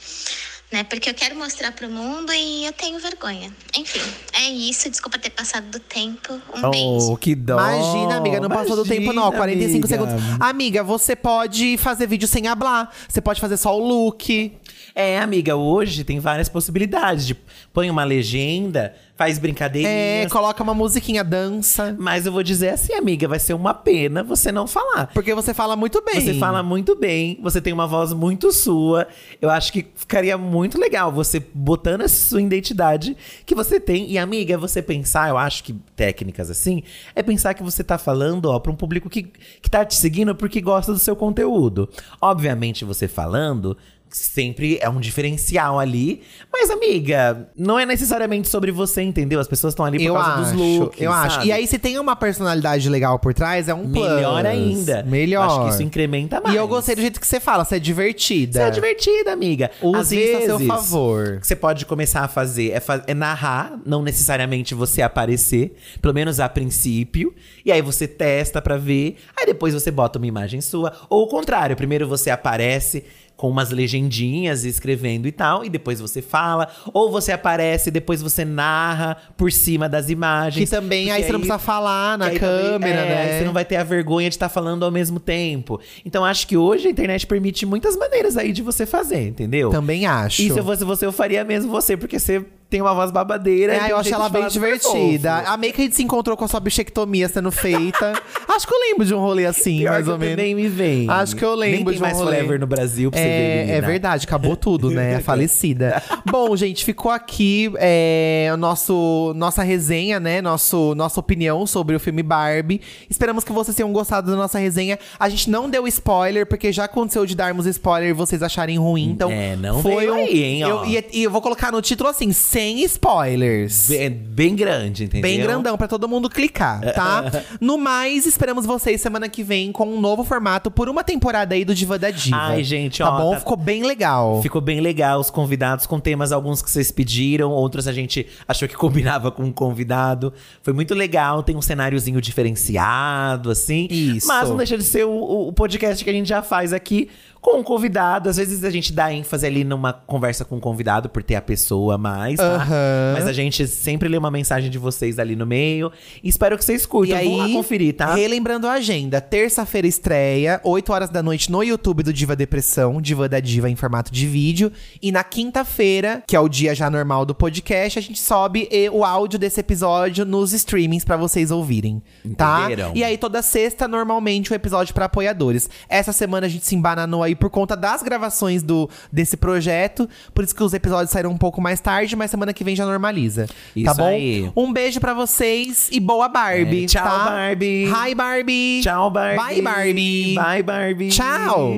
Né? 0.71 0.83
Porque 0.83 1.09
eu 1.09 1.15
quero 1.15 1.35
mostrar 1.35 1.71
pro 1.71 1.89
mundo 1.89 2.31
e 2.31 2.65
eu 2.65 2.71
tenho 2.73 2.99
vergonha. 2.99 3.51
Enfim, 3.75 4.01
é 4.33 4.49
isso. 4.49 4.87
Desculpa 4.87 5.17
ter 5.17 5.31
passado 5.31 5.65
do 5.71 5.79
tempo. 5.79 6.39
Um 6.55 6.69
beijo. 6.69 7.11
Oh, 7.11 7.17
que 7.17 7.33
dó. 7.33 7.53
Imagina, 7.53 8.17
amiga, 8.17 8.39
não 8.39 8.49
passou 8.49 8.75
do 8.75 8.85
tempo, 8.85 9.11
não. 9.11 9.33
Imagina, 9.33 9.37
45 9.37 9.87
amiga. 9.87 9.87
segundos. 9.87 10.37
Amiga, 10.39 10.83
você 10.83 11.15
pode 11.15 11.75
fazer 11.77 12.05
vídeo 12.05 12.27
sem 12.27 12.47
hablar. 12.47 12.95
Você 13.07 13.19
pode 13.19 13.41
fazer 13.41 13.57
só 13.57 13.75
o 13.75 13.79
look. 13.79 14.55
É, 14.95 15.19
amiga, 15.19 15.55
hoje 15.55 16.03
tem 16.03 16.19
várias 16.19 16.49
possibilidades. 16.49 17.25
De 17.27 17.35
põe 17.73 17.89
uma 17.89 18.03
legenda, 18.03 18.93
faz 19.15 19.37
É, 19.37 19.41
brincadeirinhas. 19.41 20.31
coloca 20.31 20.63
uma 20.63 20.73
musiquinha, 20.73 21.23
dança. 21.23 21.95
Mas 21.99 22.25
eu 22.25 22.31
vou 22.31 22.41
dizer 22.43 22.69
assim, 22.69 22.93
amiga, 22.93 23.27
vai 23.27 23.39
ser 23.39 23.53
uma 23.53 23.73
pena 23.73 24.23
você 24.23 24.51
não 24.51 24.65
falar. 24.65 25.07
Porque 25.13 25.33
você 25.33 25.53
fala 25.53 25.75
muito 25.75 26.01
bem. 26.03 26.21
Você 26.21 26.33
fala 26.35 26.63
muito 26.63 26.95
bem, 26.95 27.37
você 27.41 27.61
tem 27.61 27.73
uma 27.73 27.87
voz 27.87 28.13
muito 28.13 28.51
sua. 28.51 29.07
Eu 29.41 29.49
acho 29.49 29.71
que 29.73 29.87
ficaria 29.95 30.37
muito 30.37 30.79
legal 30.79 31.11
você 31.11 31.39
botando 31.53 32.01
essa 32.01 32.15
sua 32.29 32.41
identidade 32.41 33.15
que 33.45 33.53
você 33.53 33.79
tem. 33.79 34.09
E, 34.11 34.17
amiga, 34.17 34.53
é 34.53 34.57
você 34.57 34.81
pensar, 34.81 35.29
eu 35.29 35.37
acho 35.37 35.63
que 35.63 35.73
técnicas 35.95 36.49
assim, 36.49 36.83
é 37.15 37.21
pensar 37.21 37.53
que 37.53 37.63
você 37.63 37.83
tá 37.83 37.97
falando, 37.97 38.45
ó, 38.45 38.59
pra 38.59 38.71
um 38.71 38.75
público 38.75 39.09
que, 39.09 39.23
que 39.23 39.69
tá 39.69 39.83
te 39.85 39.95
seguindo 39.95 40.33
porque 40.33 40.61
gosta 40.61 40.93
do 40.93 40.99
seu 40.99 41.15
conteúdo. 41.15 41.89
Obviamente, 42.21 42.85
você 42.85 43.07
falando. 43.07 43.77
Sempre 44.11 44.79
é 44.81 44.89
um 44.89 44.99
diferencial 44.99 45.77
ali. 45.79 46.21
Mas, 46.51 46.69
amiga, 46.71 47.47
não 47.55 47.77
é 47.77 47.85
necessariamente 47.85 48.47
sobre 48.47 48.71
você, 48.71 49.01
entendeu? 49.03 49.39
As 49.39 49.47
pessoas 49.47 49.71
estão 49.73 49.85
ali 49.85 49.99
por 49.99 50.05
Eu 50.05 50.13
causa 50.15 50.31
acho, 50.31 50.41
dos 50.41 50.53
looks. 50.79 51.01
eu 51.01 51.11
acho. 51.11 51.35
sabe? 51.35 51.47
E 51.47 51.51
aí, 51.51 51.67
se 51.67 51.77
tem 51.77 51.99
uma 51.99 52.15
personalidade 52.15 52.89
legal 52.89 53.19
por 53.19 53.33
trás, 53.33 53.67
é 53.69 53.73
um 53.73 53.91
plus. 53.91 54.09
Melhor 54.09 54.45
ainda. 54.45 55.03
Melhor. 55.03 55.45
Acho 55.45 55.63
que 55.65 55.69
isso 55.75 55.83
incrementa 55.83 56.41
mais. 56.41 56.55
E 56.55 56.57
eu 56.57 56.67
gostei 56.67 56.95
do 56.95 57.01
jeito 57.01 57.19
que 57.19 57.27
você 57.27 57.39
fala, 57.39 57.63
você 57.63 57.75
é 57.75 57.79
divertida. 57.79 58.59
Você 58.59 58.65
é 58.65 58.71
divertida, 58.71 59.31
amiga. 59.31 59.69
Use 59.81 59.97
Às 59.99 60.11
isso 60.11 60.37
a 60.37 60.41
seu 60.41 60.57
vezes, 60.57 60.67
favor. 60.73 61.35
O 61.37 61.41
que 61.41 61.47
você 61.47 61.55
pode 61.55 61.85
começar 61.85 62.21
a 62.21 62.27
fazer 62.27 62.71
é, 62.71 62.79
fa- 62.79 63.03
é 63.05 63.13
narrar, 63.13 63.79
não 63.85 64.01
necessariamente 64.01 64.73
você 64.73 65.01
aparecer, 65.03 65.75
pelo 66.01 66.13
menos 66.15 66.39
a 66.39 66.49
princípio. 66.49 67.33
E 67.63 67.71
aí 67.71 67.81
você 67.81 68.07
testa 68.07 68.59
pra 68.61 68.75
ver, 68.77 69.17
aí 69.37 69.45
depois 69.45 69.73
você 69.73 69.91
bota 69.91 70.17
uma 70.17 70.25
imagem 70.27 70.61
sua. 70.61 70.93
Ou 71.09 71.23
o 71.25 71.27
contrário, 71.27 71.75
primeiro 71.75 72.07
você 72.07 72.29
aparece 72.31 73.03
com 73.39 73.49
umas 73.49 73.69
legendinhas 73.71 74.65
escrevendo 74.65 75.25
e 75.25 75.31
tal, 75.31 75.63
e 75.63 75.69
depois 75.69 76.01
você 76.01 76.21
fala. 76.21 76.67
Ou 76.93 77.09
você 77.09 77.31
aparece 77.31 77.87
e 77.87 77.91
depois 77.91 78.21
você 78.21 78.43
narra 78.43 79.15
por 79.37 79.49
cima 79.49 79.87
das 79.87 80.09
imagens. 80.09 80.69
Que 80.69 80.75
também, 80.75 81.09
aí 81.09 81.23
você 81.23 81.31
não 81.31 81.39
precisa 81.39 81.57
falar 81.57 82.17
na 82.17 82.25
aí 82.25 82.37
também- 82.37 82.69
câmera, 82.71 82.99
é, 82.99 83.05
né? 83.07 83.21
Aí 83.21 83.39
você 83.39 83.45
não 83.45 83.53
vai 83.53 83.63
ter 83.63 83.77
a 83.77 83.83
vergonha 83.85 84.29
de 84.29 84.35
estar 84.35 84.49
falando 84.49 84.83
ao 84.83 84.91
mesmo 84.91 85.21
tempo. 85.21 85.79
Então 86.05 86.25
acho 86.25 86.45
que 86.45 86.57
hoje 86.57 86.89
a 86.89 86.91
internet 86.91 87.25
permite 87.25 87.65
muitas 87.65 87.95
maneiras 87.95 88.35
aí 88.35 88.51
de 88.51 88.61
você 88.61 88.85
fazer, 88.85 89.29
entendeu? 89.29 89.69
Também 89.69 90.05
acho. 90.05 90.41
E 90.41 90.51
se 90.51 90.57
eu 90.57 90.63
fosse 90.65 90.83
você, 90.83 91.05
eu 91.05 91.13
faria 91.13 91.45
mesmo 91.45 91.71
você, 91.71 91.95
porque 91.95 92.19
você 92.19 92.45
tem 92.69 92.81
uma 92.81 92.93
voz 92.93 93.09
babadeira. 93.11 93.73
É, 93.73 93.91
eu 93.91 93.97
acho 93.97 94.13
ela 94.13 94.29
bem 94.29 94.47
divertida. 94.47 95.37
Amei 95.47 95.71
que 95.71 95.81
a 95.81 95.83
gente 95.85 95.95
se 95.95 96.03
encontrou 96.03 96.37
com 96.37 96.45
a 96.45 96.47
sua 96.47 96.59
bichectomia 96.59 97.27
sendo 97.27 97.51
feita. 97.51 98.13
acho 98.47 98.67
que 98.67 98.73
eu 98.73 98.79
lembro 98.79 99.05
de 99.05 99.13
um 99.13 99.19
rolê 99.19 99.45
assim, 99.45 99.79
Pior 99.79 99.91
mais 99.93 100.07
ou 100.07 100.17
menos. 100.17 100.35
também 100.35 100.53
me 100.53 100.67
vem. 100.67 101.09
Acho 101.09 101.35
que 101.35 101.43
eu 101.43 101.55
lembro 101.55 101.85
Nem 101.85 101.93
de 101.95 101.97
um 101.99 102.01
mais 102.01 102.17
rolê. 102.17 102.35
Forever 102.35 102.59
no 102.59 102.67
Brasil 102.67 103.09
pra 103.09 103.19
você 103.19 103.25
ver, 103.25 103.31
É, 103.31 103.75
é 103.77 103.81
verdade, 103.81 104.25
acabou 104.25 104.55
tudo, 104.55 104.91
né? 104.91 105.19
Falecida. 105.25 106.01
Bom, 106.29 106.55
gente, 106.55 106.85
ficou 106.85 107.11
aqui 107.11 107.71
é, 107.77 108.53
nosso, 108.59 109.33
nossa 109.35 109.63
resenha, 109.63 110.19
né? 110.19 110.41
Nosso, 110.41 110.93
nossa 110.95 111.19
opinião 111.19 111.65
sobre 111.65 111.95
o 111.95 111.99
filme 111.99 112.21
Barbie. 112.21 112.81
Esperamos 113.09 113.43
que 113.43 113.51
vocês 113.51 113.75
tenham 113.75 113.91
gostado 113.91 114.29
da 114.29 114.37
nossa 114.37 114.59
resenha. 114.59 114.99
A 115.19 115.27
gente 115.27 115.49
não 115.49 115.67
deu 115.69 115.87
spoiler, 115.87 116.45
porque 116.45 116.71
já 116.71 116.83
aconteceu 116.85 117.25
de 117.25 117.35
darmos 117.35 117.65
spoiler 117.65 118.09
e 118.09 118.13
vocês 118.13 118.43
acharem 118.43 118.77
ruim. 118.77 119.09
Então, 119.09 119.31
É, 119.31 119.55
não 119.55 119.81
foi 119.81 120.09
um. 120.09 120.13
aí, 120.15 120.43
hein, 120.43 120.63
ó. 120.65 120.83
eu, 120.83 120.85
e, 120.85 121.05
e 121.13 121.23
eu 121.23 121.31
vou 121.31 121.41
colocar 121.41 121.71
no 121.71 121.81
título 121.81 122.09
assim: 122.09 122.31
sem 122.31 122.58
spoilers. 122.83 123.87
Bem, 123.89 124.09
bem 124.09 124.55
grande, 124.55 125.05
entendeu? 125.05 125.21
Bem 125.21 125.39
grandão 125.39 125.77
pra 125.77 125.87
todo 125.87 126.07
mundo 126.07 126.29
clicar, 126.29 126.81
tá? 126.93 127.23
no 127.59 127.77
mais, 127.77 128.25
esperamos 128.25 128.65
vocês 128.65 129.01
semana 129.01 129.27
que 129.29 129.43
vem 129.43 129.71
com 129.71 129.87
um 129.87 129.99
novo 129.99 130.23
formato 130.23 130.69
por 130.69 130.89
uma 130.89 131.03
temporada 131.03 131.55
aí 131.55 131.63
do 131.63 131.73
Diva 131.73 131.97
da 131.97 132.11
Diva. 132.11 132.37
Ai, 132.37 132.63
gente, 132.63 132.99
tá 132.99 133.09
ó, 133.13 133.17
bom? 133.17 133.31
tá- 133.31 133.39
Ficou 133.39 133.57
bem 133.57 133.83
legal. 133.83 134.41
Ficou 134.41 134.61
bem 134.61 134.79
legal 134.79 135.19
os 135.19 135.29
convidados 135.29 135.85
com 135.85 135.99
temas, 135.99 136.31
alguns 136.31 136.61
que 136.61 136.69
vocês 136.69 136.91
pediram, 136.91 137.51
outros 137.51 137.87
a 137.87 137.93
gente 137.93 138.27
achou 138.47 138.67
que 138.67 138.75
combinava 138.75 139.31
com 139.31 139.43
um 139.43 139.51
convidado. 139.51 140.33
Foi 140.61 140.73
muito 140.73 140.93
legal, 140.93 141.43
tem 141.43 141.55
um 141.55 141.61
cenáriozinho 141.61 142.21
diferenciado, 142.21 143.51
assim. 143.51 143.87
Isso. 143.89 144.27
Mas 144.27 144.49
não 144.49 144.57
deixa 144.57 144.77
de 144.77 144.83
ser 144.83 145.05
o, 145.05 145.47
o 145.47 145.53
podcast 145.53 146.03
que 146.03 146.09
a 146.09 146.13
gente 146.13 146.27
já 146.27 146.41
faz 146.41 146.73
aqui 146.73 147.09
com 147.41 147.59
um 147.59 147.63
convidado. 147.63 148.29
Às 148.29 148.37
vezes 148.37 148.63
a 148.63 148.69
gente 148.69 148.91
dá 148.93 149.13
ênfase 149.13 149.45
ali 149.45 149.63
numa 149.63 149.93
conversa 149.93 150.43
com 150.43 150.57
o 150.57 150.59
convidado 150.59 151.09
por 151.09 151.23
ter 151.23 151.35
a 151.35 151.41
pessoa 151.41 151.95
a 151.95 151.97
mais, 151.97 152.37
tá? 152.37 152.55
Aham. 152.55 153.13
Mas 153.13 153.27
a 153.27 153.33
gente 153.33 153.67
sempre 153.67 154.09
lê 154.09 154.17
uma 154.17 154.31
mensagem 154.31 154.69
de 154.69 154.77
vocês 154.77 155.19
ali 155.19 155.35
no 155.35 155.45
meio. 155.45 155.91
E 156.23 156.29
espero 156.29 156.57
que 156.57 156.63
vocês 156.65 156.85
curtam. 156.85 157.15
E 157.17 157.19
aí, 157.19 157.27
Vão 157.29 157.37
lá 157.37 157.49
conferir, 157.49 157.95
tá? 157.95 158.15
relembrando 158.15 158.67
a 158.67 158.73
agenda, 158.73 159.21
terça-feira 159.21 159.87
estreia, 159.87 160.59
8 160.63 160.91
horas 160.91 161.09
da 161.09 161.23
noite 161.23 161.51
no 161.51 161.63
YouTube 161.63 162.03
do 162.03 162.11
Diva 162.13 162.35
Depressão, 162.35 163.01
Diva 163.01 163.29
da 163.29 163.39
Diva 163.39 163.69
em 163.69 163.75
formato 163.75 164.11
de 164.11 164.27
vídeo. 164.27 164.71
E 165.01 165.11
na 165.11 165.23
quinta-feira, 165.23 166.23
que 166.27 166.35
é 166.35 166.39
o 166.39 166.49
dia 166.49 166.75
já 166.75 166.89
normal 166.89 167.25
do 167.25 167.33
podcast, 167.33 167.97
a 167.97 168.01
gente 168.01 168.19
sobe 168.19 168.67
o 168.91 169.03
áudio 169.03 169.39
desse 169.39 169.59
episódio 169.59 170.25
nos 170.25 170.53
streamings 170.53 171.03
pra 171.05 171.17
vocês 171.17 171.51
ouvirem, 171.51 172.01
tá? 172.35 172.65
Entenderam? 172.65 172.91
E 172.95 173.03
aí 173.03 173.17
toda 173.17 173.41
sexta, 173.41 173.87
normalmente, 173.87 174.51
o 174.51 174.55
episódio 174.55 174.93
pra 174.93 175.05
apoiadores. 175.05 175.69
Essa 175.87 176.11
semana 176.11 176.45
a 176.47 176.49
gente 176.49 176.65
se 176.65 176.75
embananou 176.75 177.23
por 177.35 177.49
conta 177.49 177.75
das 177.75 178.01
gravações 178.01 178.61
do, 178.63 178.89
desse 179.11 179.37
projeto, 179.37 180.07
por 180.33 180.43
isso 180.43 180.55
que 180.55 180.63
os 180.63 180.73
episódios 180.73 181.11
saíram 181.11 181.31
um 181.31 181.37
pouco 181.37 181.61
mais 181.61 181.79
tarde, 181.79 182.15
mas 182.15 182.31
semana 182.31 182.53
que 182.53 182.63
vem 182.63 182.75
já 182.75 182.85
normaliza, 182.85 183.47
tá 183.47 183.53
Isso 183.75 183.95
bom? 183.95 184.07
aí. 184.07 184.51
Um 184.55 184.71
beijo 184.73 184.99
pra 184.99 185.13
vocês 185.13 185.89
e 185.91 185.99
boa 185.99 186.27
Barbie, 186.27 186.83
É, 186.83 186.87
tchau, 186.87 187.03
tá? 187.03 187.25
Barbie. 187.29 187.85
Hi, 187.91 188.15
Barbie. 188.15 188.81
Tchau, 188.83 189.11
Barbie. 189.11 189.37
Bye, 189.37 189.61
Barbie. 189.61 190.35
Bye, 190.35 190.63
Barbie. 190.63 191.09
Tchau. 191.09 191.77